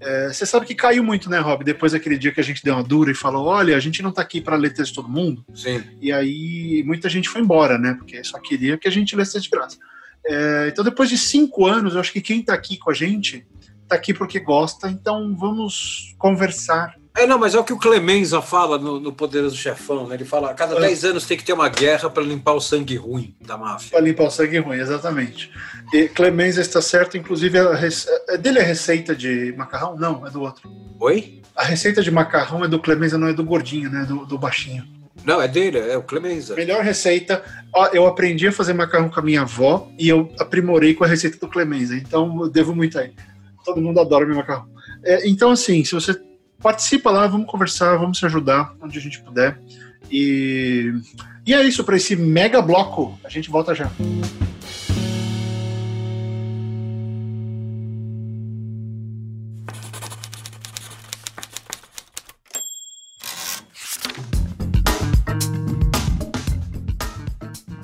[0.00, 1.64] É, você sabe que caiu muito, né, Rob?
[1.64, 4.10] Depois daquele dia que a gente deu uma dura e falou: olha, a gente não
[4.10, 5.44] está aqui para ler texto de todo mundo.
[5.54, 5.82] Sim.
[6.00, 7.94] E aí muita gente foi embora, né?
[7.94, 9.78] Porque só queria que a gente lesse de graça.
[10.26, 13.46] É, então, depois de cinco anos, eu acho que quem está aqui com a gente
[13.82, 14.90] está aqui porque gosta.
[14.90, 19.56] Então, vamos conversar é, não, mas é o que o Clemenza fala no, no Poderoso
[19.56, 20.16] Chefão, né?
[20.16, 21.08] Ele fala a cada 10 é.
[21.08, 23.90] anos tem que ter uma guerra para limpar o sangue ruim da máfia.
[23.92, 25.50] Para limpar o sangue ruim, exatamente.
[25.92, 28.08] E Clemenza está certo, inclusive, a rece...
[28.28, 29.96] é dele a receita de macarrão?
[29.96, 30.68] Não, é do outro.
[30.98, 31.40] Oi?
[31.54, 34.04] A receita de macarrão é do Clemenza, não é do gordinho, né?
[34.04, 34.84] Do, do baixinho.
[35.24, 36.56] Não, é dele, é o Clemenza.
[36.56, 37.44] Melhor receita.
[37.92, 41.38] Eu aprendi a fazer macarrão com a minha avó e eu aprimorei com a receita
[41.38, 41.94] do Clemenza.
[41.94, 43.12] Então eu devo muito aí.
[43.64, 44.66] Todo mundo adora meu macarrão.
[45.04, 46.20] É, então, assim, se você
[46.64, 49.60] participa lá, vamos conversar, vamos se ajudar onde a gente puder.
[50.10, 50.94] E,
[51.46, 53.20] e é isso para esse mega bloco.
[53.22, 53.90] A gente volta já.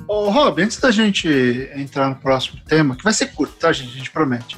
[0.07, 1.29] Ô, Rob, antes da gente
[1.75, 3.93] entrar no próximo tema, que vai ser curto, tá, gente?
[3.93, 4.57] A gente promete.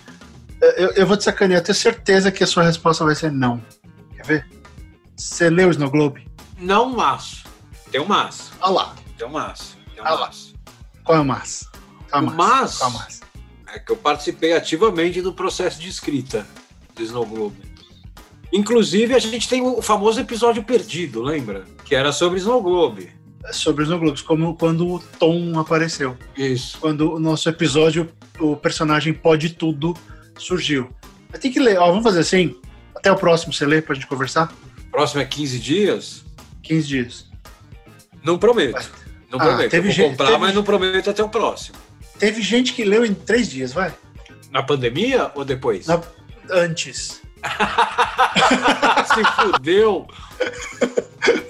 [0.78, 3.62] Eu, eu vou te sacanear, eu tenho certeza que a sua resposta vai ser não.
[4.24, 4.46] Quer ver?
[5.18, 6.26] Você leu o Snow Globe?
[6.58, 7.44] Não, mas.
[7.92, 8.52] Tem um mas.
[8.62, 8.96] Olha lá.
[9.18, 9.78] Tem um mas.
[9.94, 10.20] Tem um mas.
[10.20, 10.60] Lá.
[11.04, 11.70] Qual é o mas?
[12.10, 12.78] Qual é o mas?
[12.78, 13.22] Qual é, o mas?
[13.68, 16.48] é que eu participei ativamente do processo de escrita
[16.96, 17.58] do Snow Globe.
[18.52, 21.66] Inclusive, a gente tem o famoso episódio perdido, lembra?
[21.84, 23.12] Que era sobre Snow Globe.
[23.44, 26.16] É sobre Snow Globes, como quando o Tom apareceu.
[26.38, 26.78] Isso.
[26.80, 28.10] Quando o nosso episódio,
[28.40, 29.98] o personagem Pode Tudo
[30.38, 30.90] surgiu.
[31.42, 32.56] Tem que ler, ó, vamos fazer assim.
[33.04, 34.50] Até o próximo, você lê pra gente conversar?
[34.90, 36.24] Próximo é 15 dias?
[36.62, 37.26] 15 dias.
[38.24, 38.90] Não prometo.
[39.30, 39.72] Não ah, prometo.
[39.72, 40.38] Teve eu vou gente, comprar, teve...
[40.38, 41.76] mas não prometo até o próximo.
[42.18, 43.94] Teve gente que leu em três dias, vai?
[44.50, 45.86] Na pandemia ou depois?
[45.86, 46.02] Na...
[46.50, 47.22] Antes.
[49.14, 50.08] Se fudeu.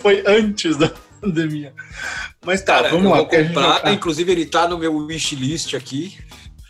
[0.02, 1.72] Foi antes da pandemia.
[2.44, 3.18] Mas tá, Cara, vamos lá.
[3.18, 6.18] Vou comprar, inclusive ele tá no meu wishlist aqui.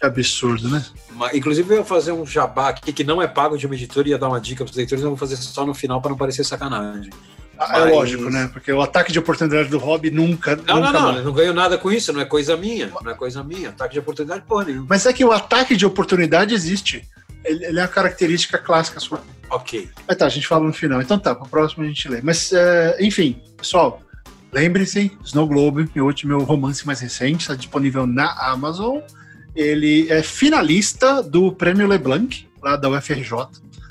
[0.03, 0.83] Que absurdo, né?
[1.33, 4.17] Inclusive, eu ia fazer um jabá aqui que não é pago de uma editora, ia
[4.17, 6.43] dar uma dica para os leitores, eu vou fazer só no final para não parecer
[6.43, 7.09] sacanagem.
[7.57, 8.49] Ah, é lógico, né?
[8.51, 10.57] Porque o ataque de oportunidade do Hobby nunca.
[10.57, 11.13] Não, nunca não, não.
[11.13, 11.25] mais.
[11.25, 12.91] Não ganho nada com isso, não é coisa minha.
[13.01, 13.69] Não é coisa minha.
[13.69, 14.87] Ataque de oportunidade, porra nenhuma.
[14.89, 17.07] Mas é que o ataque de oportunidade existe.
[17.45, 19.21] Ele, ele é uma característica clássica sua.
[19.49, 19.89] Ok.
[20.05, 21.01] Mas tá, a gente fala no final.
[21.01, 22.21] Então tá, para próximo a gente lê.
[22.21, 24.01] Mas, é, enfim, pessoal,
[24.51, 28.99] lembre-se: Snow Globe, meu último meu romance mais recente, está disponível na Amazon.
[29.55, 33.33] Ele é finalista do Prêmio Leblanc, lá da UFRJ,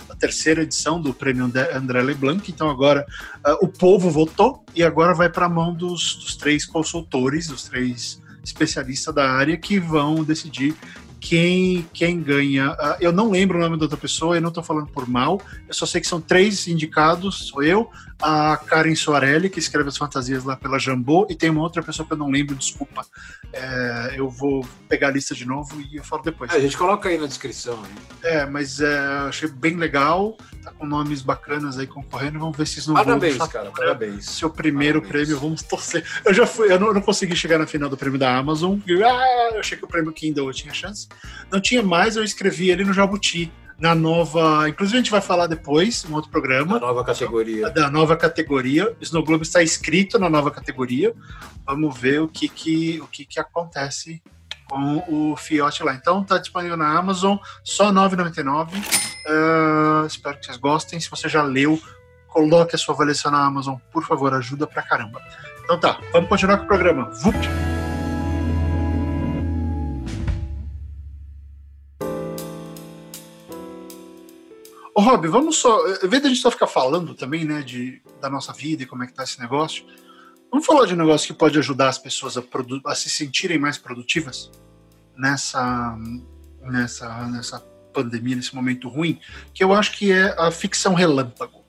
[0.08, 2.50] a terceira edição do Prêmio André- Leblanc.
[2.50, 3.06] Então agora
[3.44, 7.64] ah, o povo votou e agora vai para a mão dos, dos três consultores, dos
[7.64, 10.74] três especialistas da área que vão decidir
[11.20, 12.74] quem, quem ganha.
[12.78, 15.40] Ah, eu não lembro o nome da outra pessoa, eu não estou falando por mal,
[15.68, 17.88] eu só sei que são três indicados, sou eu,
[18.22, 22.06] a Karen Soarelli, que escreve as fantasias lá pela Jambô, e tem uma outra pessoa
[22.06, 23.04] que eu não lembro, desculpa.
[23.52, 26.52] É, eu vou pegar a lista de novo e eu falo depois.
[26.52, 27.74] É, a gente coloca aí na descrição.
[27.74, 27.92] hein?
[28.22, 28.86] É, mas é,
[29.22, 33.02] eu achei bem legal, tá com nomes bacanas aí concorrendo, vamos ver se isso não
[33.02, 33.70] Parabéns, vão cara.
[33.70, 34.24] Parabéns.
[34.26, 35.26] seu primeiro Parabéns.
[35.26, 36.04] prêmio, vamos torcer.
[36.24, 38.78] Eu já fui, eu não, eu não consegui chegar na final do prêmio da Amazon.
[38.86, 41.08] Eu, ah, eu achei que o prêmio Kindle eu tinha chance.
[41.50, 43.52] Não tinha mais, eu escrevi ele no Jabuti,
[43.82, 44.68] na nova.
[44.68, 47.68] Inclusive, a gente vai falar depois, em outro programa, nova categoria.
[47.68, 48.96] da nova categoria.
[49.00, 51.12] Snow Globe está inscrito na nova categoria.
[51.66, 54.22] Vamos ver o que, que, o que, que acontece
[54.70, 55.94] com o Fiote lá.
[55.94, 58.68] Então, tá disponível na Amazon, só R$ 9,99.
[59.26, 61.00] Ah, espero que vocês gostem.
[61.00, 61.76] Se você já leu,
[62.28, 65.20] coloque a sua avaliação na Amazon, por favor, ajuda pra caramba.
[65.64, 67.10] Então tá, vamos continuar com o programa.
[67.20, 67.34] Vup!
[74.94, 75.86] Ô, Rob, vamos só.
[76.02, 79.02] Em vez da gente só ficar falando também, né, de, da nossa vida e como
[79.02, 79.86] é que tá esse negócio,
[80.50, 82.42] vamos falar de um negócio que pode ajudar as pessoas a,
[82.86, 84.50] a se sentirem mais produtivas
[85.16, 85.96] nessa,
[86.60, 87.60] nessa, nessa
[87.92, 89.18] pandemia, nesse momento ruim,
[89.54, 91.64] que eu acho que é a ficção relâmpago.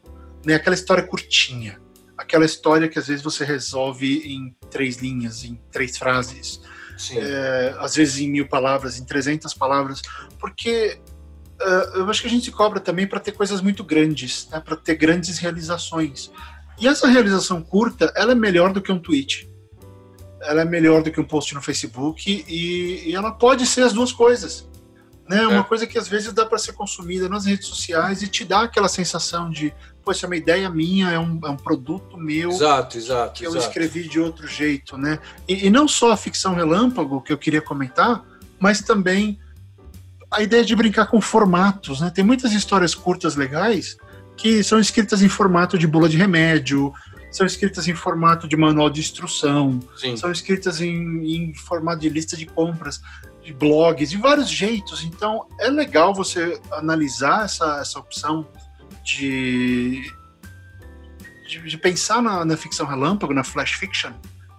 [0.45, 0.55] Né?
[0.55, 1.81] Aquela história curtinha.
[2.17, 6.61] Aquela história que às vezes você resolve em três linhas, em três frases,
[6.97, 7.17] Sim.
[7.17, 10.01] é, às vezes em mil palavras, em 300 palavras,
[10.39, 10.99] porque
[11.64, 14.60] é, eu acho que a gente se cobra também para ter coisas muito grandes, né,
[14.60, 16.31] para ter grandes realizações.
[16.80, 19.49] E essa realização curta, ela é melhor do que um tweet.
[20.41, 23.94] Ela é melhor do que um post no Facebook e, e ela pode ser as
[23.94, 24.68] duas coisas.
[25.30, 25.48] Né?
[25.48, 25.64] Uma É.
[25.64, 28.90] coisa que às vezes dá para ser consumida nas redes sociais e te dá aquela
[28.90, 29.73] sensação de,
[30.03, 33.34] pô, isso é uma ideia minha, é um, é um produto meu Exato, exato.
[33.40, 33.68] que eu exato.
[33.68, 35.19] escrevi de outro jeito, né?
[35.48, 38.22] E, e não só a ficção relâmpago que eu queria comentar,
[38.60, 39.40] mas também
[40.34, 42.10] a ideia de brincar com formatos, né?
[42.10, 43.97] Tem muitas histórias curtas legais
[44.35, 46.91] que são escritas em formato de bula de remédio,
[47.31, 50.18] são escritas em formato de manual de instrução, Sim.
[50.18, 53.01] são escritas em, em formato de lista de compras,
[53.43, 55.03] de blogs, de vários jeitos.
[55.03, 58.47] Então é legal você analisar essa, essa opção
[59.03, 60.01] de,
[61.47, 64.11] de, de pensar na, na ficção relâmpago, na flash fiction,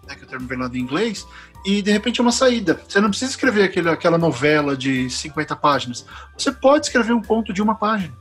[0.06, 1.26] né, que o termo vem lá do inglês,
[1.64, 2.80] e de repente é uma saída.
[2.88, 6.04] Você não precisa escrever aquele, aquela novela de 50 páginas.
[6.36, 8.12] Você pode escrever um conto de uma página.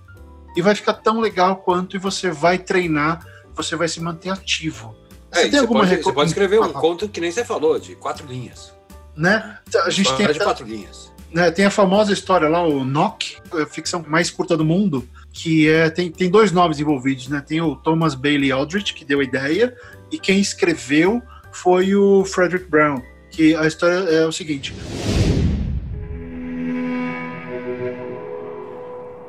[0.56, 3.26] E vai ficar tão legal quanto, e você vai treinar,
[3.56, 4.96] você vai se manter ativo.
[5.32, 7.80] É, e você, pode, reco- você pode escrever um Ah, conto que nem você falou,
[7.80, 8.72] de quatro linhas.
[9.16, 9.58] né?
[9.84, 11.12] A gente tem, de quatro linhas.
[11.32, 15.68] né, tem a famosa história lá, o Knock, a ficção mais curta do mundo, que
[15.68, 17.42] é tem, tem dois nomes envolvidos, né?
[17.46, 19.76] Tem o Thomas Bailey Aldrich, que deu a ideia,
[20.12, 21.20] e quem escreveu
[21.52, 23.02] foi o Frederick Brown.
[23.34, 24.74] Que a história é o seguinte: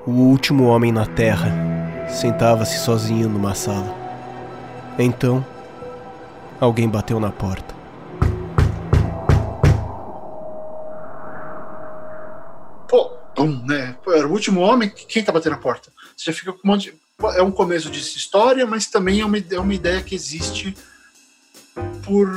[0.07, 1.51] O último homem na Terra
[2.09, 3.97] sentava-se sozinho numa sala.
[4.99, 5.45] Então,
[6.61, 7.75] alguém bateu na porta.
[12.87, 13.97] pô, bum, né?
[14.05, 15.91] Pô, era o último homem, quem tá batendo na porta?
[16.17, 17.05] Você já fica com um monte de...
[17.37, 20.77] É um começo de história, mas também é uma, é uma ideia que existe
[22.03, 22.29] por.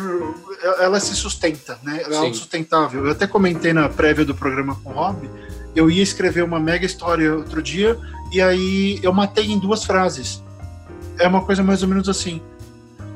[0.80, 2.01] Ela se sustenta, né?
[2.03, 2.26] Ela é Sim.
[2.26, 3.05] autossustentável.
[3.05, 5.30] Eu até comentei na prévia do programa com o Rob,
[5.76, 7.97] eu ia escrever uma mega história outro dia,
[8.31, 10.43] e aí eu matei em duas frases.
[11.19, 12.41] É uma coisa mais ou menos assim.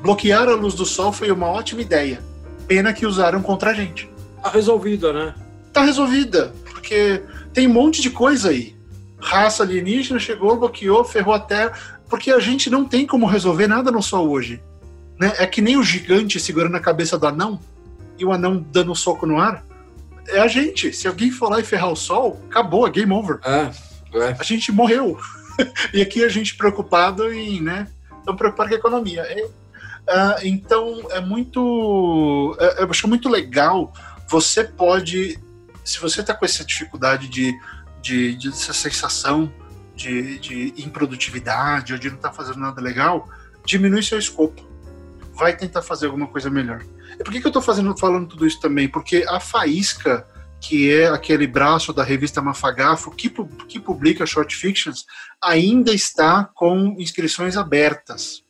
[0.01, 2.21] Bloquear a luz do sol foi uma ótima ideia.
[2.67, 4.09] Pena que usaram contra a gente
[4.41, 5.35] Tá resolvida, né?
[5.71, 7.21] tá resolvida, porque
[7.53, 8.75] tem um monte de coisa aí.
[9.19, 11.73] Raça alienígena chegou, bloqueou, ferrou a Terra,
[12.09, 14.61] porque a gente não tem como resolver nada no Sol hoje.
[15.21, 15.31] Né?
[15.37, 17.59] É que nem o gigante segurando a cabeça do anão
[18.17, 19.63] e o anão dando um soco no ar.
[20.27, 20.91] É a gente.
[20.93, 23.39] Se alguém for lá e ferrar o Sol, acabou, é game over.
[23.43, 23.69] É,
[24.17, 24.35] é.
[24.39, 25.19] A gente morreu.
[25.93, 27.87] e aqui a gente preocupado em, né?
[28.17, 29.21] Estão preocupados com a economia.
[29.21, 29.47] É,
[30.09, 32.57] ah, então é muito.
[32.59, 33.93] é- eu acho muito legal.
[34.27, 35.39] Você pode.
[35.85, 37.53] Se você está com essa dificuldade de,
[38.01, 39.53] de, de essa sensação
[39.95, 43.29] de, de improdutividade ou de não estar fazendo nada legal,
[43.63, 44.70] diminui seu escopo.
[45.33, 46.83] Vai tentar fazer alguma coisa melhor.
[47.19, 48.87] E por que, que eu estou fazendo, falando tudo isso também?
[48.87, 50.27] Porque a Faísca,
[50.59, 53.29] que é aquele braço da revista Mafagafo, que,
[53.67, 55.05] que publica short fictions,
[55.41, 58.43] ainda está com inscrições abertas.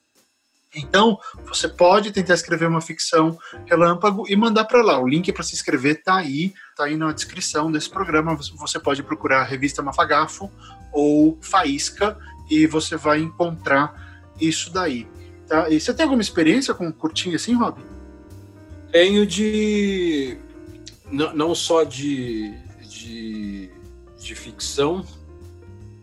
[0.74, 5.00] Então, você pode tentar escrever uma ficção relâmpago e mandar para lá.
[5.00, 8.36] O link para se inscrever está aí, está aí na descrição desse programa.
[8.36, 10.50] Você pode procurar a revista Mafagafo
[10.94, 12.18] ou Faísca
[12.50, 15.08] e você vai encontrar isso daí.
[15.52, 15.70] Tá?
[15.70, 17.78] E você tem alguma experiência com curtinho assim, Rob?
[18.90, 20.38] Tenho de.
[21.12, 22.58] Não, não só de,
[22.88, 23.70] de,
[24.18, 25.06] de ficção.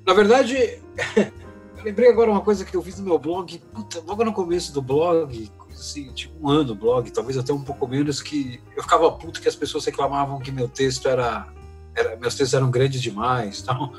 [0.07, 0.55] Na verdade,
[1.17, 4.71] eu lembrei agora uma coisa que eu fiz no meu blog, puta, logo no começo
[4.71, 9.11] do blog, assim, tipo um ano blog, talvez até um pouco menos, que eu ficava
[9.13, 11.49] puto que as pessoas reclamavam que meu texto era.
[11.95, 13.63] era meus textos eram grandes demais.
[13.63, 13.95] Tal.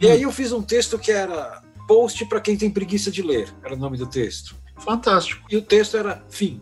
[0.00, 3.52] E aí eu fiz um texto que era post para quem tem preguiça de ler,
[3.62, 4.56] era o nome do texto.
[4.80, 5.46] Fantástico.
[5.50, 6.60] E o texto era fim.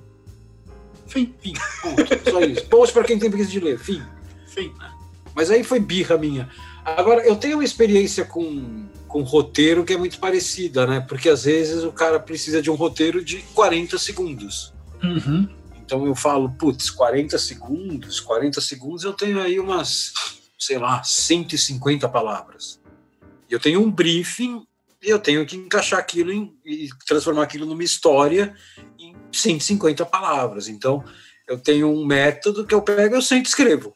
[1.06, 1.34] Fim.
[1.40, 1.55] Fim.
[1.82, 2.30] Ponto.
[2.30, 2.66] Só isso.
[2.66, 3.78] Post para quem tem preguiça de ler.
[3.78, 4.02] Fim.
[4.47, 4.72] Fim.
[5.34, 6.48] Mas aí foi birra minha.
[6.84, 11.01] Agora, eu tenho uma experiência com, com roteiro que é muito parecida, né?
[11.01, 14.72] Porque às vezes o cara precisa de um roteiro de 40 segundos.
[15.02, 15.48] Uhum.
[15.84, 20.12] Então eu falo, putz, 40 segundos, 40 segundos eu tenho aí umas,
[20.59, 22.80] sei lá, 150 palavras.
[23.48, 24.66] Eu tenho um briefing
[25.10, 28.54] eu tenho que encaixar aquilo em, e transformar aquilo numa história
[28.98, 30.68] em 150 palavras.
[30.68, 31.04] Então,
[31.48, 33.94] eu tenho um método que eu pego eu sempre escrevo.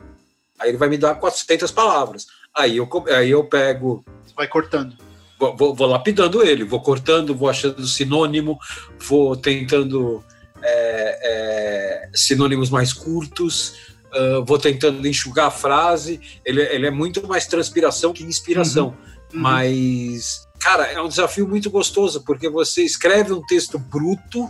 [0.59, 2.27] Aí ele vai me dar 400 palavras.
[2.57, 4.05] Aí eu, aí eu pego.
[4.37, 4.97] Vai cortando.
[5.39, 8.59] Vou, vou, vou lapidando ele, vou cortando, vou achando sinônimo,
[8.99, 10.23] vou tentando
[10.63, 13.75] é, é, sinônimos mais curtos,
[14.13, 16.21] uh, vou tentando enxugar a frase.
[16.45, 18.89] Ele, ele é muito mais transpiração que inspiração.
[18.89, 19.11] Uhum.
[19.33, 19.41] Uhum.
[19.41, 24.49] Mas, cara, é um desafio muito gostoso, porque você escreve um texto bruto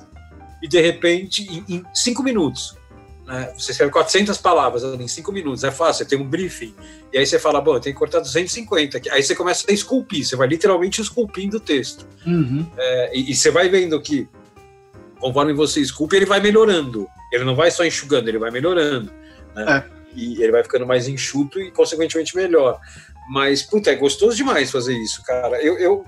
[0.62, 2.76] e, de repente, em, em cinco minutos,
[3.26, 6.74] né, você escreve 400 palavras em cinco minutos, é fácil, você tem um briefing,
[7.12, 10.24] e aí você fala, bom, eu tenho que cortar 250, aí você começa a esculpir,
[10.24, 12.06] você vai literalmente esculpindo o texto.
[12.26, 12.66] Uhum.
[12.76, 14.28] É, e, e você vai vendo que,
[15.20, 17.06] conforme você esculpe, ele vai melhorando.
[17.32, 19.12] Ele não vai só enxugando, ele vai melhorando.
[19.54, 19.86] Né?
[19.86, 20.00] É.
[20.14, 22.80] E ele vai ficando mais enxuto e, consequentemente, melhor.
[23.30, 25.62] Mas, puta, é gostoso demais fazer isso, cara.
[25.62, 26.04] Eu, eu,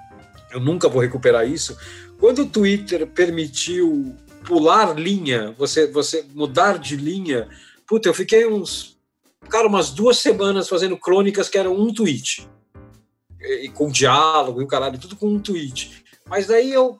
[0.50, 1.78] eu nunca vou recuperar isso.
[2.18, 7.48] Quando o Twitter permitiu pular linha, você, você mudar de linha,
[7.86, 8.98] puta, eu fiquei uns,
[9.48, 12.44] cara, umas duas semanas fazendo crônicas que eram um tweet.
[13.40, 16.04] E, e com diálogo e o caralho, tudo com um tweet.
[16.26, 16.98] Mas daí eu.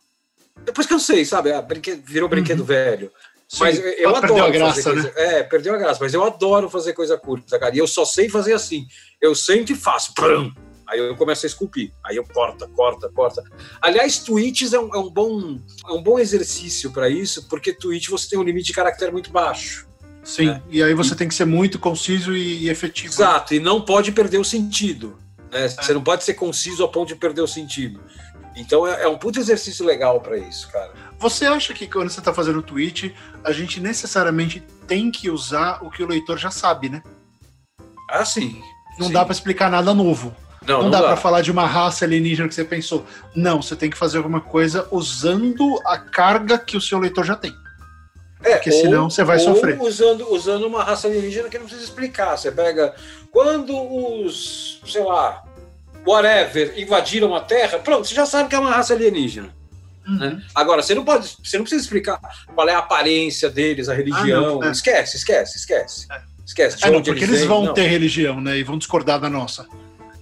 [0.65, 1.51] Depois cansei, sabe?
[1.51, 2.67] Ah, brinque, virou brinquedo uhum.
[2.67, 3.11] velho.
[3.59, 4.35] Mas Sim, eu adoro.
[4.35, 5.03] Perdeu a graça, né?
[5.03, 7.75] Coisa, é, perdeu a graça, mas eu adoro fazer coisa curta, cara.
[7.75, 8.87] E eu só sei fazer assim.
[9.23, 10.13] Eu sento e faço.
[10.15, 10.53] Prum,
[10.89, 11.93] aí eu começo a esculpir.
[12.05, 13.43] Aí eu corta, corta, corta.
[13.81, 18.11] Aliás, tweets é um, é um bom, é um bom exercício para isso, porque tweet
[18.11, 19.87] você tem um limite de caractere muito baixo.
[20.25, 20.63] Sim, né?
[20.69, 23.13] e aí você e, tem que ser muito conciso e, efetivo.
[23.13, 25.17] Exato, e não pode perder o sentido.
[25.51, 25.65] Né?
[25.65, 25.69] É.
[25.69, 28.01] Você não pode ser conciso a ponto de perder o sentido.
[28.57, 30.93] Então é, é um puto exercício legal para isso, cara.
[31.19, 35.79] Você acha que quando você está fazendo o tweet, a gente necessariamente tem que usar
[35.83, 37.03] o que o leitor já sabe, né?
[38.11, 38.61] Ah, sim.
[38.99, 39.13] Não sim.
[39.13, 40.35] dá para explicar nada novo.
[40.67, 41.07] Não, não, não dá, dá.
[41.09, 43.05] para falar de uma raça alienígena que você pensou.
[43.35, 47.35] Não, você tem que fazer alguma coisa usando a carga que o seu leitor já
[47.35, 47.53] tem.
[48.45, 49.81] É, Porque senão você vai sofrer.
[49.81, 52.37] Usando, usando uma raça alienígena que não precisa explicar.
[52.37, 52.95] Você pega.
[53.31, 53.73] Quando
[54.25, 55.43] os, sei lá,
[56.07, 59.55] whatever, invadiram a Terra, pronto, você já sabe que é uma raça alienígena.
[60.07, 60.19] Uhum.
[60.19, 60.43] Né?
[60.55, 62.21] Agora, você não pode, você não precisa explicar
[62.55, 64.57] qual é a aparência deles, a religião.
[64.57, 64.71] Ah, não, é.
[64.73, 66.07] Esquece, esquece, esquece.
[66.11, 66.32] É.
[66.45, 66.77] Esquece.
[66.83, 68.59] É, não, porque eles, eles vão ter religião, né?
[68.59, 69.67] E vão discordar da nossa.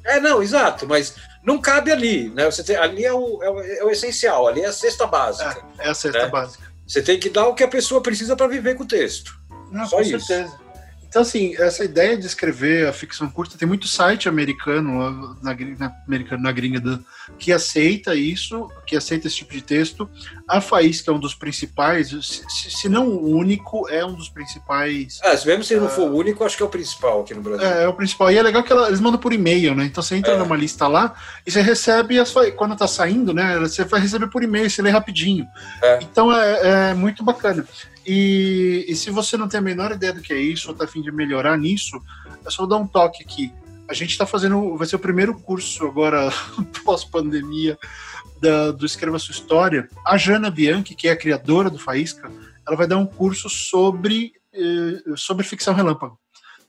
[0.04, 2.50] É, não, exato, mas não cabe ali, né?
[2.50, 5.62] Você tem, ali é o, é o, é, o, essencial, ali é a cesta básica.
[5.78, 6.28] É, é a cesta né?
[6.28, 6.70] básica.
[6.86, 9.38] Você tem que dar o que a pessoa precisa para viver com o texto.
[9.70, 10.20] Não, Só com isso.
[10.20, 10.58] certeza.
[11.10, 15.92] Então, assim, essa ideia de escrever a ficção curta, tem muito site americano, na, na,
[16.06, 17.04] americano, na gringa, do,
[17.36, 20.08] que aceita isso, que aceita esse tipo de texto.
[20.48, 25.18] A Faísca é um dos principais, se, se, não o único, é um dos principais.
[25.24, 27.42] Ah, mesmo se ele não for o único, acho que é o principal aqui no
[27.42, 27.66] Brasil.
[27.66, 28.30] É, é o principal.
[28.30, 29.86] E é legal que ela, eles mandam por e-mail, né?
[29.86, 30.38] Então você entra é.
[30.38, 33.58] numa lista lá e você recebe, as, quando tá saindo, né?
[33.58, 35.44] Você vai receber por e-mail, você lê rapidinho.
[35.82, 35.98] É.
[36.02, 37.66] Então é, é muito bacana.
[38.12, 40.84] E, e, se você não tem a menor ideia do que é isso, ou está
[40.84, 42.02] afim de melhorar nisso,
[42.44, 43.52] é só dar um toque aqui.
[43.88, 46.28] A gente está fazendo, vai ser o primeiro curso agora,
[46.84, 47.78] pós-pandemia,
[48.76, 49.88] do Escreva Sua História.
[50.04, 52.28] A Jana Bianchi, que é a criadora do Faísca,
[52.66, 56.18] ela vai dar um curso sobre, eh, sobre ficção relâmpago.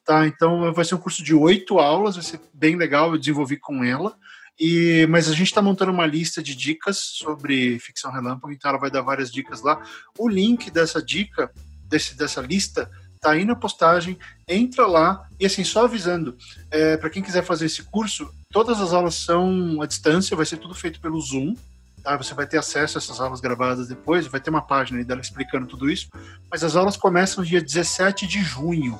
[0.05, 0.27] Tá?
[0.27, 3.83] Então vai ser um curso de oito aulas, vai ser bem legal, eu desenvolvi com
[3.83, 4.15] ela.
[4.63, 8.79] E, mas a gente está montando uma lista de dicas sobre ficção relâmpago, então ela
[8.79, 9.81] vai dar várias dicas lá.
[10.15, 11.51] O link dessa dica,
[11.89, 12.87] desse, dessa lista,
[13.19, 16.37] tá aí na postagem, entra lá e assim, só avisando,
[16.69, 20.57] é, para quem quiser fazer esse curso, todas as aulas são à distância, vai ser
[20.57, 21.55] tudo feito pelo Zoom,
[22.03, 22.15] tá?
[22.17, 25.21] Você vai ter acesso a essas aulas gravadas depois, vai ter uma página aí dela
[25.21, 26.07] explicando tudo isso,
[26.51, 28.99] mas as aulas começam dia 17 de junho,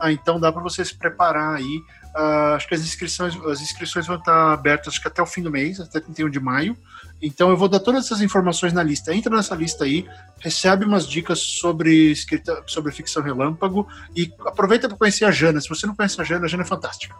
[0.00, 1.82] ah, então dá para você se preparar aí.
[2.18, 5.40] Uh, acho que as inscrições, as inscrições vão estar abertas acho que até o fim
[5.40, 6.76] do mês, até 31 de maio.
[7.22, 9.14] Então eu vou dar todas essas informações na lista.
[9.14, 10.04] Entra nessa lista aí,
[10.40, 13.86] recebe umas dicas sobre escrita, sobre ficção relâmpago
[14.16, 15.60] e aproveita para conhecer a Jana.
[15.60, 17.14] Se você não conhece a Jana, a Jana é fantástica.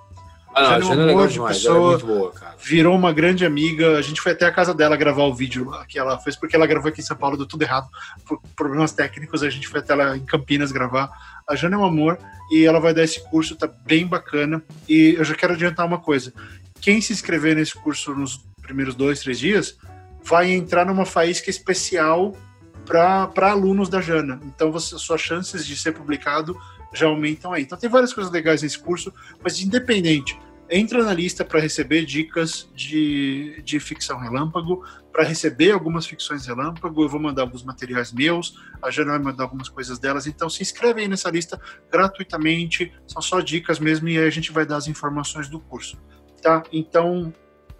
[0.59, 2.57] Ah, não, a Jana é, legal demais, pessoa, ela é muito boa, cara.
[2.59, 3.97] Virou uma grande amiga.
[3.97, 6.67] A gente foi até a casa dela gravar o vídeo que ela fez, porque ela
[6.67, 7.89] gravou aqui em São Paulo, deu tudo errado.
[8.27, 11.11] Por problemas técnicos, a gente foi até lá em Campinas gravar.
[11.49, 12.19] A Jana é um amor
[12.51, 14.63] e ela vai dar esse curso, tá bem bacana.
[14.89, 16.33] E eu já quero adiantar uma coisa:
[16.81, 19.79] quem se inscrever nesse curso nos primeiros dois, três dias,
[20.23, 22.37] vai entrar numa faísca especial
[22.85, 24.41] para alunos da Jana.
[24.45, 26.57] Então, você, suas chances de ser publicado
[26.93, 27.63] já aumentam aí.
[27.63, 29.13] Então, tem várias coisas legais nesse curso,
[29.43, 30.39] mas independente,
[30.70, 37.03] entra na lista para receber dicas de, de ficção relâmpago, para receber algumas ficções relâmpago.
[37.03, 40.27] Eu vou mandar alguns materiais meus, a Jana vai mandar algumas coisas delas.
[40.27, 44.53] Então, se inscreve aí nessa lista gratuitamente, são só dicas mesmo, e aí a gente
[44.53, 45.99] vai dar as informações do curso.
[46.43, 46.62] Tá?
[46.73, 47.32] Então,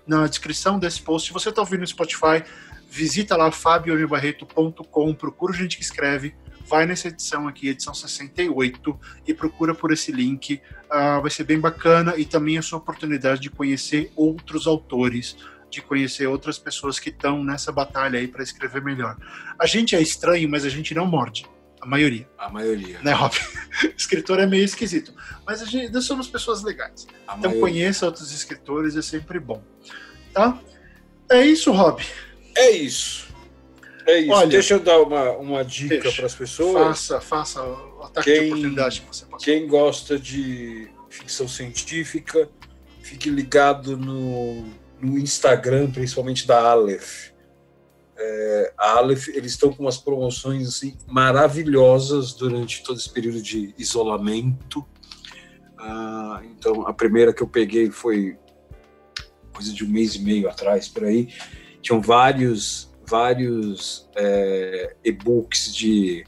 [0.09, 1.29] na descrição desse post.
[1.29, 2.43] Se você está ouvindo no Spotify,
[2.91, 6.35] visita lá fabiomibarreto.com, procura gente que escreve,
[6.69, 10.61] vai nessa edição aqui, edição 68, e procura por esse link.
[10.85, 15.37] Uh, vai ser bem bacana e também a sua oportunidade de conhecer outros autores,
[15.71, 19.17] de conhecer outras pessoas que estão nessa batalha aí para escrever melhor.
[19.59, 21.47] A gente é estranho, mas a gente não morde.
[21.81, 22.29] A maioria.
[22.37, 22.99] A maioria.
[23.03, 23.35] Né, Rob?
[23.97, 25.15] Escritor é meio esquisito.
[25.47, 27.07] Mas a gente, nós somos pessoas legais.
[27.27, 27.61] A então maioria.
[27.61, 29.63] conheça outros escritores, é sempre bom.
[30.33, 30.59] Tá?
[31.31, 32.03] É isso, Rob.
[32.57, 33.28] É isso.
[34.09, 34.33] É isso.
[34.33, 37.09] Olha, deixa eu dar uma, uma dica para as pessoas.
[37.09, 39.39] Faça, faça o ataque quem, de oportunidade que você passou.
[39.39, 42.49] Quem gosta de ficção científica,
[43.03, 44.65] fique ligado no,
[45.01, 47.29] no Instagram, principalmente da Aleph
[48.19, 53.73] é, a Aleph, eles estão com umas promoções assim, maravilhosas durante todo esse período de
[53.79, 54.85] isolamento.
[55.79, 58.37] Ah, então, a primeira que eu peguei foi
[59.53, 61.29] coisa de um mês e meio atrás, por aí.
[61.81, 66.25] Tinham vários, vários é, e-books de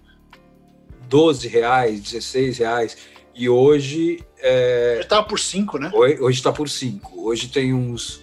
[1.09, 2.97] 12 reais, 16 reais.
[3.35, 4.25] E hoje.
[4.39, 5.91] É, hoje está por 5, né?
[5.95, 7.29] Hoje está por 5.
[7.29, 8.23] Hoje tem uns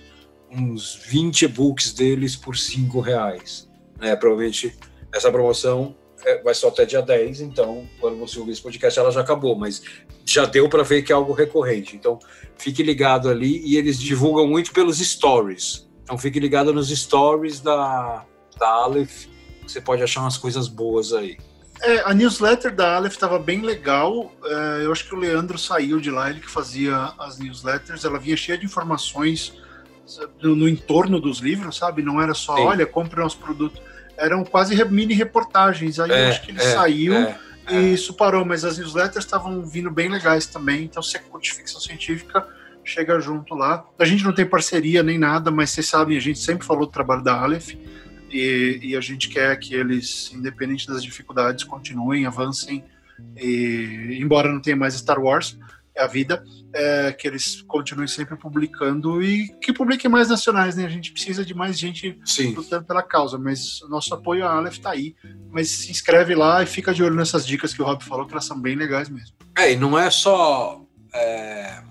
[0.49, 3.69] uns 20 e-books deles por 5 reais.
[3.99, 4.15] Né?
[4.15, 4.77] Provavelmente
[5.13, 9.11] essa promoção é, vai só até dia 10, então quando você ouvir esse podcast ela
[9.11, 9.81] já acabou, mas
[10.25, 11.95] já deu para ver que é algo recorrente.
[11.95, 12.17] Então
[12.57, 15.87] fique ligado ali e eles divulgam muito pelos stories.
[16.03, 18.25] Então fique ligado nos stories da,
[18.57, 19.25] da Aleph,
[19.65, 21.37] você pode achar umas coisas boas aí.
[21.81, 24.31] É, a newsletter da Aleph estava bem legal.
[24.43, 28.03] É, eu acho que o Leandro saiu de lá, ele que fazia as newsletters.
[28.03, 29.53] Ela vinha cheia de informações
[30.41, 32.01] no, no, entorno dos livros, sabe?
[32.01, 32.63] Não era só, Sim.
[32.63, 33.79] olha, compre nosso produto.
[34.17, 35.99] Eram quase mini reportagens.
[35.99, 37.39] Aí é, eu acho que ele é, saiu é,
[37.69, 37.81] e é.
[37.81, 40.85] isso parou, mas as newsletters estavam vindo bem legais também.
[40.85, 42.47] Então, se é curte ficção científica,
[42.83, 43.85] chega junto lá.
[43.99, 46.91] A gente não tem parceria nem nada, mas vocês sabem, a gente sempre falou do
[46.91, 47.75] trabalho da Aleph.
[48.29, 52.83] E, e a gente quer que eles, independente das dificuldades, continuem, avancem.
[53.35, 55.57] E, embora não tenha mais Star Wars,
[55.97, 56.43] é a vida,
[56.73, 60.85] é, que eles continuem sempre publicando e que publiquem mais nacionais, né?
[60.85, 62.53] A gente precisa de mais gente Sim.
[62.53, 65.15] lutando pela causa, mas nosso apoio à Aleph tá aí.
[65.49, 68.33] Mas se inscreve lá e fica de olho nessas dicas que o Rob falou, que
[68.33, 69.35] elas são bem legais mesmo.
[69.57, 70.81] É, e não é só.
[71.13, 71.81] É...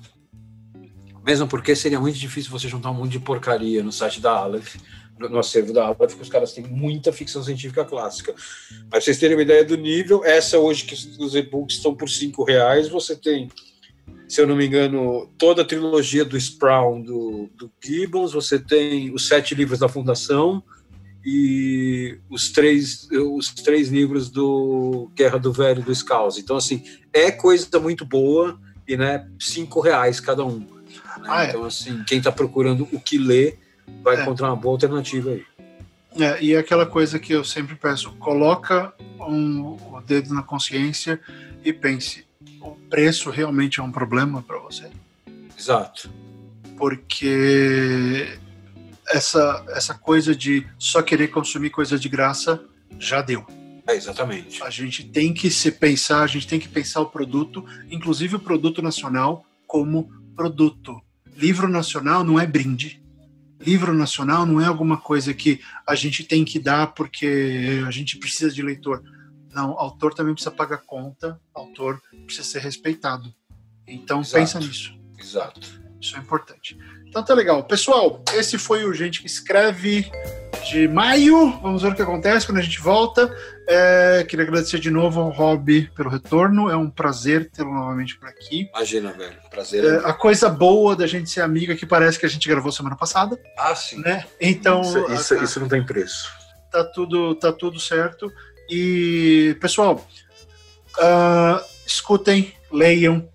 [1.25, 4.77] Mesmo porque seria muito difícil você juntar um monte de porcaria no site da Aleph
[5.18, 8.34] no acervo da que os caras têm muita ficção científica clássica.
[8.34, 12.09] Mas pra vocês terem uma ideia do nível, essa hoje que os e-books estão por
[12.09, 13.48] cinco reais, você tem
[14.28, 19.12] se eu não me engano, toda a trilogia do Sproul do, do Gibbons, você tem
[19.14, 20.62] os sete livros da Fundação
[21.24, 26.40] e os três, os três livros do Guerra do Velho do Scouse.
[26.40, 26.82] Então, assim,
[27.12, 30.59] é coisa muito boa e, né, cinco reais cada um.
[30.59, 30.66] Né?
[31.26, 31.48] Ah, é.
[31.48, 33.59] Então, assim, quem está procurando o que ler
[34.03, 34.23] vai é.
[34.23, 35.45] encontrar uma boa alternativa aí.
[36.19, 41.21] É, e é aquela coisa que eu sempre peço, coloca um, o dedo na consciência
[41.63, 42.25] e pense,
[42.61, 44.89] o preço realmente é um problema para você?
[45.59, 46.11] Exato.
[46.77, 48.39] Porque
[49.09, 52.63] essa, essa coisa de só querer consumir coisa de graça
[52.99, 53.45] já deu.
[53.87, 54.63] É, exatamente.
[54.63, 58.41] A gente tem que se pensar, a gente tem que pensar o produto, inclusive o
[58.41, 61.01] produto nacional, como produto.
[61.37, 63.03] Livro nacional não é brinde.
[63.66, 68.16] Livro nacional não é alguma coisa que a gente tem que dar porque a gente
[68.16, 69.02] precisa de leitor.
[69.52, 73.34] Não, autor também precisa pagar conta, autor precisa ser respeitado.
[73.84, 74.36] Então Exato.
[74.36, 74.97] pensa nisso.
[75.18, 75.82] Exato.
[76.01, 76.78] Isso é importante.
[77.09, 77.64] Então tá legal.
[77.64, 80.09] Pessoal, esse foi o Gente que Escreve
[80.68, 81.59] de maio.
[81.62, 83.34] Vamos ver o que acontece quando a gente volta.
[83.68, 86.68] É, queria agradecer de novo ao Rob pelo retorno.
[86.70, 88.68] É um prazer tê-lo novamente por aqui.
[88.74, 89.36] Imagina, velho.
[89.51, 89.84] Prazer.
[89.84, 92.70] É, a coisa boa da gente ser amiga é que parece que a gente gravou
[92.72, 94.01] semana passada, Ah, sim.
[94.01, 94.24] né?
[94.40, 96.28] Então Isso, isso, a- isso não tem preço.
[96.70, 98.30] tá tudo, tá tudo certo.
[98.68, 100.05] E, pessoal,
[101.01, 103.28] ah, escutem, leiam,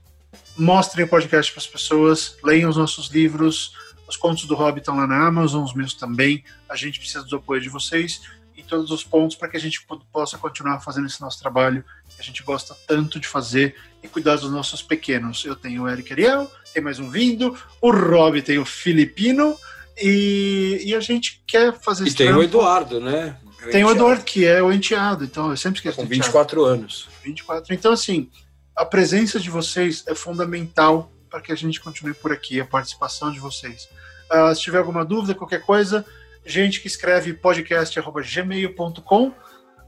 [0.57, 3.73] mostrem o podcast para as pessoas, leiam os nossos livros.
[4.11, 6.43] Os contos do Hobbit estão lá na Amazon, os meus também.
[6.67, 8.19] A gente precisa do apoio de vocês
[8.57, 11.81] em todos os pontos para que a gente po- possa continuar fazendo esse nosso trabalho
[12.09, 13.73] que a gente gosta tanto de fazer
[14.03, 15.45] e cuidar dos nossos pequenos.
[15.45, 19.57] Eu tenho o Eric Ariel, tem mais um vindo, o Rob tem o Filipino
[19.97, 22.43] e, e a gente quer fazer E tem o.
[22.43, 23.37] Eduardo, né?
[23.71, 26.25] Tem o Eduardo, que é o enteado, então eu sempre esqueço Com do enteado.
[26.25, 27.07] 24 anos.
[27.23, 27.73] 24.
[27.73, 28.29] Então, assim,
[28.75, 33.31] a presença de vocês é fundamental para que a gente continue por aqui, a participação
[33.31, 33.87] de vocês.
[34.31, 36.05] Ah, se tiver alguma dúvida, qualquer coisa,
[36.45, 39.33] gente que escreve podcast.gmail.com.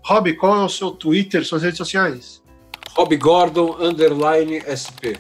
[0.04, 2.44] Rob, qual é o seu Twitter, suas redes sociais?
[2.90, 5.16] Rob Gordon, underline SP.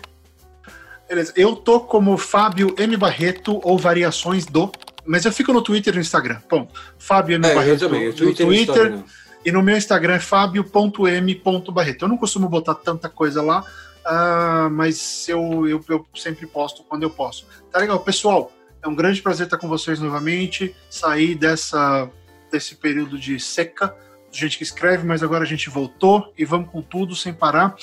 [1.07, 1.31] Beleza.
[1.37, 2.97] Eu tô como Fábio M.
[2.97, 4.69] Barreto ou variações do.
[5.05, 6.41] Mas eu fico no Twitter e no Instagram.
[6.49, 6.77] Ponto.
[6.97, 7.47] Fábio M.
[7.47, 8.03] É, eu Barreto também.
[8.03, 9.03] Eu no Twitter, e Twitter.
[9.45, 12.05] E no meu Instagram é fabio.m.barreto.
[12.05, 13.65] Eu não costumo botar tanta coisa lá,
[14.05, 17.45] ah, mas eu, eu, eu sempre posto quando eu posso.
[17.71, 18.51] Tá legal, pessoal.
[18.83, 20.75] É um grande prazer estar com vocês novamente.
[20.89, 22.09] Sair dessa,
[22.51, 23.95] desse período de seca,
[24.31, 27.75] gente que escreve, mas agora a gente voltou e vamos com tudo sem parar.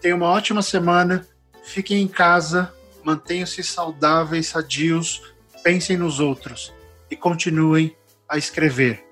[0.00, 1.26] Tenha uma ótima semana.
[1.64, 2.72] Fiquem em casa,
[3.02, 5.22] mantenham-se saudáveis, sadios,
[5.62, 6.72] pensem nos outros
[7.10, 7.96] e continuem
[8.28, 9.04] a escrever.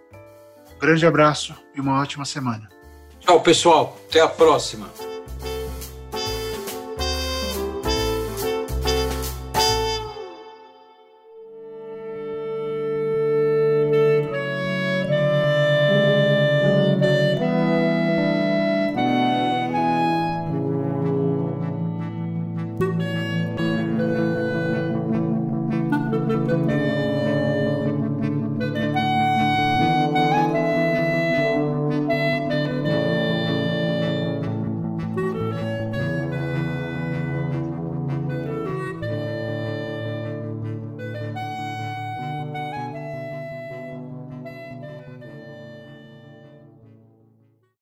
[0.74, 2.68] Um grande abraço e uma ótima semana.
[3.20, 3.98] Tchau, pessoal.
[4.08, 4.90] Até a próxima.